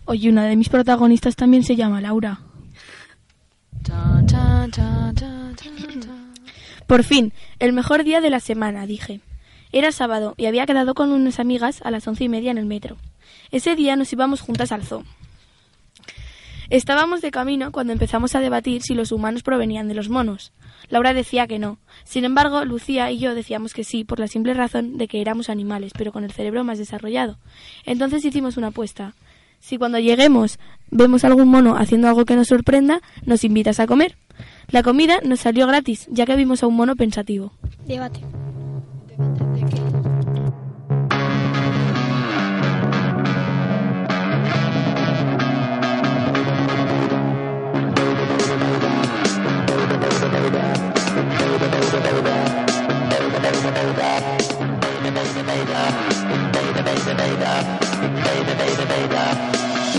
Oye, 0.05 0.29
una 0.29 0.45
de 0.45 0.55
mis 0.55 0.69
protagonistas 0.69 1.35
también 1.35 1.63
se 1.63 1.75
llama 1.75 2.01
Laura. 2.01 2.41
Por 6.87 7.03
fin, 7.03 7.33
el 7.59 7.73
mejor 7.73 8.03
día 8.03 8.21
de 8.21 8.29
la 8.29 8.39
semana, 8.39 8.85
dije. 8.85 9.21
Era 9.71 9.91
sábado 9.91 10.35
y 10.37 10.45
había 10.45 10.65
quedado 10.65 10.93
con 10.93 11.11
unas 11.11 11.39
amigas 11.39 11.81
a 11.83 11.89
las 11.89 12.07
once 12.07 12.23
y 12.25 12.29
media 12.29 12.51
en 12.51 12.57
el 12.59 12.65
metro. 12.65 12.97
Ese 13.49 13.75
día 13.75 13.95
nos 13.95 14.11
íbamos 14.13 14.41
juntas 14.41 14.71
al 14.71 14.83
zoo. 14.83 15.03
Estábamos 16.73 17.21
de 17.21 17.29
camino 17.29 17.71
cuando 17.71 17.93
empezamos 17.93 18.33
a 18.33 18.39
debatir 18.39 18.81
si 18.81 18.95
los 18.95 19.11
humanos 19.11 19.43
provenían 19.43 19.87
de 19.87 19.93
los 19.93 20.09
monos. 20.09 20.53
Laura 20.89 21.13
decía 21.13 21.45
que 21.45 21.59
no. 21.59 21.77
Sin 22.03 22.25
embargo, 22.25 22.65
Lucía 22.65 23.11
y 23.11 23.19
yo 23.19 23.35
decíamos 23.35 23.75
que 23.75 23.83
sí 23.83 24.03
por 24.03 24.17
la 24.17 24.27
simple 24.27 24.55
razón 24.55 24.97
de 24.97 25.07
que 25.07 25.21
éramos 25.21 25.51
animales, 25.51 25.91
pero 25.95 26.11
con 26.11 26.23
el 26.23 26.31
cerebro 26.31 26.63
más 26.63 26.79
desarrollado. 26.79 27.37
Entonces 27.85 28.25
hicimos 28.25 28.57
una 28.57 28.69
apuesta. 28.69 29.13
Si 29.59 29.77
cuando 29.77 29.99
lleguemos 29.99 30.57
vemos 30.89 31.23
algún 31.23 31.49
mono 31.49 31.77
haciendo 31.77 32.07
algo 32.07 32.25
que 32.25 32.35
nos 32.35 32.47
sorprenda, 32.47 33.01
nos 33.23 33.43
invitas 33.43 33.79
a 33.79 33.85
comer. 33.85 34.17
La 34.71 34.81
comida 34.81 35.19
nos 35.23 35.41
salió 35.41 35.67
gratis, 35.67 36.07
ya 36.09 36.25
que 36.25 36.35
vimos 36.35 36.63
a 36.63 36.67
un 36.67 36.75
mono 36.75 36.95
pensativo. 36.95 37.53
Debate. 37.85 38.21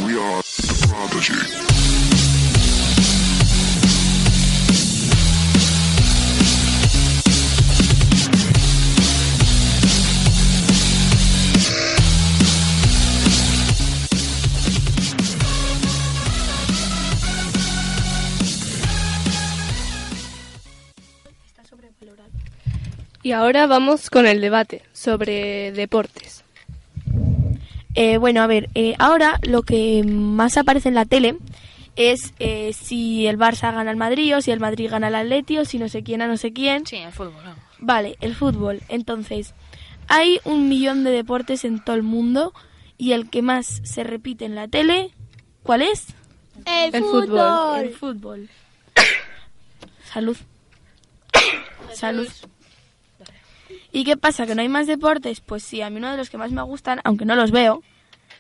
We 0.04 0.18
are 0.18 0.42
the 0.42 0.86
prodigy. 0.88 1.73
Y 23.24 23.32
ahora 23.32 23.66
vamos 23.66 24.10
con 24.10 24.26
el 24.26 24.42
debate 24.42 24.82
sobre 24.92 25.72
deportes. 25.72 26.44
Eh, 27.94 28.18
bueno, 28.18 28.42
a 28.42 28.46
ver, 28.46 28.68
eh, 28.74 28.94
ahora 28.98 29.40
lo 29.42 29.62
que 29.62 30.04
más 30.04 30.58
aparece 30.58 30.90
en 30.90 30.94
la 30.94 31.06
tele 31.06 31.38
es 31.96 32.34
eh, 32.38 32.74
si 32.74 33.26
el 33.26 33.38
Barça 33.38 33.72
gana 33.72 33.90
al 33.90 33.96
Madrid 33.96 34.36
o 34.36 34.42
si 34.42 34.50
el 34.50 34.60
Madrid 34.60 34.90
gana 34.90 35.06
al 35.06 35.14
Atleti 35.14 35.56
o 35.56 35.64
si 35.64 35.78
no 35.78 35.88
sé 35.88 36.02
quién 36.02 36.20
a 36.20 36.26
no 36.26 36.36
sé 36.36 36.52
quién. 36.52 36.84
Sí, 36.84 36.96
el 36.96 37.12
fútbol, 37.12 37.32
vamos. 37.42 37.58
Vale, 37.78 38.18
el 38.20 38.34
fútbol. 38.34 38.82
Entonces, 38.90 39.54
hay 40.06 40.38
un 40.44 40.68
millón 40.68 41.02
de 41.02 41.10
deportes 41.10 41.64
en 41.64 41.82
todo 41.82 41.96
el 41.96 42.02
mundo 42.02 42.52
y 42.98 43.12
el 43.12 43.30
que 43.30 43.40
más 43.40 43.80
se 43.84 44.04
repite 44.04 44.44
en 44.44 44.54
la 44.54 44.68
tele, 44.68 45.12
¿cuál 45.62 45.80
es? 45.80 46.08
El, 46.66 46.94
El 46.94 47.02
fútbol. 47.02 47.26
fútbol. 47.26 47.78
El 47.80 47.94
fútbol. 47.94 48.48
Salud. 50.12 50.36
Salud. 51.94 52.28
¿Y 53.94 54.04
qué 54.04 54.16
pasa? 54.16 54.44
¿Que 54.46 54.54
no 54.54 54.60
hay 54.62 54.68
más 54.68 54.86
deportes? 54.86 55.40
Pues 55.40 55.62
sí, 55.62 55.80
a 55.80 55.88
mí 55.88 55.96
uno 55.98 56.10
de 56.10 56.16
los 56.16 56.28
que 56.28 56.36
más 56.36 56.50
me 56.50 56.60
gustan, 56.62 57.00
aunque 57.04 57.24
no 57.24 57.36
los 57.36 57.50
veo, 57.52 57.82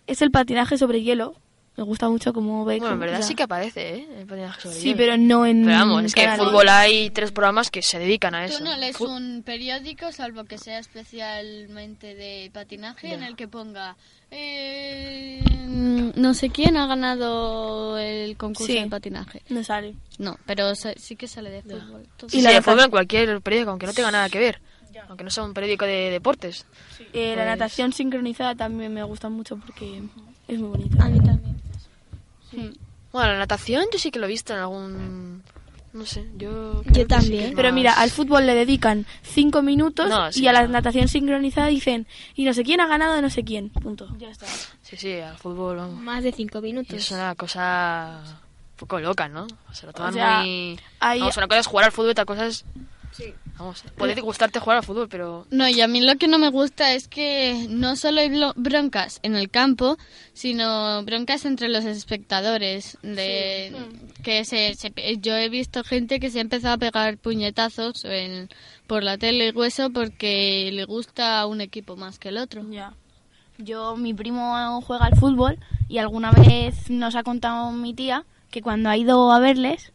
es 0.06 0.20
el 0.20 0.30
patinaje 0.30 0.76
sobre 0.76 1.00
hielo. 1.02 1.36
Me 1.76 1.82
gusta 1.82 2.08
mucho 2.08 2.32
como 2.32 2.64
ve. 2.64 2.78
Bueno, 2.78 2.86
en 2.86 2.92
cómo- 2.92 3.00
verdad 3.00 3.18
o 3.18 3.22
sea, 3.22 3.28
sí 3.28 3.34
que 3.34 3.42
aparece, 3.44 3.94
¿eh? 3.96 4.08
El 4.18 4.26
patinaje 4.26 4.60
sobre 4.60 4.76
Sí, 4.76 4.84
hielo. 4.88 4.96
pero 4.98 5.16
no 5.16 5.44
en. 5.46 5.64
Pero 5.64 5.76
vamos, 5.78 6.04
es 6.04 6.14
que 6.14 6.22
en 6.24 6.36
fútbol 6.36 6.68
hay 6.68 7.10
tres 7.10 7.32
programas 7.32 7.70
que 7.70 7.82
se 7.82 7.98
dedican 7.98 8.34
a 8.34 8.44
eso. 8.44 8.58
Tú 8.58 8.64
no 8.64 8.76
lees 8.76 8.96
Fu- 8.96 9.06
un 9.06 9.42
periódico, 9.44 10.12
salvo 10.12 10.44
que 10.44 10.58
sea 10.58 10.78
especialmente 10.78 12.14
de 12.14 12.50
patinaje, 12.52 13.12
en 13.14 13.22
el 13.24 13.34
que 13.36 13.48
ponga... 13.48 13.96
eh, 14.30 15.40
no 16.16 16.34
sé 16.34 16.50
quién 16.50 16.76
ha 16.76 16.86
ganado 16.86 17.98
el 17.98 18.36
concurso 18.36 18.72
Sí. 18.72 18.78
de 18.80 18.86
patinaje. 18.88 19.42
No 19.48 19.64
sale. 19.64 19.94
No, 20.18 20.36
pero 20.46 20.72
sí 20.74 21.16
que 21.16 21.26
sale 21.28 21.50
de 21.50 21.62
fútbol. 21.62 22.06
Y 22.26 22.30
sí, 22.30 22.40
la 22.42 22.50
de 22.52 22.62
fútbol 22.62 22.84
en 22.84 22.90
cualquier 22.90 23.40
periódico, 23.40 23.70
aunque 23.70 23.86
no 23.86 23.92
tenga 23.94 24.10
nada 24.10 24.28
que 24.28 24.38
ver. 24.38 24.60
Aunque 25.08 25.24
no 25.24 25.30
sea 25.30 25.44
un 25.44 25.54
periódico 25.54 25.84
de 25.84 26.10
deportes. 26.10 26.66
Eh, 27.12 27.30
La 27.30 27.42
Pues- 27.44 27.46
natación 27.46 27.92
sincronizada 27.92 28.54
también 28.54 28.92
me 28.94 29.02
gusta 29.02 29.28
mucho 29.28 29.56
porque 29.56 30.02
es 30.48 30.58
muy 30.58 30.68
bonita. 30.68 31.04
A 31.04 31.08
mí 31.08 31.18
también. 31.20 31.54
Bueno, 33.12 33.32
la 33.32 33.38
natación 33.38 33.84
yo 33.92 33.98
sí 33.98 34.10
que 34.10 34.18
lo 34.18 34.26
he 34.26 34.28
visto 34.28 34.52
en 34.52 34.58
algún... 34.60 35.42
No 35.92 36.04
sé, 36.06 36.26
yo... 36.36 36.82
Yo 36.86 36.92
sí 37.02 37.04
también. 37.04 37.40
que 37.42 37.48
es 37.50 37.54
Pero 37.54 37.68
más- 37.68 37.74
mira, 37.74 37.92
al 37.92 38.10
fútbol 38.10 38.46
le 38.46 38.54
dedican 38.54 39.06
cinco 39.22 39.62
minutos 39.62 40.08
No, 40.08 40.32
sí, 40.32 40.42
y 40.42 40.48
a 40.48 40.52
la 40.52 40.66
natación 40.66 41.06
sincronizada 41.06 41.68
dicen 41.68 42.08
y 42.34 42.44
no 42.44 42.52
sé 42.52 42.64
quién 42.64 42.80
ha 42.80 42.88
ganado 42.88 43.14
de 43.14 43.22
no 43.22 43.30
sé 43.30 43.44
quién. 43.44 43.70
Punto. 43.70 44.08
Ya 44.18 44.28
está. 44.30 44.46
Sí, 44.82 44.96
sí, 44.96 45.20
al 45.20 45.36
fútbol, 45.38 45.76
vamos. 45.76 46.00
Más 46.00 46.24
de 46.24 46.32
cinco 46.32 46.58
Y 46.58 46.62
minutos. 46.62 46.94
es 46.96 47.10
una 47.12 47.36
cosa 47.36 48.20
un 48.26 48.76
poco 48.76 48.98
loca, 48.98 49.28
¿no? 49.28 49.46
Se 49.72 49.86
lo 49.86 49.92
toman 49.92 50.12
sea, 50.14 50.40
muy... 50.40 50.78
hay- 50.98 51.20
Vamos, 51.20 51.36
una 51.36 51.46
cosa 51.46 51.60
es 51.60 51.66
jugar 51.68 51.84
al 51.84 51.92
fútbol 51.92 52.08
y 52.08 52.10
otra 52.10 52.24
cosa 52.24 52.46
es... 52.46 52.64
Vamos, 53.56 53.84
puede 53.96 54.20
gustarte 54.20 54.58
jugar 54.58 54.78
al 54.78 54.84
fútbol, 54.84 55.08
pero... 55.08 55.46
No, 55.50 55.68
y 55.68 55.80
a 55.80 55.86
mí 55.86 56.00
lo 56.00 56.16
que 56.16 56.26
no 56.26 56.38
me 56.38 56.48
gusta 56.50 56.92
es 56.92 57.06
que 57.06 57.66
no 57.70 57.94
solo 57.94 58.20
hay 58.20 58.28
broncas 58.56 59.20
en 59.22 59.36
el 59.36 59.48
campo, 59.48 59.96
sino 60.32 61.02
broncas 61.04 61.44
entre 61.44 61.68
los 61.68 61.84
espectadores. 61.84 62.98
De 63.02 63.72
que 64.24 64.44
se, 64.44 64.74
se- 64.74 64.92
yo 65.20 65.36
he 65.36 65.48
visto 65.48 65.84
gente 65.84 66.18
que 66.18 66.30
se 66.30 66.38
ha 66.38 66.42
empezado 66.42 66.74
a 66.74 66.78
pegar 66.78 67.16
puñetazos 67.16 68.04
en- 68.04 68.48
por 68.88 69.04
la 69.04 69.18
tele 69.18 69.48
y 69.48 69.50
hueso 69.52 69.90
porque 69.90 70.70
le 70.72 70.84
gusta 70.84 71.46
un 71.46 71.60
equipo 71.60 71.94
más 71.96 72.18
que 72.18 72.30
el 72.30 72.38
otro. 72.38 72.64
Ya. 72.70 72.92
Yo, 73.58 73.96
mi 73.96 74.12
primo 74.14 74.80
juega 74.82 75.06
al 75.06 75.16
fútbol 75.16 75.58
y 75.88 75.98
alguna 75.98 76.32
vez 76.32 76.90
nos 76.90 77.14
ha 77.14 77.22
contado 77.22 77.70
mi 77.70 77.94
tía 77.94 78.24
que 78.50 78.62
cuando 78.62 78.88
ha 78.90 78.96
ido 78.96 79.30
a 79.30 79.38
verles, 79.38 79.92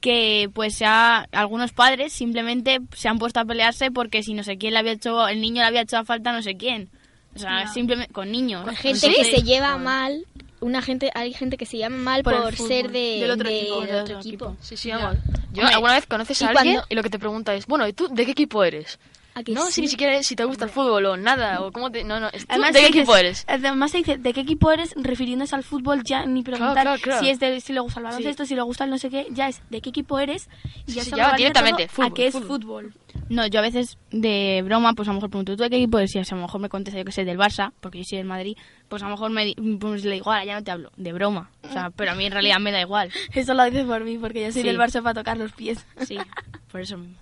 que 0.00 0.50
pues 0.54 0.78
ya 0.78 1.28
algunos 1.32 1.72
padres 1.72 2.12
simplemente 2.12 2.80
se 2.96 3.08
han 3.08 3.18
puesto 3.18 3.40
a 3.40 3.44
pelearse 3.44 3.90
porque 3.90 4.22
si 4.22 4.34
no 4.34 4.42
sé 4.44 4.56
quién 4.58 4.72
le 4.72 4.78
había 4.80 4.92
hecho, 4.92 5.28
el 5.28 5.40
niño 5.40 5.60
le 5.62 5.66
había 5.68 5.82
hecho 5.82 5.98
a 5.98 6.04
falta 6.04 6.32
no 6.32 6.42
sé 6.42 6.56
quién. 6.56 6.88
O 7.36 7.38
sea, 7.38 7.68
simplemente 7.68 8.12
con 8.12 8.32
niños. 8.32 8.66
Hay 8.66 8.76
gente 8.76 8.98
Sí. 9.08 9.14
que 9.14 9.24
se 9.24 9.42
lleva 9.42 9.76
mal. 9.78 10.24
Una 10.60 10.82
gente, 10.82 11.10
hay 11.14 11.32
gente 11.32 11.56
que 11.56 11.64
se 11.64 11.78
llama 11.78 11.96
mal 11.96 12.22
Por 12.22 12.54
ser 12.56 12.90
de, 12.90 13.18
del 13.20 13.30
otro 13.30 13.48
de- 13.48 13.60
equipo, 13.60 13.76
del 13.80 13.86
del 13.86 13.96
otro 14.02 14.16
otro 14.18 14.28
equipo. 14.28 14.56
Sí, 14.60 14.76
sí, 14.76 14.90
vamos. 14.90 15.16
Yo 15.52 15.62
Hombre, 15.62 15.74
alguna 15.74 15.94
vez 15.94 16.06
conoces 16.06 16.42
a 16.42 16.48
alguien 16.48 16.74
cuando- 16.74 16.86
y 16.90 16.94
lo 16.96 17.02
que 17.02 17.08
te 17.10 17.18
pregunta 17.18 17.54
es, 17.54 17.66
bueno, 17.66 17.86
¿y 17.88 17.92
tú 17.92 18.08
de 18.08 18.24
qué 18.26 18.32
equipo 18.32 18.62
eres? 18.64 18.98
¿A 19.34 19.42
No, 19.52 19.66
sí? 19.66 19.72
si 19.72 19.80
ni 19.82 19.88
siquiera 19.88 20.14
es 20.16 20.26
si 20.26 20.34
te 20.36 20.44
gusta 20.44 20.64
el 20.64 20.70
fútbol 20.70 21.06
o 21.06 21.16
nada, 21.16 21.62
o 21.62 21.70
cómo 21.70 21.90
te... 21.90 22.02
No, 22.04 22.18
no, 22.18 22.28
es 22.32 22.42
tú, 22.46 22.46
Además, 22.50 22.72
¿de 22.72 22.80
qué 22.80 22.86
dices- 22.86 22.96
equipo 22.98 23.16
eres? 23.16 23.44
Además 23.46 23.90
se 23.92 23.98
dice 23.98 24.18
de 24.18 24.32
qué 24.32 24.40
equipo 24.40 24.72
eres 24.72 24.92
refiriéndose 24.96 25.54
al 25.54 25.62
fútbol 25.62 26.02
ya 26.04 26.26
ni 26.26 26.42
preguntar 26.42 26.82
claro, 26.82 27.00
claro. 27.00 27.20
si 27.20 27.30
es 27.30 27.38
de 27.38 27.60
si 27.60 27.72
le 27.72 27.80
gusta 27.80 28.00
el 28.00 28.04
baloncesto, 28.06 28.44
si 28.44 28.54
le 28.56 28.62
gusta 28.62 28.84
el 28.84 28.90
no 28.90 28.98
sé 28.98 29.08
qué, 29.08 29.26
ya 29.30 29.48
es 29.48 29.62
de 29.70 29.80
qué 29.80 29.90
equipo 29.90 30.18
eres 30.18 30.48
y 30.86 30.92
ya 30.92 31.04
Sí, 31.04 31.10
se 31.10 31.16
globaliza 31.16 31.36
directamente, 31.36 31.86
todo 31.86 31.92
a 31.92 31.94
fútbol, 31.94 32.14
qué 32.14 32.26
es 32.26 32.32
fútbol. 32.34 32.48
fútbol. 32.48 32.94
No, 33.28 33.46
yo 33.46 33.60
a 33.60 33.62
veces 33.62 33.98
de 34.10 34.62
broma, 34.64 34.94
pues 34.94 35.08
a 35.08 35.12
lo 35.12 35.14
mejor 35.16 35.30
pregunto, 35.30 35.56
¿tú 35.56 35.62
de 35.62 35.70
qué 35.70 35.76
equipo 35.76 35.98
eres? 35.98 36.14
Y 36.16 36.18
a 36.18 36.22
lo 36.28 36.36
mejor 36.36 36.60
me 36.60 36.68
contesta, 36.68 36.98
yo 36.98 37.04
que 37.04 37.12
sé, 37.12 37.24
del 37.24 37.38
Barça, 37.38 37.72
porque 37.80 37.98
yo 37.98 38.04
soy 38.04 38.18
del 38.18 38.26
Madrid, 38.26 38.56
pues 38.88 39.02
a 39.02 39.06
lo 39.06 39.12
mejor 39.12 39.30
me 39.30 39.44
di- 39.44 39.54
pues 39.78 40.04
le 40.04 40.14
digo, 40.14 40.32
ahora 40.32 40.44
ya 40.44 40.54
no 40.56 40.64
te 40.64 40.72
hablo, 40.72 40.90
de 40.96 41.12
broma. 41.12 41.50
O 41.62 41.72
sea, 41.72 41.90
pero 41.90 42.10
a 42.10 42.14
mí 42.16 42.24
en 42.26 42.32
realidad 42.32 42.58
me 42.58 42.72
da 42.72 42.80
igual. 42.80 43.10
Eso 43.32 43.54
lo 43.54 43.62
dices 43.64 43.84
por 43.84 44.02
mí 44.02 44.18
porque 44.18 44.40
yo 44.46 44.52
soy 44.52 44.62
Sí. 44.62 44.66
del 44.68 44.78
Barça 44.78 45.00
para 45.02 45.14
tocar 45.14 45.36
los 45.36 45.52
pies. 45.52 45.86
Sí, 46.04 46.18
por 46.72 46.80
eso 46.80 46.98
mismo. 46.98 47.16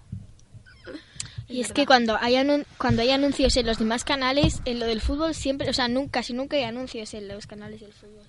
Y 1.49 1.61
es 1.63 1.73
que 1.73 1.87
cuando 1.87 2.17
hay, 2.21 2.35
anun- 2.35 2.67
cuando 2.77 3.03
hay 3.03 3.11
anuncios 3.11 3.57
en 3.57 3.67
los 3.67 3.79
demás 3.79 4.05
canales, 4.05 4.61
en 4.67 4.79
lo 4.81 4.87
del 4.87 5.01
fútbol 5.01 5.35
siempre, 5.35 5.71
o 5.71 5.73
sea, 5.73 5.89
nunca, 5.89 6.21
casi 6.21 6.33
nunca 6.35 6.57
hay 6.57 6.65
anuncios 6.65 7.15
en 7.15 7.27
los 7.29 7.47
canales 7.47 7.81
del 7.81 7.93
fútbol. 7.93 8.25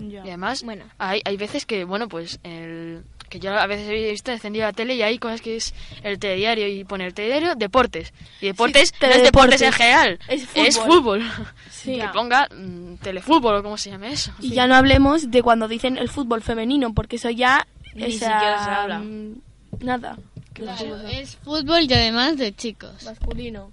Y 0.00 0.16
además, 0.16 0.62
Bueno. 0.62 0.84
hay, 0.98 1.20
hay 1.24 1.36
veces 1.36 1.66
que, 1.66 1.82
bueno, 1.84 2.08
pues, 2.08 2.38
el, 2.44 3.02
que 3.28 3.40
yo 3.40 3.50
a 3.58 3.66
veces 3.66 3.88
he 3.88 4.10
visto 4.12 4.30
encendida 4.30 4.66
la 4.66 4.72
tele 4.72 4.94
y 4.94 5.02
hay 5.02 5.18
cosas 5.18 5.40
que 5.40 5.56
es 5.56 5.74
el 6.04 6.20
telediario 6.20 6.68
y 6.68 6.84
pone 6.84 7.04
el 7.04 7.14
telediario 7.14 7.56
deportes. 7.56 8.12
Y 8.40 8.46
deportes 8.46 8.90
Sí, 8.90 8.94
no 9.00 9.08
es 9.08 9.22
deportes 9.24 9.60
en 9.62 9.72
general, 9.72 10.20
Es 10.28 10.46
es 10.54 10.78
fútbol. 10.78 11.22
fútbol. 11.22 11.48
Sí. 11.70 11.98
que 11.98 12.06
ponga 12.12 12.46
mm, 12.56 12.94
telefútbol 13.02 13.56
o 13.56 13.62
como 13.64 13.76
se 13.76 13.90
llame 13.90 14.12
eso. 14.12 14.30
Y 14.38 14.50
ya 14.50 14.68
no 14.68 14.76
hablemos 14.76 15.32
de 15.32 15.42
cuando 15.42 15.66
dicen 15.66 15.98
el 15.98 16.08
fútbol 16.08 16.42
femenino, 16.42 16.94
porque 16.94 17.16
eso 17.16 17.30
ya 17.30 17.66
Ni 17.94 18.04
esa- 18.04 18.30
siquiera 18.34 18.64
se 18.64 18.70
habla. 18.70 18.98
mm, 19.00 19.34
Nada. 19.80 20.16
Claro, 20.52 21.08
es 21.08 21.36
fútbol 21.36 21.82
y 21.88 21.92
además 21.92 22.36
de 22.38 22.54
chicos. 22.54 23.04
Masculino. 23.04 23.72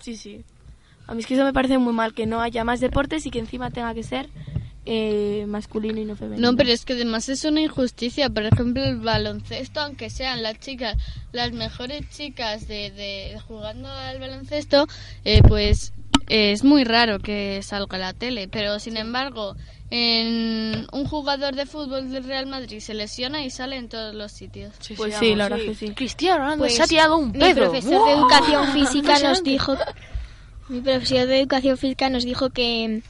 Sí, 0.00 0.16
sí. 0.16 0.44
A 1.06 1.14
mí 1.14 1.20
es 1.20 1.26
que 1.26 1.34
eso 1.34 1.44
me 1.44 1.52
parece 1.52 1.78
muy 1.78 1.92
mal, 1.92 2.14
que 2.14 2.26
no 2.26 2.40
haya 2.40 2.64
más 2.64 2.80
deportes 2.80 3.26
y 3.26 3.30
que 3.30 3.40
encima 3.40 3.70
tenga 3.70 3.92
que 3.94 4.02
ser 4.02 4.28
eh, 4.86 5.44
masculino 5.46 6.00
y 6.00 6.04
no 6.04 6.16
femenino. 6.16 6.50
No, 6.50 6.56
pero 6.56 6.70
es 6.70 6.84
que 6.84 6.94
además 6.94 7.28
es 7.28 7.44
una 7.44 7.60
injusticia. 7.60 8.30
Por 8.30 8.44
ejemplo, 8.44 8.82
el 8.84 9.00
baloncesto, 9.00 9.80
aunque 9.80 10.08
sean 10.08 10.42
las 10.42 10.58
chicas, 10.58 10.96
las 11.32 11.52
mejores 11.52 12.08
chicas 12.10 12.66
de, 12.66 12.90
de 12.90 13.38
jugando 13.46 13.88
al 13.88 14.18
baloncesto, 14.20 14.86
eh, 15.24 15.42
pues 15.46 15.92
es 16.30 16.62
muy 16.64 16.84
raro 16.84 17.18
que 17.18 17.60
salga 17.62 17.96
a 17.96 18.00
la 18.00 18.12
tele. 18.12 18.46
Pero 18.48 18.78
sin 18.78 18.96
embargo, 18.96 19.56
en 19.90 20.86
un 20.92 21.04
jugador 21.04 21.54
de 21.56 21.66
fútbol 21.66 22.10
del 22.12 22.24
Real 22.24 22.46
Madrid 22.46 22.78
se 22.80 22.94
lesiona 22.94 23.44
y 23.44 23.50
sale 23.50 23.76
en 23.76 23.88
todos 23.88 24.14
los 24.14 24.30
sitios. 24.30 24.72
Pues 24.96 25.16
sí, 25.16 25.34
la 25.34 25.48
verdad 25.48 25.64
que 25.64 25.74
sí. 25.74 25.90
Cristiano 25.90 26.38
Ronaldo 26.38 26.62
Pues, 26.64 26.76
se 26.76 26.82
ha 26.82 26.86
tirado 26.86 27.16
un 27.16 27.32
Mi 27.32 27.38
pedo. 27.38 27.70
profesor 27.70 28.06
de 28.06 28.12
educación 28.12 28.72
física 28.72 29.18
nos 29.18 29.42
dijo, 29.42 29.76
mi 30.68 30.80
profesor 30.80 31.26
de 31.26 31.40
educación 31.40 31.76
física 31.76 32.08
nos 32.08 32.24
dijo 32.24 32.50
que 32.50 33.02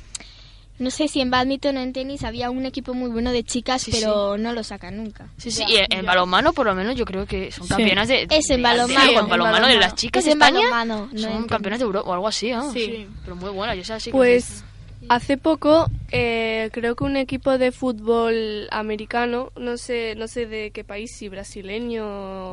no 0.81 0.91
sé 0.91 1.07
si 1.07 1.21
en 1.21 1.31
badminton 1.31 1.77
o 1.77 1.81
en 1.81 1.93
tenis 1.93 2.25
había 2.25 2.51
un 2.51 2.67
equipo 2.67 2.93
muy 2.95 3.09
bueno 3.11 3.31
de 3.31 3.45
chicas, 3.45 3.83
Sí, 3.83 3.93
pero 3.93 4.37
no 4.37 4.53
lo 4.53 4.65
sacan 4.65 4.97
nunca. 4.97 5.29
Sí, 5.37 5.51
sí, 5.51 5.63
y 5.69 5.77
en, 5.77 5.87
en 5.91 6.07
balonmano 6.07 6.53
por 6.53 6.67
lo 6.67 6.75
menos 6.75 6.97
yo 6.97 7.05
creo 7.05 7.27
que 7.27 7.53
son 7.53 7.67
Sí. 7.69 7.75
campeonas 7.75 8.09
de... 8.09 8.27
Es 8.31 8.51
en 8.51 8.63
balonmano. 8.63 9.21
En 9.21 9.29
balonmano 9.29 9.69
de 9.69 9.77
las 9.77 9.95
chicas 9.95 10.21
Es 10.21 10.25
de 10.27 10.33
en 10.33 10.39
España 10.43 10.61
balonmano, 10.71 11.09
no 11.13 11.21
son 11.21 11.47
campeonas 11.47 11.79
de 11.79 11.85
Europa 11.85 12.09
o 12.11 12.13
algo 12.15 12.27
así, 12.27 12.51
¿no? 12.51 12.73
Sí. 12.73 13.07
Pero 13.23 13.37
muy 13.37 13.51
buenas, 13.51 13.77
yo 13.77 13.85
sé 13.85 14.01
sí 14.01 14.11
que 14.11 14.17
Pues 14.17 14.65
hace 15.09 15.37
poco 15.37 15.87
eh, 16.13 16.71
creo 16.73 16.97
que 16.97 17.05
un 17.05 17.17
equipo 17.17 17.57
de 17.59 17.73
fútbol 17.73 18.67
americano, 18.71 19.53
no 19.57 19.77
sé, 19.77 20.15
no 20.17 20.29
sé 20.29 20.47
de 20.47 20.71
qué 20.73 20.83
país, 20.85 21.11
si 21.17 21.29
brasileño 21.29 22.07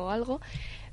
o 0.04 0.10
algo, 0.10 0.40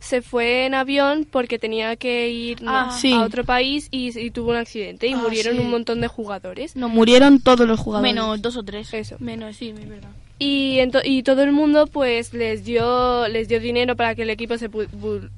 se 0.06 0.22
fue 0.22 0.66
en 0.66 0.74
avión 0.74 1.28
porque 1.30 1.60
tenía 1.60 1.96
que 1.96 2.30
ir 2.30 2.62
no, 2.62 2.72
Ah, 2.72 2.98
sí. 2.98 3.12
a 3.14 3.24
otro 3.24 3.44
país 3.44 3.88
y, 3.92 4.18
y 4.18 4.32
tuvo 4.32 4.52
un 4.52 4.58
accidente 4.58 5.08
y 5.08 5.14
Ah, 5.14 5.18
murieron 5.18 5.56
sí. 5.56 5.62
un 5.62 5.70
montón 5.72 6.00
de 6.02 6.08
jugadores. 6.08 6.76
No, 6.76 6.90
murieron 6.90 7.42
todos 7.42 7.68
los 7.68 7.80
jugadores. 7.80 8.14
Menos 8.14 8.42
dos 8.42 8.56
o 8.58 8.64
tres. 8.64 8.94
Eso. 8.94 9.16
Menos, 9.20 9.56
sí, 9.58 9.70
es 9.78 9.90
verdad. 9.90 10.10
Y, 10.38 10.82
todo 11.24 11.44
el 11.44 11.54
mundo 11.54 11.88
pues 11.88 12.34
les 12.34 12.66
dio 12.66 13.28
les 13.30 13.48
dio 13.48 13.60
dinero 13.62 13.96
para 13.96 14.16
que 14.16 14.24
el 14.24 14.30
equipo 14.30 14.58
se 14.58 14.68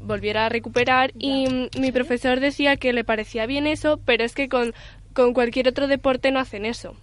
volviera 0.02 0.48
a 0.48 0.50
recuperar 0.50 1.12
y 1.20 1.46
mi 1.80 1.92
profesor 1.92 2.40
decía 2.40 2.78
que 2.78 2.94
le 2.94 3.04
parecía 3.04 3.46
bien 3.46 3.68
eso, 3.68 4.00
pero 4.06 4.24
es 4.24 4.34
que 4.34 4.50
con, 4.50 4.74
con 5.14 5.34
cualquier 5.34 5.68
otro 5.68 5.88
deporte 5.88 6.32
no 6.32 6.40
hacen 6.40 6.66
eso. 6.66 6.96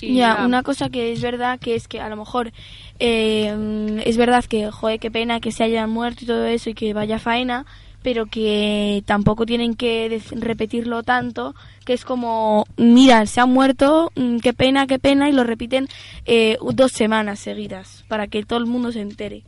Y 0.00 0.16
Ya, 0.16 0.44
una 0.44 0.62
cosa 0.62 0.90
que 0.90 1.12
es 1.12 1.20
verdad 1.22 1.58
que 1.58 1.74
es 1.74 1.88
que 1.88 2.00
a 2.00 2.08
lo 2.08 2.16
mejor 2.16 2.52
eh, 2.98 4.02
es 4.04 4.16
verdad 4.16 4.44
que, 4.44 4.70
joder, 4.70 4.98
qué 5.00 5.10
pena 5.10 5.40
que 5.40 5.52
se 5.52 5.64
hayan 5.64 5.90
muerto 5.90 6.24
y 6.24 6.26
todo 6.26 6.44
eso 6.46 6.70
y 6.70 6.74
que 6.74 6.92
vaya 6.94 7.18
faena, 7.18 7.64
pero 8.02 8.26
que 8.26 9.02
tampoco 9.06 9.46
tienen 9.46 9.74
que 9.74 10.20
repetirlo 10.32 11.02
tanto, 11.02 11.54
que 11.86 11.94
es 11.94 12.04
como, 12.04 12.66
mira, 12.76 13.24
se 13.26 13.40
han 13.40 13.50
muerto, 13.50 14.10
mm, 14.14 14.38
qué 14.38 14.52
pena, 14.52 14.86
qué 14.86 14.98
pena, 14.98 15.28
y 15.30 15.32
lo 15.32 15.42
repiten 15.44 15.88
eh, 16.26 16.58
dos 16.72 16.92
semanas 16.92 17.38
seguidas 17.38 18.04
para 18.08 18.26
que 18.26 18.44
todo 18.44 18.58
el 18.58 18.66
mundo 18.66 18.92
se 18.92 19.00
entere. 19.00 19.42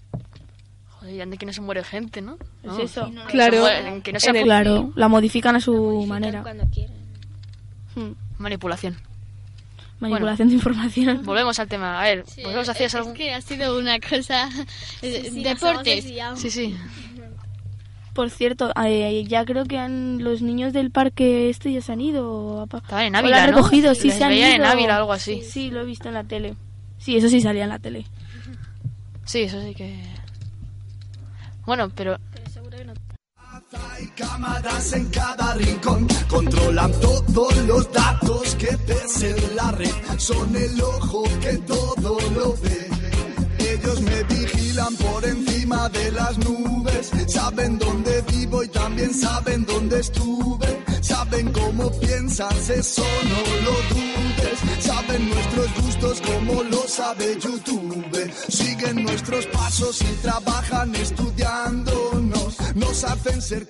Joder, 1.00 1.14
y 1.14 1.20
ande 1.20 1.36
que 1.36 1.44
no 1.44 1.52
se 1.52 1.60
muere 1.60 1.84
gente, 1.84 2.22
¿no? 2.22 2.38
No, 2.62 2.78
Es 2.78 2.90
eso. 2.92 3.08
no 3.08 3.24
Claro. 3.26 3.56
se 3.56 3.60
muere- 3.60 4.02
que 4.02 4.12
no 4.12 4.18
Claro, 4.42 4.90
la 4.96 5.08
modifican 5.08 5.54
a 5.56 5.60
su 5.60 6.04
manera. 6.08 6.42
Cuando 6.42 6.64
quieren. 6.72 6.96
Hmm, 7.94 8.12
manipulación. 8.38 8.96
Manipulación 10.00 10.48
de 10.48 10.54
información. 10.54 11.22
Volvemos 11.24 11.58
al 11.58 11.68
tema. 11.68 12.00
A 12.00 12.04
ver, 12.04 12.24
¿vosotros 12.24 12.68
hacías 12.68 12.92
es 12.92 12.94
algo? 12.94 13.14
que 13.14 13.32
ha 13.32 13.40
sido 13.40 13.78
una 13.78 13.98
cosa... 13.98 14.48
Sí, 15.00 15.14
hemos 15.24 15.42
deportes. 15.42 16.04
Sí, 16.36 16.50
sí. 16.50 16.76
Por 18.12 18.30
cierto, 18.30 18.72
eh, 18.82 19.24
ya 19.26 19.44
creo 19.44 19.64
que 19.64 19.78
han, 19.78 20.24
los 20.24 20.40
niños 20.40 20.72
del 20.72 20.90
parque 20.90 21.50
este 21.50 21.72
ya 21.72 21.82
se 21.82 21.92
han 21.92 22.00
ido. 22.00 22.64
Estaban 22.64 23.04
en 23.04 23.16
Ávila, 23.16 23.44
han 23.44 23.50
¿no? 23.50 23.56
recogido, 23.58 23.94
sí, 23.94 24.10
se 24.10 24.24
han 24.24 24.30
veían 24.30 24.52
en 24.52 24.62
ido. 24.62 24.66
Ávila 24.66 24.94
o 24.94 24.98
algo 25.00 25.12
así. 25.12 25.42
Sí, 25.42 25.70
lo 25.70 25.82
he 25.82 25.84
visto 25.84 26.08
en 26.08 26.14
la 26.14 26.24
tele. 26.24 26.56
Sí, 26.98 27.16
eso 27.16 27.28
sí 27.28 27.40
salía 27.40 27.64
en 27.64 27.68
la 27.68 27.78
tele. 27.78 28.06
Sí, 29.24 29.42
eso 29.42 29.60
sí 29.62 29.74
que... 29.74 30.02
Bueno, 31.66 31.90
pero... 31.90 32.18
Hay 33.72 34.06
cámaras 34.16 34.92
en 34.92 35.06
cada 35.06 35.54
rincón, 35.54 36.06
controlan 36.28 36.92
todos 37.00 37.56
los 37.66 37.92
datos 37.92 38.54
que 38.54 38.68
en 39.22 39.56
la 39.56 39.72
red. 39.72 39.90
Son 40.18 40.54
el 40.54 40.80
ojo 40.80 41.24
que 41.40 41.58
todo 41.58 42.18
lo 42.30 42.56
ve. 42.58 42.88
Ellos 43.58 44.00
me 44.02 44.22
vigilan 44.24 44.94
por 44.96 45.24
encima 45.24 45.45
de 45.66 46.12
las 46.12 46.38
nubes. 46.38 47.10
Saben 47.26 47.76
dónde 47.78 48.22
vivo 48.32 48.62
y 48.62 48.68
también 48.68 49.12
saben 49.12 49.64
dónde 49.66 49.98
estuve. 49.98 50.84
Saben 51.00 51.52
cómo 51.52 51.90
piensas, 51.98 52.70
eso 52.70 53.02
no 53.02 53.40
lo 53.64 53.76
dudes. 53.94 54.84
Saben 54.84 55.28
nuestros 55.28 55.82
gustos 55.82 56.20
como 56.20 56.62
lo 56.62 56.86
sabe 56.86 57.36
YouTube. 57.40 58.32
Siguen 58.48 59.02
nuestros 59.02 59.46
pasos 59.46 60.00
y 60.02 60.22
trabajan 60.22 60.94
estudiándonos. 60.94 62.56
Nos 62.76 63.04
hacen 63.04 63.42
ser... 63.42 63.68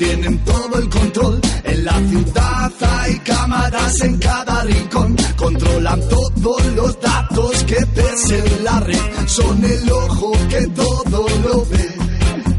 Obtienen 0.01 0.39
todo 0.45 0.79
el 0.79 0.89
control. 0.89 1.41
En 1.65 1.85
la 1.85 1.99
ciudad 2.09 2.73
hay 2.81 3.19
cámaras 3.19 4.01
en 4.01 4.17
cada 4.17 4.63
rincón. 4.65 5.17
Controlan 5.37 6.01
todos 6.09 6.67
los 6.75 7.01
datos 7.01 7.65
que 7.65 7.77
en 7.77 8.65
la 8.65 8.81
red. 8.81 9.27
Son 9.27 9.63
el 9.63 9.93
ojo 9.93 10.33
que 10.49 10.67
todo 10.69 11.27
lo 11.45 11.67
ve. 11.67 11.89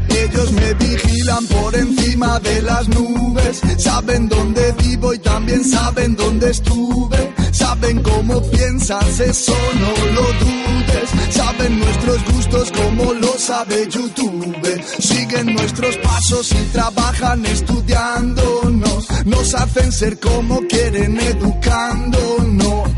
Ellos 0.08 0.52
me 0.52 0.74
vigilan 0.74 1.46
por 1.46 1.74
encima 1.74 2.38
de 2.38 2.62
las 2.62 2.88
nubes. 2.88 3.60
Saben 3.78 4.28
dónde 4.28 4.72
vivo 4.80 5.12
y 5.12 5.18
también 5.18 5.64
saben 5.64 6.14
dónde 6.14 6.50
estuve. 6.50 7.31
Saben 7.52 8.02
cómo 8.02 8.40
piensas, 8.50 9.20
eso 9.20 9.54
no 9.80 10.06
lo 10.12 10.22
dudes. 10.22 11.10
Saben 11.30 11.78
nuestros 11.78 12.24
gustos 12.32 12.72
como 12.72 13.12
lo 13.12 13.38
sabe 13.38 13.88
YouTube. 13.88 14.82
Siguen 14.98 15.54
nuestros 15.54 15.96
pasos 15.98 16.50
y 16.52 16.64
trabajan 16.72 17.44
estudiándonos. 17.46 19.06
Nos 19.26 19.54
hacen 19.54 19.92
ser 19.92 20.18
como 20.18 20.60
quieren 20.66 21.20
educándonos. 21.20 22.90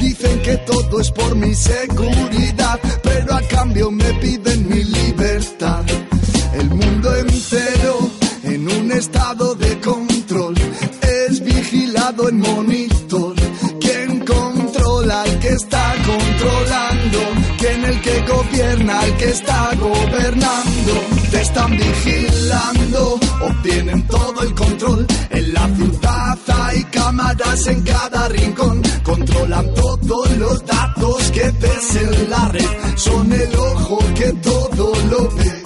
Dicen 0.00 0.40
que 0.40 0.56
todo 0.58 1.00
es 1.00 1.10
por 1.10 1.36
mi 1.36 1.54
seguridad, 1.54 2.80
pero 3.02 3.34
a 3.34 3.42
cambio 3.42 3.90
me 3.90 4.12
piden 4.14 4.68
mi 4.68 4.84
libertad. 4.84 5.84
El 6.54 6.70
mundo 6.70 7.14
entero 7.14 8.10
en 8.44 8.68
un 8.70 8.92
estado 8.92 9.54
de 9.54 9.78
control 9.80 10.54
es 11.02 11.40
vigilado 11.40 12.28
en 12.28 12.40
monitor. 12.40 13.05
Está 15.56 15.94
controlando? 16.06 17.18
¿Quién 17.58 17.84
el 17.84 18.00
que 18.00 18.20
gobierna 18.22 19.00
al 19.00 19.16
que 19.16 19.30
está 19.30 19.70
gobernando? 19.80 20.92
Te 21.30 21.40
están 21.40 21.70
vigilando, 21.76 23.20
obtienen 23.40 24.06
todo 24.06 24.42
el 24.42 24.54
control. 24.54 25.06
En 25.30 25.54
la 25.54 25.66
ciudad 25.76 26.38
hay 26.46 26.84
cámaras 26.84 27.66
en 27.66 27.82
cada 27.82 28.28
rincón. 28.28 28.82
Controlan 29.02 29.74
todos 29.74 30.30
los 30.36 30.64
datos 30.66 31.30
que 31.32 31.50
ves 31.60 31.96
en 31.96 32.30
la 32.30 32.48
red. 32.48 32.96
Son 32.96 33.32
el 33.32 33.56
ojo 33.56 33.98
que 34.14 34.32
todo 34.32 34.92
lo 35.10 35.30
ve. 35.36 35.65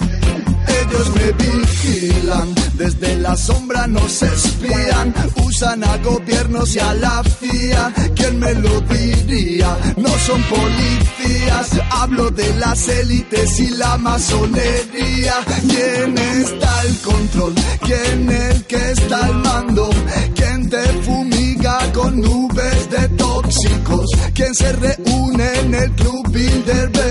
Me 1.09 1.31
vigilan, 1.31 2.53
desde 2.75 3.15
la 3.15 3.35
sombra 3.35 3.87
nos 3.87 4.21
espían, 4.21 5.13
usan 5.43 5.83
a 5.83 5.97
gobiernos 5.97 6.75
y 6.75 6.79
a 6.79 6.93
la 6.93 7.23
CIA. 7.39 7.91
¿Quién 8.15 8.39
me 8.39 8.53
lo 8.53 8.81
diría? 8.81 9.77
No 9.97 10.09
son 10.19 10.43
policías, 10.43 11.69
hablo 11.89 12.29
de 12.29 12.53
las 12.55 12.87
élites 12.87 13.59
y 13.59 13.69
la 13.71 13.97
masonería. 13.97 15.33
¿Quién 15.67 16.17
está 16.17 16.79
al 16.81 16.97
control? 16.99 17.55
¿Quién 17.81 18.29
el 18.29 18.63
que 18.65 18.91
está 18.91 19.25
al 19.25 19.35
mando? 19.35 19.89
¿Quién 20.35 20.69
te 20.69 20.83
fumiga 21.03 21.91
con 21.93 22.21
nubes 22.21 22.89
de 22.91 23.07
tóxicos? 23.09 24.05
¿Quién 24.35 24.53
se 24.53 24.71
reúne 24.73 25.59
en 25.61 25.73
el 25.73 25.91
club 25.93 26.31
Bilderberg? 26.31 27.10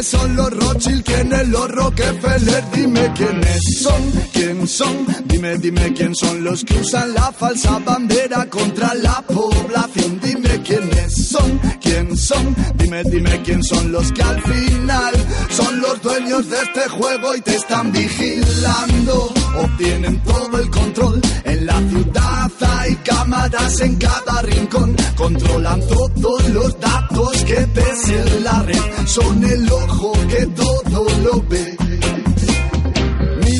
¿Quiénes 0.00 0.18
son 0.18 0.34
los 0.34 0.50
Rothschild? 0.50 1.04
¿Quiénes 1.04 1.48
los 1.48 1.70
Rockefeller? 1.72 2.64
Dime 2.72 3.12
quiénes 3.14 3.60
son, 3.82 4.02
quién 4.32 4.66
son. 4.66 5.06
Dime, 5.26 5.58
dime 5.58 5.92
quién 5.92 6.14
son 6.14 6.42
los 6.42 6.64
que 6.64 6.72
usan 6.80 7.12
la 7.12 7.30
falsa 7.30 7.78
bandera 7.80 8.48
contra 8.48 8.94
la 8.94 9.20
población. 9.20 10.18
Dime 10.22 10.62
quiénes 10.62 11.28
son, 11.28 11.58
quién 11.58 11.79
son. 12.20 12.54
Dime, 12.76 13.02
dime 13.04 13.42
quién 13.42 13.62
son 13.62 13.90
los 13.92 14.12
que 14.12 14.22
al 14.22 14.40
final 14.42 15.14
son 15.48 15.80
los 15.80 16.02
dueños 16.02 16.48
de 16.48 16.56
este 16.56 16.88
juego 16.88 17.34
y 17.34 17.40
te 17.40 17.56
están 17.56 17.90
vigilando. 17.92 19.32
Obtienen 19.58 20.22
todo 20.22 20.58
el 20.58 20.70
control. 20.70 21.20
En 21.44 21.66
la 21.66 21.78
ciudad 21.88 22.50
hay 22.60 22.94
cámaras 22.96 23.80
en 23.80 23.96
cada 23.96 24.42
rincón. 24.42 24.96
Controlan 25.16 25.80
todos 25.88 26.48
los 26.50 26.80
datos 26.80 27.44
que 27.44 27.66
ves 27.74 28.08
en 28.08 28.44
la 28.44 28.62
red. 28.62 29.06
Son 29.06 29.44
el 29.44 29.72
ojo 29.72 30.12
que 30.28 30.46
todo 30.46 31.06
lo 31.24 31.42
ve. 31.48 31.89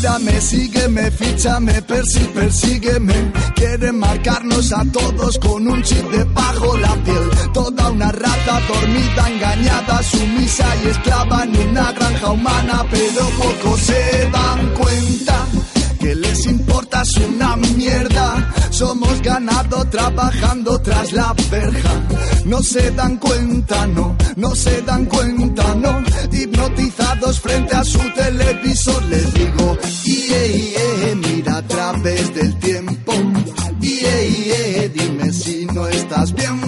Mírame, 0.01 0.41
sígueme, 0.41 1.11
fíchame, 1.11 1.83
persi, 1.83 2.21
persígueme. 2.33 3.33
Quieren 3.55 3.99
marcarnos 3.99 4.73
a 4.73 4.83
todos 4.91 5.39
con 5.39 5.69
un 5.69 5.83
chip 5.83 6.11
debajo 6.11 6.75
la 6.79 6.95
piel. 7.05 7.53
Toda 7.53 7.91
una 7.91 8.11
rata 8.11 8.61
dormida, 8.67 9.29
engañada, 9.29 10.03
sumisa 10.03 10.67
y 10.83 10.89
esclava 10.89 11.45
en 11.45 11.69
una 11.69 11.93
granja 11.93 12.31
humana, 12.31 12.83
pero 12.91 13.29
pocos 13.37 13.81
se 13.81 14.31
dan 14.33 14.75
cuenta 14.75 15.47
que 16.01 16.15
les 16.15 16.47
importa 16.47 17.03
es 17.03 17.17
una 17.19 17.57
mierda. 17.57 18.53
Somos 18.71 19.21
ganado 19.23 19.85
trabajando 19.91 20.81
tras 20.81 21.13
la 21.13 21.35
verja. 21.51 21.93
No 22.47 22.63
se 22.63 22.91
dan 22.93 23.19
cuenta, 23.19 23.87
no, 23.87 24.17
no 24.37 24.55
se 24.55 24.81
dan 24.83 25.05
cuenta, 25.05 25.75
no. 25.75 26.03
Hipnotizados 26.33 27.41
frente 27.41 27.77
a 27.77 27.85
su 27.85 28.01
televisor 28.15 29.03
les 29.05 29.35
digo, 29.35 29.79
ie, 30.05 30.75
ie, 30.75 31.15
mira 31.17 31.59
a 31.59 31.63
través 31.63 32.35
del 32.35 32.59
tiempo. 32.59 33.13
Ie, 33.83 34.29
ie, 34.29 34.89
dime 34.89 35.33
si 35.33 35.67
no 35.67 35.87
estás 35.87 36.35
viendo. 36.35 36.60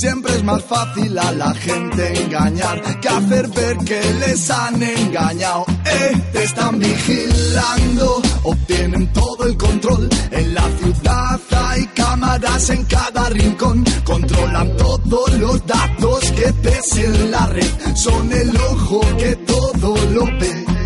Siempre 0.00 0.32
es 0.32 0.44
más 0.44 0.62
fácil 0.62 1.18
a 1.18 1.32
la 1.32 1.52
gente 1.54 2.22
engañar 2.22 3.00
que 3.00 3.08
hacer 3.08 3.48
ver 3.48 3.76
que 3.78 4.00
les 4.20 4.48
han 4.48 4.80
engañado. 4.80 5.64
Eh, 5.86 6.22
te 6.32 6.44
están 6.44 6.78
vigilando, 6.78 8.22
obtienen 8.44 9.12
todo 9.12 9.44
el 9.44 9.56
control. 9.56 10.08
En 10.30 10.54
la 10.54 10.62
ciudad 10.78 11.40
hay 11.50 11.84
cámaras 11.96 12.70
en 12.70 12.84
cada 12.84 13.28
rincón, 13.30 13.84
controlan 14.04 14.76
todos 14.76 15.32
los 15.34 15.66
datos 15.66 16.30
que 16.30 16.52
pesen 16.52 17.14
en 17.16 17.30
la 17.32 17.46
red. 17.46 17.96
Son 17.96 18.32
el 18.32 18.56
ojo 18.56 19.00
que 19.18 19.34
todo 19.34 19.96
lo 20.12 20.24
ve. 20.26 20.77